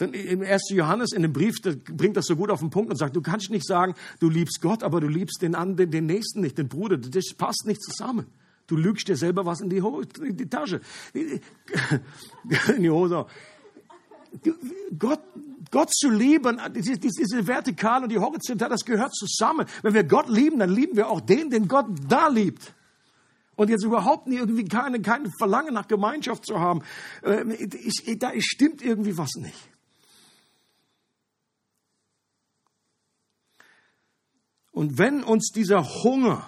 Denn 0.00 0.14
im 0.14 0.42
1. 0.42 0.70
Johannes 0.70 1.12
in 1.12 1.22
dem 1.22 1.32
Brief 1.32 1.56
bringt 1.62 2.16
das 2.16 2.26
so 2.26 2.34
gut 2.34 2.50
auf 2.50 2.60
den 2.60 2.70
Punkt 2.70 2.90
und 2.90 2.96
sagt, 2.96 3.14
du 3.14 3.22
kannst 3.22 3.50
nicht 3.50 3.66
sagen, 3.66 3.94
du 4.18 4.28
liebst 4.28 4.60
Gott, 4.60 4.82
aber 4.82 5.00
du 5.00 5.08
liebst 5.08 5.40
den, 5.42 5.54
anderen, 5.54 5.90
den 5.90 6.06
Nächsten 6.06 6.40
nicht, 6.40 6.58
den 6.58 6.68
Bruder. 6.68 6.96
Das 6.96 7.34
passt 7.36 7.66
nicht 7.66 7.82
zusammen. 7.82 8.26
Du 8.70 8.76
lügst 8.76 9.08
dir 9.08 9.16
selber 9.16 9.44
was 9.44 9.60
in 9.60 9.68
die, 9.68 9.82
Ho 9.82 10.00
in 10.22 10.36
die 10.36 10.48
Tasche. 10.48 10.80
In 11.12 11.40
die 12.78 12.90
Hose. 12.90 13.26
Gott, 14.96 15.20
Gott 15.72 15.92
zu 15.92 16.08
lieben, 16.08 16.60
diese, 16.72 16.96
diese 16.96 17.44
Vertikal 17.44 18.04
und 18.04 18.10
die 18.10 18.18
Horizontal, 18.18 18.68
das 18.68 18.84
gehört 18.84 19.12
zusammen. 19.12 19.66
Wenn 19.82 19.94
wir 19.94 20.04
Gott 20.04 20.28
lieben, 20.28 20.60
dann 20.60 20.70
lieben 20.70 20.96
wir 20.96 21.08
auch 21.08 21.20
den, 21.20 21.50
den 21.50 21.66
Gott 21.66 21.86
da 22.08 22.28
liebt. 22.28 22.72
Und 23.56 23.70
jetzt 23.70 23.84
überhaupt 23.84 24.28
nie 24.28 24.36
irgendwie 24.36 24.64
keine, 24.64 25.02
keine 25.02 25.32
Verlangen 25.36 25.74
nach 25.74 25.88
Gemeinschaft 25.88 26.46
zu 26.46 26.60
haben. 26.60 26.82
Ähm, 27.24 27.56
da 28.20 28.30
stimmt 28.38 28.82
irgendwie 28.82 29.18
was 29.18 29.34
nicht. 29.34 29.68
Und 34.70 34.96
wenn 34.96 35.24
uns 35.24 35.50
dieser 35.50 35.82
Hunger 36.04 36.44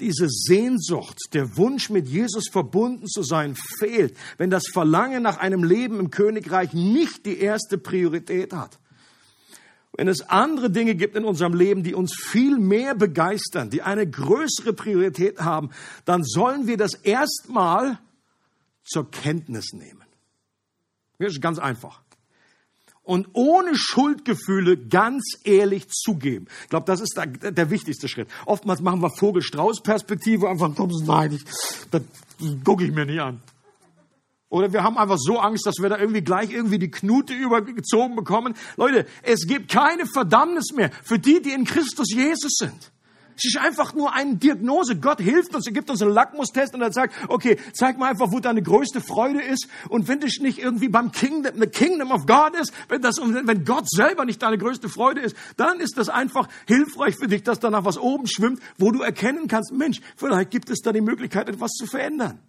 diese 0.00 0.28
Sehnsucht, 0.28 1.18
der 1.32 1.56
Wunsch, 1.56 1.90
mit 1.90 2.08
Jesus 2.08 2.48
verbunden 2.50 3.06
zu 3.06 3.22
sein, 3.22 3.54
fehlt, 3.78 4.16
wenn 4.38 4.50
das 4.50 4.64
Verlangen 4.72 5.22
nach 5.22 5.38
einem 5.38 5.62
Leben 5.62 6.00
im 6.00 6.10
Königreich 6.10 6.72
nicht 6.72 7.26
die 7.26 7.38
erste 7.38 7.78
Priorität 7.78 8.52
hat, 8.52 8.78
wenn 9.96 10.08
es 10.08 10.22
andere 10.22 10.70
Dinge 10.70 10.94
gibt 10.94 11.16
in 11.16 11.24
unserem 11.24 11.54
Leben, 11.54 11.82
die 11.82 11.94
uns 11.94 12.14
viel 12.14 12.58
mehr 12.58 12.94
begeistern, 12.94 13.70
die 13.70 13.82
eine 13.82 14.08
größere 14.08 14.72
Priorität 14.72 15.40
haben, 15.40 15.70
dann 16.04 16.24
sollen 16.24 16.66
wir 16.66 16.76
das 16.76 16.94
erstmal 16.94 17.98
zur 18.84 19.10
Kenntnis 19.10 19.72
nehmen. 19.72 20.04
Das 21.18 21.32
ist 21.32 21.42
ganz 21.42 21.58
einfach 21.58 22.02
und 23.02 23.28
ohne 23.32 23.74
Schuldgefühle 23.74 24.76
ganz 24.76 25.38
ehrlich 25.44 25.88
zugeben. 25.88 26.46
Ich 26.62 26.68
glaube, 26.68 26.86
das 26.86 27.00
ist 27.00 27.16
der, 27.16 27.26
der, 27.26 27.70
wichtigste 27.70 28.08
Schritt. 28.08 28.28
Oftmals 28.46 28.80
machen 28.80 29.00
wir 29.00 29.10
Vogel-Strauß-Perspektive, 29.10 30.48
einfach, 30.48 30.70
komm, 30.76 30.90
nein, 31.04 31.32
ich, 31.32 31.44
das 31.90 32.02
gucke 32.64 32.84
ich 32.84 32.92
mir 32.92 33.06
nicht 33.06 33.20
an. 33.20 33.40
Oder 34.48 34.72
wir 34.72 34.82
haben 34.82 34.98
einfach 34.98 35.18
so 35.18 35.38
Angst, 35.38 35.64
dass 35.64 35.76
wir 35.80 35.88
da 35.88 35.98
irgendwie 35.98 36.22
gleich 36.22 36.50
irgendwie 36.50 36.80
die 36.80 36.90
Knute 36.90 37.32
übergezogen 37.32 38.16
bekommen. 38.16 38.54
Leute, 38.76 39.06
es 39.22 39.46
gibt 39.46 39.70
keine 39.70 40.06
Verdammnis 40.06 40.72
mehr 40.74 40.90
für 41.04 41.20
die, 41.20 41.40
die 41.40 41.52
in 41.52 41.64
Christus 41.64 42.12
Jesus 42.12 42.54
sind. 42.58 42.92
Es 43.42 43.54
ist 43.54 43.58
einfach 43.58 43.94
nur 43.94 44.12
eine 44.12 44.36
Diagnose. 44.36 44.96
Gott 44.96 45.20
hilft 45.20 45.54
uns, 45.54 45.66
er 45.66 45.72
gibt 45.72 45.88
uns 45.88 46.02
einen 46.02 46.12
Lackmustest 46.12 46.74
und 46.74 46.82
er 46.82 46.92
sagt, 46.92 47.14
okay, 47.28 47.56
zeig 47.72 47.96
mal 47.96 48.10
einfach, 48.10 48.30
wo 48.30 48.38
deine 48.38 48.62
größte 48.62 49.00
Freude 49.00 49.40
ist. 49.40 49.66
Und 49.88 50.08
wenn 50.08 50.20
das 50.20 50.38
nicht 50.40 50.58
irgendwie 50.58 50.88
beim 50.88 51.10
Kingdom, 51.10 51.54
the 51.58 51.66
Kingdom 51.66 52.12
of 52.12 52.26
God 52.26 52.54
ist, 52.60 52.72
wenn, 52.88 53.00
das, 53.00 53.16
wenn 53.18 53.64
Gott 53.64 53.88
selber 53.88 54.26
nicht 54.26 54.42
deine 54.42 54.58
größte 54.58 54.90
Freude 54.90 55.22
ist, 55.22 55.34
dann 55.56 55.80
ist 55.80 55.96
das 55.96 56.10
einfach 56.10 56.48
hilfreich 56.66 57.16
für 57.16 57.28
dich, 57.28 57.42
dass 57.42 57.60
danach 57.60 57.86
was 57.86 57.96
oben 57.96 58.26
schwimmt, 58.26 58.60
wo 58.76 58.90
du 58.90 59.00
erkennen 59.00 59.48
kannst, 59.48 59.72
Mensch, 59.72 60.02
vielleicht 60.16 60.50
gibt 60.50 60.68
es 60.68 60.80
da 60.80 60.92
die 60.92 61.00
Möglichkeit, 61.00 61.48
etwas 61.48 61.70
zu 61.72 61.86
verändern 61.86 62.40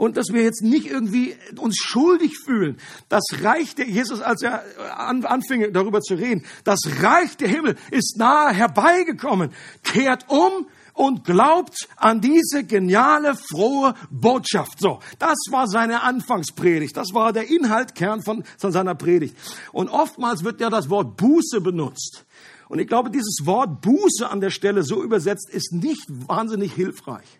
und 0.00 0.16
dass 0.16 0.28
wir 0.32 0.42
jetzt 0.42 0.62
nicht 0.62 0.86
irgendwie 0.86 1.36
uns 1.58 1.76
schuldig 1.76 2.32
fühlen. 2.42 2.78
Das 3.10 3.22
Reich 3.42 3.74
der 3.74 3.86
Jesus, 3.86 4.22
als 4.22 4.40
er 4.40 4.64
anfing 4.98 5.74
darüber 5.74 6.00
zu 6.00 6.14
reden, 6.14 6.46
das 6.64 6.80
Reich 7.02 7.36
der 7.36 7.48
Himmel 7.48 7.76
ist 7.90 8.16
nahe 8.16 8.50
herbeigekommen. 8.54 9.50
Kehrt 9.84 10.24
um 10.28 10.66
und 10.94 11.24
glaubt 11.24 11.86
an 11.96 12.22
diese 12.22 12.64
geniale, 12.64 13.34
frohe 13.34 13.94
Botschaft. 14.10 14.80
So, 14.80 15.00
das 15.18 15.36
war 15.50 15.68
seine 15.68 16.02
Anfangspredigt. 16.02 16.96
Das 16.96 17.12
war 17.12 17.34
der 17.34 17.50
Inhaltkern 17.50 18.22
von, 18.22 18.44
von 18.56 18.72
seiner 18.72 18.94
Predigt. 18.94 19.36
Und 19.70 19.90
oftmals 19.90 20.44
wird 20.44 20.62
ja 20.62 20.70
das 20.70 20.88
Wort 20.88 21.18
Buße 21.18 21.60
benutzt. 21.60 22.24
Und 22.70 22.78
ich 22.78 22.88
glaube, 22.88 23.10
dieses 23.10 23.40
Wort 23.44 23.82
Buße 23.82 24.30
an 24.30 24.40
der 24.40 24.50
Stelle 24.50 24.82
so 24.82 25.02
übersetzt 25.02 25.50
ist 25.50 25.74
nicht 25.74 26.06
wahnsinnig 26.08 26.72
hilfreich. 26.72 27.39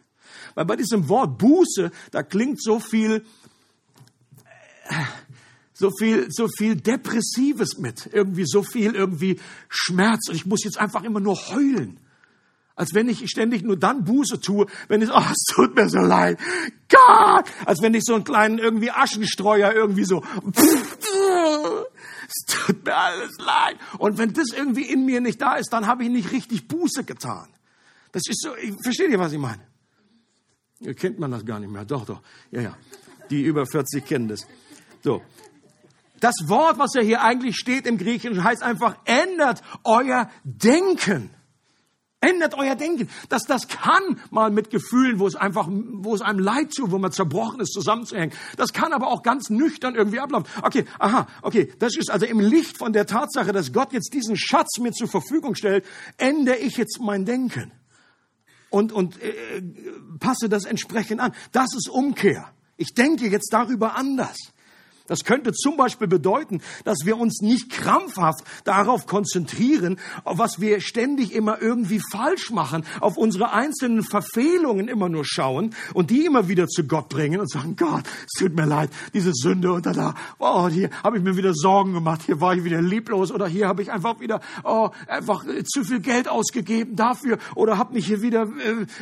Weil 0.55 0.65
bei 0.65 0.77
diesem 0.77 1.09
Wort 1.09 1.39
Buße, 1.39 1.91
da 2.11 2.23
klingt 2.23 2.63
so 2.63 2.81
viel, 2.81 3.25
so 5.73 5.91
viel, 5.91 6.29
so 6.31 6.49
viel 6.49 6.77
Depressives 6.77 7.79
mit. 7.79 8.09
Irgendwie 8.13 8.45
so 8.47 8.63
viel, 8.63 8.95
irgendwie 8.95 9.41
Schmerz. 9.69 10.29
Und 10.29 10.37
ich 10.37 10.47
muss 10.47 10.65
jetzt 10.65 10.79
einfach 10.79 11.03
immer 11.03 11.21
nur 11.21 11.37
heulen. 11.37 11.99
Als 12.81 12.95
wenn 12.95 13.11
ich 13.11 13.29
ständig 13.29 13.63
nur 13.63 13.77
dann 13.77 14.05
Buße 14.05 14.41
tue, 14.41 14.67
wenn 14.89 15.03
ich, 15.03 15.11
oh, 15.15 15.23
es 15.31 15.55
tut 15.55 15.75
mir 15.75 15.89
so 15.89 15.99
leid. 15.99 16.39
Gott! 16.89 17.45
Als 17.67 17.83
wenn 17.83 17.93
ich 17.93 18.05
so 18.05 18.15
einen 18.15 18.25
kleinen 18.25 18.59
irgendwie 18.59 18.91
Aschenstreuer 18.91 19.73
irgendwie 19.73 20.05
so, 20.05 20.25
es 20.55 22.47
tut 22.47 22.85
mir 22.85 22.97
alles 22.97 23.37
leid. 23.39 23.77
Und 23.99 24.17
wenn 24.17 24.33
das 24.33 24.49
irgendwie 24.57 24.85
in 24.85 25.05
mir 25.05 25.21
nicht 25.21 25.43
da 25.43 25.57
ist, 25.57 25.73
dann 25.73 25.87
habe 25.87 26.05
ich 26.05 26.11
nicht 26.11 26.33
richtig 26.33 26.69
Buße 26.69 27.05
getan. 27.05 27.49
Das 28.13 28.23
ist 28.27 28.43
so, 28.43 28.51
versteht 28.83 29.11
ihr, 29.11 29.19
was 29.19 29.33
ich 29.33 29.39
meine? 29.39 29.70
Kennt 30.97 31.19
man 31.19 31.31
das 31.31 31.45
gar 31.45 31.61
nicht 31.61 31.71
mehr? 31.71 31.85
Doch, 31.85 32.07
doch. 32.07 32.21
Ja, 32.51 32.63
ja. 32.63 32.77
Die 33.31 33.43
über 33.43 33.67
40 33.67 34.05
kennen 34.05 34.29
das. 34.29 34.47
So. 35.03 35.23
Das 36.21 36.35
Wort, 36.47 36.79
was 36.79 36.95
ja 36.95 37.03
hier 37.03 37.23
eigentlich 37.23 37.57
steht 37.57 37.87
im 37.87 37.97
Griechischen, 37.97 38.43
heißt 38.43 38.63
einfach, 38.63 38.97
ändert 39.05 39.63
euer 39.85 40.31
Denken. 40.45 41.31
Ändert 42.23 42.55
euer 42.55 42.75
Denken. 42.75 43.09
Das, 43.31 43.45
das 43.45 43.69
kann 43.69 44.21
mal 44.31 44.51
mit 44.51 44.69
Gefühlen, 44.71 45.19
wo 45.19 45.27
es 45.27 45.37
einfach, 45.37 45.69
wo 45.71 46.15
es 46.15 46.21
einem 46.21 46.39
leid 46.39 46.73
tut, 46.75 46.91
wo 46.91 46.99
man 46.99 47.13
zerbrochen 47.13 47.61
ist, 47.61 47.73
zusammenzuhängen. 47.73 48.37
Das 48.59 48.75
kann 48.75 48.93
aber 48.93 49.09
auch 49.09 49.23
ganz 49.23 49.49
nüchtern 49.49 49.95
irgendwie 49.95 50.21
ablaufen. 50.21 50.47
Okay, 50.63 50.85
aha, 50.99 51.27
okay. 51.41 51.73
Das 51.79 51.97
ist 51.97 52.11
also 52.11 52.27
im 52.27 52.41
Licht 52.41 52.77
von 52.77 52.93
der 52.93 53.07
Tatsache, 53.07 53.53
dass 53.53 53.73
Gott 53.73 53.95
jetzt 53.95 54.13
diesen 54.13 54.37
Schatz 54.37 54.79
mir 54.79 54.93
zur 54.93 55.09
Verfügung 55.09 55.55
stellt, 55.55 55.87
ändere 56.19 56.57
ich 56.57 56.77
jetzt 56.77 57.01
mein 57.01 57.25
Denken 57.25 57.73
und, 58.71 58.93
und 58.93 59.21
äh, 59.21 59.63
passe 60.19 60.49
das 60.49 60.65
entsprechend 60.65 61.21
an. 61.21 61.33
Das 61.53 61.75
ist 61.75 61.89
Umkehr. 61.89 62.51
Ich 62.77 62.95
denke 62.95 63.29
jetzt 63.29 63.53
darüber 63.53 63.97
anders. 63.97 64.37
Das 65.11 65.25
könnte 65.25 65.53
zum 65.53 65.77
Beispiel 65.77 66.07
bedeuten, 66.07 66.61
dass 66.85 66.99
wir 67.05 67.19
uns 67.19 67.41
nicht 67.41 67.69
krampfhaft 67.69 68.45
darauf 68.63 69.09
konzentrieren, 69.09 69.99
was 70.23 70.61
wir 70.61 70.81
ständig 70.81 71.35
immer 71.35 71.61
irgendwie 71.61 72.01
falsch 72.13 72.53
machen, 72.53 72.85
auf 73.01 73.17
unsere 73.17 73.53
einzelnen 73.53 74.05
Verfehlungen 74.05 74.87
immer 74.87 75.09
nur 75.09 75.25
schauen 75.25 75.75
und 75.95 76.11
die 76.11 76.27
immer 76.27 76.47
wieder 76.47 76.69
zu 76.69 76.85
Gott 76.85 77.09
bringen 77.09 77.41
und 77.41 77.51
sagen, 77.51 77.75
Gott, 77.75 78.05
es 78.25 78.39
tut 78.39 78.55
mir 78.55 78.67
leid, 78.67 78.91
diese 79.13 79.33
Sünde 79.35 79.73
und 79.73 79.85
da, 79.85 80.15
oh, 80.39 80.69
hier 80.69 80.91
habe 81.03 81.19
ich 81.19 81.25
mir 81.25 81.37
wieder 81.37 81.55
Sorgen 81.55 81.93
gemacht, 81.93 82.23
hier 82.25 82.41
war 82.41 82.55
ich 82.55 82.63
wieder 82.63 82.81
lieblos 82.81 83.33
oder 83.33 83.49
hier 83.49 83.67
habe 83.67 83.83
ich 83.83 83.91
einfach 83.91 84.21
wieder, 84.21 84.41
oh, 84.63 84.91
einfach 85.09 85.45
äh, 85.45 85.65
zu 85.65 85.83
viel 85.83 85.99
Geld 85.99 86.29
ausgegeben 86.29 86.95
dafür 86.95 87.39
oder 87.57 87.79
habe 87.79 87.95
mich 87.95 88.07
hier 88.07 88.23
wieder 88.23 88.47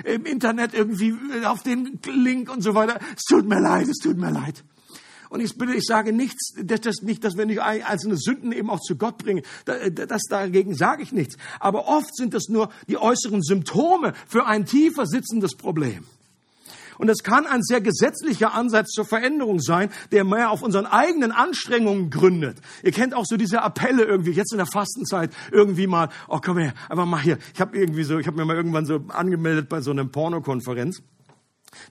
äh, 0.04 0.14
im 0.14 0.24
Internet 0.24 0.72
irgendwie 0.72 1.10
äh, 1.10 1.44
auf 1.44 1.62
den 1.62 1.98
Link 2.06 2.50
und 2.50 2.62
so 2.62 2.74
weiter. 2.74 2.98
Es 3.14 3.24
tut 3.24 3.46
mir 3.46 3.60
leid, 3.60 3.88
es 3.88 3.98
tut 3.98 4.16
mir 4.16 4.30
leid. 4.30 4.64
Und 5.30 5.40
ich 5.40 5.56
bitte, 5.56 5.74
ich 5.74 5.84
sage 5.84 6.12
nichts, 6.12 6.54
das, 6.62 6.80
das 6.80 7.02
nicht, 7.02 7.24
dass 7.24 7.36
wir 7.36 7.46
nicht 7.46 7.60
einzelne 7.60 8.16
Sünden 8.16 8.52
eben 8.52 8.70
auch 8.70 8.80
zu 8.80 8.96
Gott 8.96 9.18
bringen. 9.18 9.42
Das 9.64 10.22
dagegen 10.28 10.74
sage 10.74 11.02
ich 11.02 11.12
nichts. 11.12 11.36
Aber 11.60 11.86
oft 11.88 12.14
sind 12.16 12.34
das 12.34 12.48
nur 12.48 12.70
die 12.88 12.96
äußeren 12.96 13.42
Symptome 13.42 14.14
für 14.26 14.46
ein 14.46 14.64
tiefer 14.64 15.06
sitzendes 15.06 15.54
Problem. 15.54 16.04
Und 16.98 17.08
es 17.08 17.22
kann 17.22 17.46
ein 17.46 17.62
sehr 17.62 17.80
gesetzlicher 17.80 18.52
Ansatz 18.52 18.90
zur 18.90 19.04
Veränderung 19.04 19.60
sein, 19.60 19.90
der 20.10 20.24
mehr 20.24 20.50
auf 20.50 20.62
unseren 20.62 20.86
eigenen 20.86 21.30
Anstrengungen 21.30 22.10
gründet. 22.10 22.58
Ihr 22.82 22.90
kennt 22.90 23.14
auch 23.14 23.24
so 23.24 23.36
diese 23.36 23.62
Appelle 23.62 24.04
irgendwie, 24.04 24.32
jetzt 24.32 24.52
in 24.52 24.58
der 24.58 24.66
Fastenzeit, 24.66 25.30
irgendwie 25.52 25.86
mal, 25.86 26.08
oh 26.26 26.40
komm 26.44 26.58
her, 26.58 26.74
einfach 26.88 27.06
mal 27.06 27.22
hier. 27.22 27.38
Ich 27.54 27.60
habe 27.60 27.78
irgendwie 27.78 28.02
so, 28.02 28.18
ich 28.18 28.26
habe 28.26 28.36
mir 28.36 28.44
mal 28.44 28.56
irgendwann 28.56 28.84
so 28.84 29.04
angemeldet 29.08 29.68
bei 29.68 29.80
so 29.80 29.92
einer 29.92 30.04
Pornokonferenz. 30.04 31.02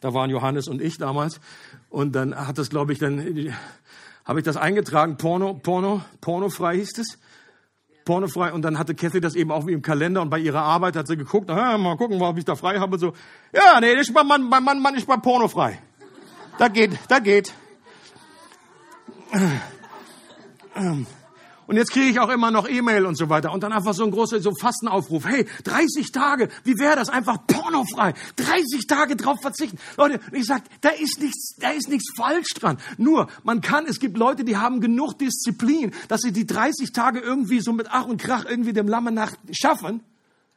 Da 0.01 0.13
waren 0.13 0.30
Johannes 0.30 0.67
und 0.67 0.82
ich 0.82 0.97
damals. 0.97 1.39
Und 1.89 2.13
dann 2.13 2.36
hat 2.36 2.57
das, 2.57 2.69
glaube 2.69 2.93
ich, 2.93 2.99
dann 2.99 3.53
habe 4.25 4.39
ich 4.39 4.45
das 4.45 4.57
eingetragen, 4.57 5.17
Porno, 5.17 5.53
Porno, 5.53 6.01
pornofrei 6.21 6.75
hieß 6.75 6.97
es. 6.97 7.17
Pornofrei. 8.05 8.53
Und 8.53 8.61
dann 8.61 8.80
hatte 8.80 8.95
Kathy 8.95 9.21
das 9.21 9.36
eben 9.36 9.51
auch 9.51 9.67
wie 9.67 9.73
im 9.73 9.82
Kalender 9.82 10.21
und 10.21 10.30
bei 10.30 10.39
ihrer 10.39 10.61
Arbeit 10.61 10.95
hat 10.95 11.07
sie 11.07 11.17
geguckt, 11.17 11.47
mal 11.49 11.97
gucken, 11.97 12.21
ob 12.21 12.38
ich 12.38 12.45
da 12.45 12.55
frei 12.55 12.80
habe. 12.80 12.97
So, 12.97 13.13
ja, 13.53 13.80
nee, 13.80 13.93
ich 13.93 14.13
bin, 14.13 14.28
Mann, 14.28 14.43
Mann, 14.49 14.82
Mann, 14.82 14.95
ich 14.95 15.05
bin 15.05 15.21
pornofrei. 15.21 15.80
Da 16.57 16.67
geht, 16.69 16.97
da 17.07 17.19
geht. 17.19 17.53
Und 21.68 21.76
jetzt 21.76 21.91
kriege 21.91 22.07
ich 22.07 22.20
auch 22.20 22.30
immer 22.30 22.49
noch 22.49 22.68
E-Mail 22.68 23.05
und 23.05 23.18
so 23.18 23.30
weiter. 23.30 23.51
Und 23.51 23.61
dann 23.61 23.74
einfach 23.74 23.93
so 23.93 24.05
ein 24.05 24.11
großer 24.11 24.39
so 24.39 24.53
Fastenaufruf. 24.55 25.26
Hey, 25.26 25.45
30 25.65 26.13
Tage, 26.13 26.47
wie 26.63 26.78
wäre 26.80 26.95
das? 26.95 27.09
Einfach 27.09 27.45
pornofrei. 27.45 28.13
30 28.38 28.88
Tage 28.88 29.18
drauf 29.18 29.41
verzichten. 29.41 29.78
Leute, 29.97 30.22
ich 30.32 30.45
sag, 30.45 30.63
da 30.80 30.89
ist 30.89 31.20
nichts, 31.20 31.55
da 31.59 31.72
ist 31.72 31.89
nichts 31.89 32.13
falsch 32.15 32.53
dran. 32.55 32.78
Nur, 32.97 33.28
man 33.43 33.59
kann, 33.59 33.86
es 33.86 33.99
gibt 33.99 34.18
Leute, 34.18 34.45
die 34.45 34.55
haben 34.55 34.80
genug 34.80 35.20
Disziplin, 35.20 35.91
dass 36.07 36.22
sie 36.22 36.32
die 36.32 36.47
30 36.47 36.93
Tage 36.93 37.20
irgendwie 37.20 37.59
so 37.59 37.74
mit 37.74 37.88
Ach 37.91 38.05
und 38.05 38.22
Krach 38.22 38.45
irgendwie 38.45 38.72
dem 38.72 38.88
Lamme 38.88 39.11
nach 39.11 39.34
schaffen. 39.51 40.01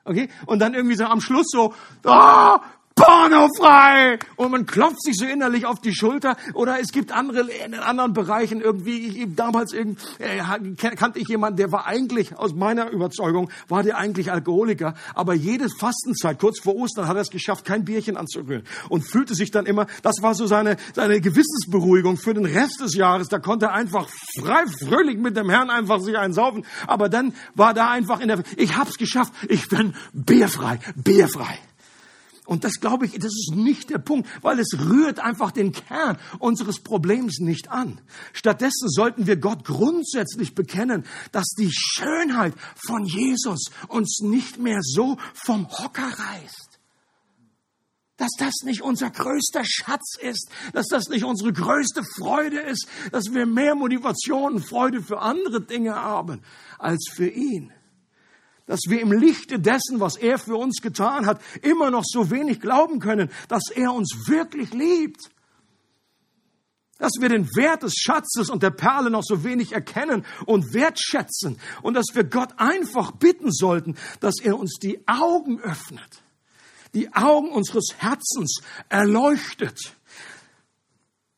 Okay? 0.04 0.28
Und 0.46 0.60
dann 0.60 0.74
irgendwie 0.74 0.96
so 0.96 1.04
am 1.04 1.20
Schluss 1.20 1.48
so, 1.50 1.74
ah, 2.04 2.60
pornofrei! 2.94 4.18
Und 4.36 4.50
man 4.50 4.66
klopft 4.66 5.02
sich 5.02 5.16
so 5.16 5.24
innerlich 5.24 5.66
auf 5.66 5.80
die 5.80 5.94
Schulter. 5.94 6.36
Oder 6.54 6.80
es 6.80 6.92
gibt 6.92 7.12
andere, 7.12 7.48
in 7.64 7.74
anderen 7.74 8.12
Bereichen 8.12 8.60
irgendwie, 8.60 9.06
ich, 9.06 9.34
damals 9.34 9.72
irgend, 9.72 9.98
äh, 10.18 10.38
kannte 10.96 11.18
ich 11.18 11.28
jemanden, 11.28 11.56
der 11.56 11.72
war 11.72 11.86
eigentlich, 11.86 12.36
aus 12.36 12.54
meiner 12.54 12.90
Überzeugung, 12.90 13.50
war 13.68 13.82
der 13.82 13.98
eigentlich 13.98 14.30
Alkoholiker. 14.30 14.94
Aber 15.14 15.34
jede 15.34 15.68
Fastenzeit, 15.68 16.38
kurz 16.38 16.60
vor 16.60 16.76
Ostern, 16.76 17.08
hat 17.08 17.16
er 17.16 17.22
es 17.22 17.30
geschafft, 17.30 17.64
kein 17.64 17.84
Bierchen 17.84 18.16
anzurühren. 18.16 18.64
Und 18.88 19.02
fühlte 19.02 19.34
sich 19.34 19.50
dann 19.50 19.66
immer, 19.66 19.86
das 20.02 20.16
war 20.20 20.34
so 20.34 20.46
seine, 20.46 20.76
seine 20.94 21.20
Gewissensberuhigung 21.20 22.16
für 22.16 22.34
den 22.34 22.44
Rest 22.44 22.80
des 22.80 22.94
Jahres. 22.94 23.28
Da 23.28 23.38
konnte 23.38 23.66
er 23.66 23.72
einfach 23.72 24.08
frei, 24.38 24.64
fröhlich 24.66 25.18
mit 25.18 25.36
dem 25.36 25.50
Herrn 25.50 25.70
einfach 25.70 26.00
sich 26.00 26.16
einsaufen. 26.16 26.66
Aber 26.86 27.08
dann 27.08 27.34
war 27.54 27.74
da 27.74 27.90
einfach 27.90 28.20
in 28.20 28.28
der, 28.28 28.42
ich 28.56 28.76
hab's 28.76 28.96
geschafft, 28.96 29.32
ich 29.48 29.68
bin 29.68 29.94
bierfrei, 30.12 30.78
bierfrei. 30.96 31.58
Und 32.50 32.64
das 32.64 32.80
glaube 32.80 33.06
ich, 33.06 33.12
das 33.12 33.32
ist 33.32 33.52
nicht 33.54 33.90
der 33.90 33.98
Punkt, 33.98 34.28
weil 34.42 34.58
es 34.58 34.76
rührt 34.76 35.20
einfach 35.20 35.52
den 35.52 35.70
Kern 35.70 36.18
unseres 36.40 36.80
Problems 36.80 37.38
nicht 37.38 37.70
an. 37.70 38.00
Stattdessen 38.32 38.88
sollten 38.88 39.28
wir 39.28 39.36
Gott 39.36 39.64
grundsätzlich 39.64 40.56
bekennen, 40.56 41.04
dass 41.30 41.50
die 41.56 41.70
Schönheit 41.70 42.54
von 42.74 43.04
Jesus 43.04 43.66
uns 43.86 44.18
nicht 44.22 44.58
mehr 44.58 44.80
so 44.82 45.16
vom 45.32 45.68
Hocker 45.68 46.08
reißt. 46.08 46.80
Dass 48.16 48.32
das 48.36 48.64
nicht 48.64 48.82
unser 48.82 49.10
größter 49.10 49.62
Schatz 49.64 50.16
ist, 50.20 50.50
dass 50.72 50.88
das 50.88 51.08
nicht 51.08 51.24
unsere 51.24 51.52
größte 51.52 52.02
Freude 52.18 52.58
ist, 52.58 52.88
dass 53.12 53.32
wir 53.32 53.46
mehr 53.46 53.76
Motivation 53.76 54.54
und 54.54 54.66
Freude 54.66 55.02
für 55.02 55.20
andere 55.20 55.60
Dinge 55.60 55.94
haben 55.94 56.42
als 56.80 57.12
für 57.14 57.28
ihn 57.28 57.72
dass 58.70 58.82
wir 58.86 59.00
im 59.00 59.10
Lichte 59.10 59.58
dessen, 59.58 59.98
was 59.98 60.14
er 60.14 60.38
für 60.38 60.54
uns 60.54 60.80
getan 60.80 61.26
hat, 61.26 61.42
immer 61.60 61.90
noch 61.90 62.04
so 62.06 62.30
wenig 62.30 62.60
glauben 62.60 63.00
können, 63.00 63.28
dass 63.48 63.64
er 63.74 63.92
uns 63.92 64.28
wirklich 64.28 64.72
liebt. 64.72 65.28
Dass 66.98 67.14
wir 67.18 67.28
den 67.28 67.48
Wert 67.56 67.82
des 67.82 67.96
Schatzes 67.96 68.48
und 68.48 68.62
der 68.62 68.70
Perle 68.70 69.10
noch 69.10 69.24
so 69.24 69.42
wenig 69.42 69.72
erkennen 69.72 70.24
und 70.46 70.72
wertschätzen. 70.72 71.58
Und 71.82 71.94
dass 71.94 72.14
wir 72.14 72.22
Gott 72.22 72.50
einfach 72.58 73.10
bitten 73.10 73.50
sollten, 73.50 73.96
dass 74.20 74.36
er 74.40 74.56
uns 74.56 74.78
die 74.80 75.00
Augen 75.08 75.58
öffnet, 75.60 76.22
die 76.94 77.12
Augen 77.12 77.50
unseres 77.50 77.96
Herzens 77.98 78.60
erleuchtet. 78.88 79.96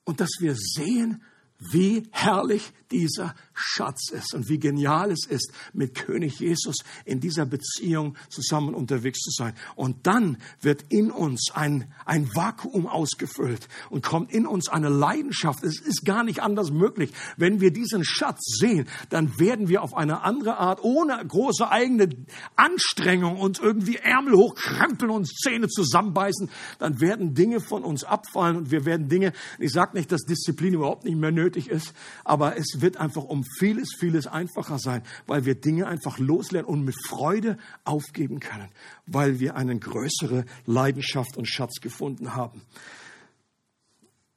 Und 0.05 0.21
dass 0.21 0.33
wir 0.39 0.55
sehen, 0.55 1.23
wie 1.59 2.03
herrlich 2.11 2.75
dieser 2.91 3.35
Schatz 3.55 4.11
ist 4.11 4.35
und 4.35 4.49
wie 4.49 4.59
genial 4.59 5.11
es 5.11 5.27
ist, 5.27 5.53
mit 5.73 5.95
König 5.95 6.41
Jesus 6.41 6.77
in 7.05 7.21
dieser 7.21 7.47
Beziehung 7.47 8.17
zusammen 8.29 8.75
unterwegs 8.75 9.21
zu 9.21 9.31
sein. 9.31 9.55
Und 9.77 10.07
dann 10.07 10.39
wird 10.61 10.85
in 10.89 11.11
uns 11.11 11.51
ein, 11.55 11.93
ein 12.05 12.29
Vakuum 12.35 12.87
ausgefüllt 12.87 13.69
und 13.91 14.05
kommt 14.05 14.33
in 14.33 14.47
uns 14.47 14.69
eine 14.69 14.89
Leidenschaft. 14.89 15.65
Es 15.65 15.81
ist 15.81 16.05
gar 16.05 16.25
nicht 16.25 16.41
anders 16.41 16.71
möglich. 16.71 17.13
Wenn 17.37 17.61
wir 17.61 17.73
diesen 17.73 18.05
Schatz 18.05 18.59
sehen, 18.59 18.89
dann 19.11 19.39
werden 19.39 19.69
wir 19.69 19.83
auf 19.83 19.95
eine 19.95 20.23
andere 20.23 20.59
Art, 20.59 20.83
ohne 20.83 21.25
große 21.27 21.71
eigene 21.71 22.09
Anstrengung 22.57 23.39
uns 23.39 23.59
irgendwie 23.59 23.97
Ärmel 23.97 24.35
hochkrempeln 24.35 25.11
und 25.11 25.27
Zähne 25.27 25.69
zusammenbeißen, 25.69 26.51
dann 26.79 27.01
werden 27.01 27.35
Dinge 27.35 27.61
von 27.61 27.83
uns 27.83 28.05
abfallen 28.05 28.57
und 28.57 28.71
wir 28.71 28.85
werden 28.85 29.09
Dinge, 29.09 29.33
ich 29.59 29.73
sage 29.73 29.97
nicht, 29.97 30.13
dass 30.13 30.23
Disziplin 30.23 30.75
überhaupt 30.75 31.05
nicht 31.05 31.17
mehr 31.17 31.33
nötig 31.33 31.69
ist, 31.69 31.93
aber 32.25 32.57
es 32.57 32.81
wird 32.81 32.97
einfach 32.97 33.25
um 33.25 33.42
vieles, 33.45 33.95
vieles 33.99 34.27
einfacher 34.27 34.79
sein, 34.79 35.03
weil 35.27 35.45
wir 35.45 35.55
Dinge 35.55 35.87
einfach 35.87 36.19
loslernen 36.19 36.69
und 36.69 36.85
mit 36.85 36.95
Freude 37.07 37.59
aufgeben 37.85 38.41
können, 38.41 38.69
weil 39.07 39.41
wir 39.41 39.57
eine 39.57 39.79
größere 39.79 40.45
Leidenschaft 40.67 41.37
und 41.37 41.47
Schatz 41.47 41.81
gefunden 41.81 42.35
haben. 42.35 42.63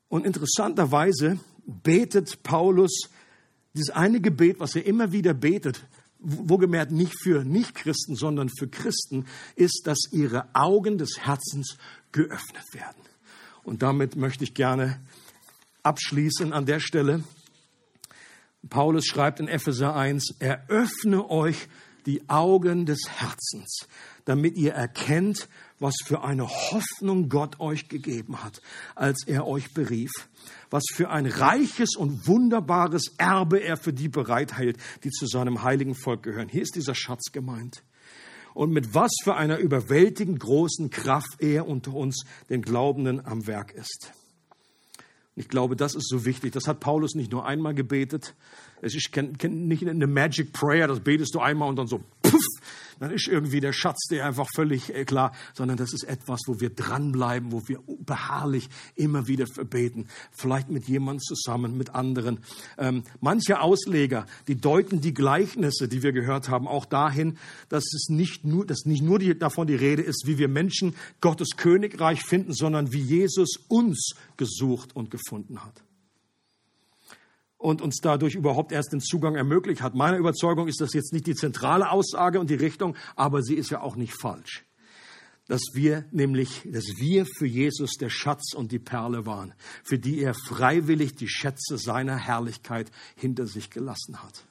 Und 0.08 0.26
interessanterweise 0.26 1.40
betet 1.66 2.44
Paulus 2.44 3.10
dieses 3.74 3.90
eine 3.90 4.22
Gebet, 4.22 4.60
was 4.60 4.76
er 4.76 4.86
immer 4.86 5.12
wieder 5.12 5.34
betet, 5.34 5.86
wohlgemerkt 6.20 6.92
nicht 6.92 7.14
für 7.22 7.44
Nichtchristen, 7.44 8.16
sondern 8.16 8.50
für 8.50 8.68
Christen, 8.68 9.26
ist, 9.56 9.82
dass 9.86 10.00
ihre 10.12 10.48
Augen 10.54 10.98
des 10.98 11.20
Herzens 11.20 11.78
geöffnet 12.12 12.74
werden. 12.74 13.02
Und 13.64 13.82
damit 13.82 14.16
möchte 14.16 14.44
ich 14.44 14.54
gerne 14.54 15.00
abschließen 15.84 16.54
an 16.54 16.66
der 16.66 16.80
Stelle. 16.80 17.24
Paulus 18.70 19.06
schreibt 19.06 19.40
in 19.40 19.48
Epheser 19.48 19.96
1, 19.96 20.36
eröffne 20.40 21.30
euch 21.30 21.68
die 22.06 22.30
Augen 22.30 22.86
des 22.86 23.00
Herzens, 23.10 23.88
damit 24.26 24.56
ihr 24.58 24.74
erkennt, 24.74 25.48
was 25.80 25.96
für 26.06 26.24
eine 26.24 26.48
Hoffnung 26.48 27.30
Gott 27.30 27.60
euch 27.60 27.90
gegeben 27.90 28.44
hat, 28.44 28.62
als 28.96 29.26
er 29.28 29.46
euch 29.48 29.74
berief, 29.74 30.12
was 30.70 30.84
für 30.94 31.10
ein 31.10 31.26
reiches 31.26 31.96
und 31.96 32.28
wunderbares 32.28 33.14
Erbe 33.18 33.62
er 33.62 33.78
für 33.78 33.94
die 33.94 34.08
bereithält, 34.08 34.78
die 35.04 35.10
zu 35.10 35.26
seinem 35.26 35.64
heiligen 35.64 35.96
Volk 35.96 36.24
gehören. 36.24 36.50
Hier 36.50 36.62
ist 36.62 36.76
dieser 36.76 36.96
Schatz 36.96 37.32
gemeint. 37.32 37.84
Und 38.54 38.72
mit 38.72 38.94
was 38.94 39.12
für 39.24 39.36
einer 39.36 39.58
überwältigend 39.58 40.40
großen 40.40 40.90
Kraft 40.90 41.42
er 41.42 41.68
unter 41.68 41.94
uns, 41.94 42.24
den 42.50 42.62
Glaubenden, 42.62 43.26
am 43.26 43.48
Werk 43.48 43.74
ist. 43.74 44.14
Ich 45.36 45.50
glaube, 45.50 45.76
das 45.76 45.96
ist 45.96 46.08
so 46.08 46.26
wichtig. 46.26 46.54
Das 46.54 46.68
hat 46.68 46.80
Paulus 46.80 47.14
nicht 47.14 47.32
nur 47.32 47.46
einmal 47.46 47.74
gebetet. 47.74 48.36
Es 48.82 48.96
ist 48.96 49.16
nicht 49.16 49.88
eine 49.88 50.08
Magic 50.08 50.54
Prayer, 50.54 50.88
das 50.88 51.02
betest 51.02 51.36
du 51.36 51.40
einmal 51.40 51.70
und 51.70 51.76
dann 51.76 51.88
so, 51.88 52.02
puff, 52.30 52.46
dann 53.00 53.12
ist 53.12 53.28
irgendwie 53.28 53.60
der 53.60 53.74
Schatz 53.74 54.08
dir 54.10 54.26
einfach 54.26 54.48
völlig 54.54 54.94
äh, 54.94 55.06
klar, 55.06 55.34
sondern 55.54 55.78
das 55.78 55.94
ist 55.94 56.04
etwas, 56.04 56.42
wo 56.48 56.60
wir 56.60 56.70
dranbleiben, 56.70 57.52
wo 57.52 57.68
wir 57.68 57.80
beharrlich 58.00 58.70
immer 58.96 59.28
wieder 59.28 59.48
verbeten. 59.48 60.08
Vielleicht 60.32 60.70
mit 60.70 60.88
jemandem 60.88 61.22
zusammen, 61.22 61.78
mit 61.78 61.94
anderen. 61.94 62.40
Ähm, 62.78 63.04
manche 63.22 63.60
Ausleger, 63.60 64.26
die 64.48 64.56
deuten 64.56 65.02
die 65.02 65.14
Gleichnisse, 65.14 65.88
die 65.88 66.04
wir 66.04 66.12
gehört 66.12 66.50
haben, 66.50 66.68
auch 66.68 66.86
dahin, 66.86 67.38
dass 67.70 67.84
es 67.94 68.08
nicht 68.10 68.46
nur, 68.46 68.66
dass 68.66 68.86
nicht 68.86 69.04
nur 69.04 69.20
die, 69.20 69.38
davon 69.38 69.68
die 69.68 69.76
Rede 69.76 70.02
ist, 70.02 70.24
wie 70.26 70.38
wir 70.38 70.48
Menschen 70.48 70.96
Gottes 71.22 71.58
Königreich 71.58 72.24
finden, 72.24 72.54
sondern 72.54 72.94
wie 72.94 73.02
Jesus 73.02 73.60
uns 73.68 74.16
gesucht 74.38 74.96
und 74.96 75.12
gefunden 75.12 75.64
hat. 75.64 75.86
Und 77.66 77.82
uns 77.82 77.98
dadurch 78.00 78.36
überhaupt 78.36 78.72
erst 78.72 78.94
den 78.94 79.02
Zugang 79.02 79.36
ermöglicht 79.36 79.82
hat. 79.82 79.96
Meine 79.96 80.18
Überzeugung 80.18 80.68
ist 80.68 80.82
das 80.82 80.94
jetzt 80.94 81.14
nicht 81.14 81.26
die 81.26 81.34
zentrale 81.34 81.90
Aussage 81.90 82.40
und 82.40 82.52
die 82.52 82.56
Richtung, 82.56 82.96
aber 83.16 83.42
sie 83.42 83.56
ist 83.56 83.72
ja 83.72 83.82
auch 83.82 83.96
nicht 83.96 84.14
falsch. 84.14 84.64
Dass 85.48 85.62
wir 85.74 86.06
nämlich, 86.12 86.62
dass 86.72 86.86
wir 87.00 87.26
für 87.26 87.48
Jesus 87.48 87.94
der 88.00 88.10
Schatz 88.10 88.54
und 88.54 88.72
die 88.72 88.78
Perle 88.78 89.26
waren, 89.26 89.56
für 89.84 89.98
die 89.98 90.22
er 90.22 90.36
freiwillig 90.36 91.16
die 91.16 91.28
Schätze 91.28 91.80
seiner 91.80 92.18
Herrlichkeit 92.18 92.92
hinter 93.16 93.48
sich 93.48 93.72
gelassen 93.72 94.22
hat 94.22 94.46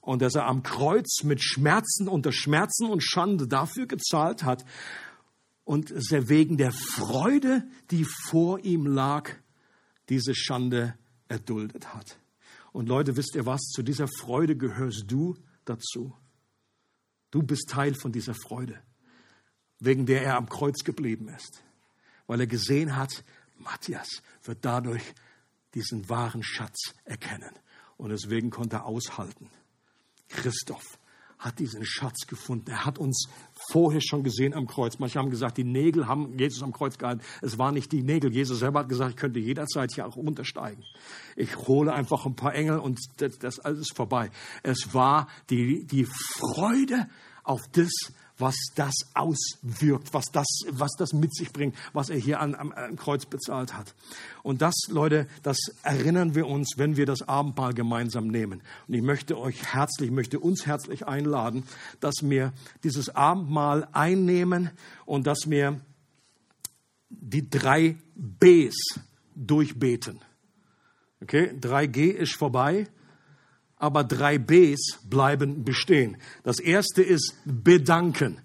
und 0.00 0.22
dass 0.22 0.36
er 0.36 0.46
am 0.46 0.62
Kreuz 0.62 1.24
mit 1.24 1.42
Schmerzen 1.42 2.06
unter 2.06 2.30
Schmerzen 2.30 2.88
und 2.88 3.02
Schande 3.02 3.48
dafür 3.48 3.86
gezahlt 3.86 4.44
hat 4.44 4.64
und 5.64 5.90
dass 5.90 6.12
er 6.12 6.28
wegen 6.28 6.58
der 6.58 6.70
Freude, 6.70 7.64
die 7.90 8.06
vor 8.28 8.60
ihm 8.60 8.86
lag, 8.86 9.30
diese 10.08 10.34
Schande 10.36 10.94
erduldet 11.28 11.94
hat. 11.94 12.18
Und 12.72 12.88
Leute, 12.88 13.16
wisst 13.16 13.34
ihr 13.34 13.46
was? 13.46 13.60
Zu 13.60 13.82
dieser 13.82 14.08
Freude 14.08 14.56
gehörst 14.56 15.04
du 15.06 15.36
dazu. 15.64 16.16
Du 17.30 17.42
bist 17.42 17.68
Teil 17.68 17.94
von 17.94 18.12
dieser 18.12 18.34
Freude, 18.34 18.82
wegen 19.78 20.06
der 20.06 20.22
er 20.22 20.36
am 20.36 20.48
Kreuz 20.48 20.82
geblieben 20.84 21.28
ist, 21.28 21.62
weil 22.26 22.40
er 22.40 22.46
gesehen 22.46 22.96
hat, 22.96 23.24
Matthias 23.56 24.22
wird 24.44 24.64
dadurch 24.64 25.02
diesen 25.74 26.08
wahren 26.08 26.42
Schatz 26.42 26.94
erkennen. 27.04 27.54
Und 27.96 28.10
deswegen 28.10 28.50
konnte 28.50 28.76
er 28.76 28.86
aushalten. 28.86 29.50
Christoph 30.28 30.97
hat 31.38 31.58
diesen 31.58 31.84
Schatz 31.84 32.26
gefunden. 32.26 32.70
Er 32.70 32.84
hat 32.84 32.98
uns 32.98 33.28
vorher 33.70 34.00
schon 34.00 34.24
gesehen 34.24 34.54
am 34.54 34.66
Kreuz. 34.66 34.98
Manche 34.98 35.18
haben 35.18 35.30
gesagt, 35.30 35.56
die 35.56 35.64
Nägel 35.64 36.08
haben 36.08 36.38
Jesus 36.38 36.62
am 36.62 36.72
Kreuz 36.72 36.98
gehalten. 36.98 37.22
Es 37.42 37.58
waren 37.58 37.74
nicht 37.74 37.92
die 37.92 38.02
Nägel. 38.02 38.32
Jesus 38.32 38.58
selber 38.58 38.80
hat 38.80 38.88
gesagt, 38.88 39.10
ich 39.10 39.16
könnte 39.16 39.38
jederzeit 39.38 39.92
hier 39.94 40.06
auch 40.06 40.16
runtersteigen. 40.16 40.84
Ich 41.36 41.56
hole 41.56 41.92
einfach 41.92 42.26
ein 42.26 42.34
paar 42.34 42.54
Engel 42.54 42.78
und 42.78 42.98
das, 43.18 43.38
das 43.38 43.60
alles 43.60 43.80
ist 43.80 43.96
vorbei. 43.96 44.30
Es 44.62 44.94
war 44.94 45.28
die, 45.50 45.84
die 45.86 46.06
Freude 46.06 47.08
auf 47.44 47.62
das, 47.72 47.90
was 48.38 48.54
das 48.74 48.94
auswirkt, 49.14 50.14
was 50.14 50.26
das, 50.32 50.46
was 50.70 50.92
das 50.96 51.12
mit 51.12 51.34
sich 51.34 51.52
bringt, 51.52 51.74
was 51.92 52.08
er 52.08 52.18
hier 52.18 52.40
an, 52.40 52.54
am, 52.54 52.72
am 52.72 52.96
Kreuz 52.96 53.26
bezahlt 53.26 53.74
hat. 53.74 53.94
Und 54.42 54.62
das, 54.62 54.74
Leute, 54.88 55.26
das 55.42 55.58
erinnern 55.82 56.34
wir 56.34 56.46
uns, 56.46 56.74
wenn 56.76 56.96
wir 56.96 57.06
das 57.06 57.22
Abendmahl 57.22 57.74
gemeinsam 57.74 58.28
nehmen. 58.28 58.62
Und 58.86 58.94
ich 58.94 59.02
möchte 59.02 59.38
euch 59.38 59.74
herzlich, 59.74 60.10
möchte 60.10 60.38
uns 60.38 60.66
herzlich 60.66 61.06
einladen, 61.06 61.64
dass 62.00 62.14
wir 62.22 62.52
dieses 62.84 63.14
Abendmahl 63.14 63.88
einnehmen 63.92 64.70
und 65.04 65.26
dass 65.26 65.50
wir 65.50 65.80
die 67.10 67.48
drei 67.48 67.96
Bs 68.14 69.00
durchbeten. 69.34 70.20
Okay, 71.20 71.52
3G 71.60 72.10
ist 72.10 72.34
vorbei 72.34 72.86
aber 73.78 74.04
drei 74.04 74.38
Bs 74.38 75.00
bleiben 75.08 75.64
bestehen. 75.64 76.16
Das 76.42 76.58
erste 76.58 77.02
ist 77.02 77.34
bedanken. 77.44 78.40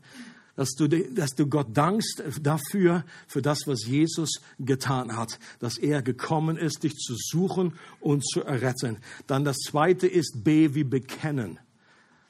Dass 0.56 0.76
du, 0.76 0.88
dass 0.88 1.32
du 1.32 1.48
Gott 1.48 1.76
dankst 1.76 2.22
dafür, 2.40 3.06
für 3.28 3.42
das, 3.42 3.66
was 3.66 3.88
Jesus 3.88 4.40
getan 4.60 5.18
hat. 5.18 5.40
Dass 5.60 5.80
er 5.80 6.04
gekommen 6.04 6.58
ist, 6.58 6.84
dich 6.84 6.94
zu 6.94 7.16
suchen 7.18 7.74
und 8.00 8.24
zu 8.24 8.44
erretten. 8.44 9.00
Dann 9.26 9.46
das 9.46 9.58
zweite 9.58 10.06
ist 10.06 10.44
B 10.44 10.76
wie 10.76 10.84
bekennen. 10.84 11.58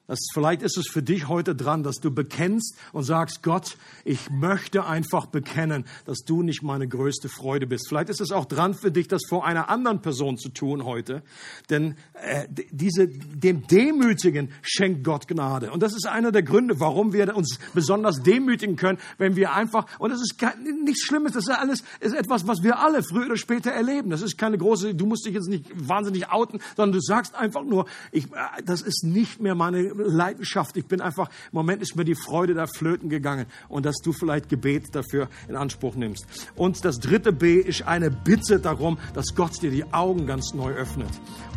Das, 0.05 0.19
vielleicht 0.33 0.63
ist 0.63 0.77
es 0.77 0.89
für 0.89 1.01
dich 1.01 1.29
heute 1.29 1.55
dran, 1.55 1.81
dass 1.81 2.01
du 2.01 2.11
bekennst 2.11 2.75
und 2.91 3.03
sagst, 3.03 3.41
Gott, 3.41 3.77
ich 4.03 4.29
möchte 4.29 4.85
einfach 4.85 5.27
bekennen, 5.27 5.85
dass 6.03 6.25
du 6.25 6.43
nicht 6.43 6.61
meine 6.61 6.89
größte 6.89 7.29
Freude 7.29 7.67
bist. 7.67 7.87
Vielleicht 7.87 8.09
ist 8.09 8.19
es 8.19 8.33
auch 8.33 8.43
dran 8.43 8.73
für 8.73 8.91
dich, 8.91 9.07
das 9.07 9.21
vor 9.29 9.45
einer 9.45 9.69
anderen 9.69 10.01
Person 10.01 10.37
zu 10.37 10.49
tun 10.49 10.83
heute. 10.83 11.23
Denn 11.69 11.95
äh, 12.15 12.47
diese, 12.71 13.07
dem 13.07 13.65
Demütigen 13.65 14.51
schenkt 14.61 15.05
Gott 15.05 15.29
Gnade. 15.29 15.71
Und 15.71 15.81
das 15.81 15.93
ist 15.93 16.05
einer 16.05 16.33
der 16.33 16.43
Gründe, 16.43 16.81
warum 16.81 17.13
wir 17.13 17.33
uns 17.33 17.57
besonders 17.73 18.21
demütigen 18.21 18.75
können, 18.75 18.99
wenn 19.17 19.37
wir 19.37 19.53
einfach, 19.53 19.85
und 19.99 20.09
das 20.09 20.19
ist 20.19 20.35
nichts 20.83 21.05
Schlimmes, 21.05 21.31
das 21.31 21.47
ist 21.47 21.57
alles 21.57 21.83
ist 22.01 22.13
etwas, 22.13 22.45
was 22.45 22.61
wir 22.61 22.79
alle 22.79 23.03
früher 23.03 23.27
oder 23.27 23.37
später 23.37 23.71
erleben. 23.71 24.09
Das 24.09 24.21
ist 24.21 24.37
keine 24.37 24.57
große, 24.57 24.95
du 24.95 25.05
musst 25.05 25.25
dich 25.25 25.33
jetzt 25.33 25.47
nicht 25.47 25.65
wahnsinnig 25.73 26.29
outen, 26.29 26.59
sondern 26.75 26.91
du 26.91 27.01
sagst 27.01 27.35
einfach 27.35 27.63
nur, 27.63 27.85
ich, 28.11 28.25
äh, 28.25 28.63
das 28.65 28.81
ist 28.81 29.05
nicht 29.05 29.39
mehr 29.39 29.55
meine 29.55 29.92
Leidenschaft. 29.95 30.77
Ich 30.77 30.85
bin 30.85 31.01
einfach, 31.01 31.29
im 31.29 31.57
Moment 31.57 31.81
ist 31.81 31.95
mir 31.95 32.05
die 32.05 32.15
Freude 32.15 32.53
da 32.53 32.67
flöten 32.67 33.09
gegangen 33.09 33.45
und 33.69 33.85
dass 33.85 33.97
du 33.97 34.13
vielleicht 34.13 34.49
Gebet 34.49 34.95
dafür 34.95 35.29
in 35.47 35.55
Anspruch 35.55 35.95
nimmst. 35.95 36.25
Und 36.55 36.85
das 36.85 36.99
dritte 36.99 37.33
B 37.33 37.57
ist 37.57 37.87
eine 37.87 38.11
Bitte 38.11 38.59
darum, 38.59 38.97
dass 39.13 39.35
Gott 39.35 39.61
dir 39.61 39.71
die 39.71 39.91
Augen 39.93 40.27
ganz 40.27 40.53
neu 40.53 40.73
öffnet. 40.73 41.09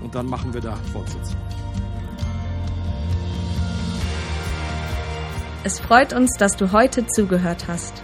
Und 0.02 0.14
dann 0.14 0.26
machen 0.26 0.54
wir 0.54 0.60
da 0.60 0.76
Fortsetzung. 0.92 1.36
Es 5.64 5.80
freut 5.80 6.12
uns, 6.12 6.32
dass 6.38 6.56
du 6.56 6.70
heute 6.70 7.06
zugehört 7.08 7.66
hast. 7.66 8.02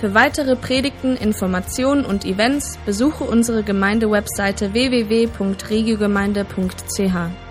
Für 0.00 0.14
weitere 0.14 0.56
Predigten, 0.56 1.16
Informationen 1.16 2.04
und 2.06 2.24
Events 2.24 2.78
besuche 2.86 3.24
unsere 3.24 3.62
Gemeindewebseite 3.62 4.72
www.regiogemeinde.ch. 4.72 7.49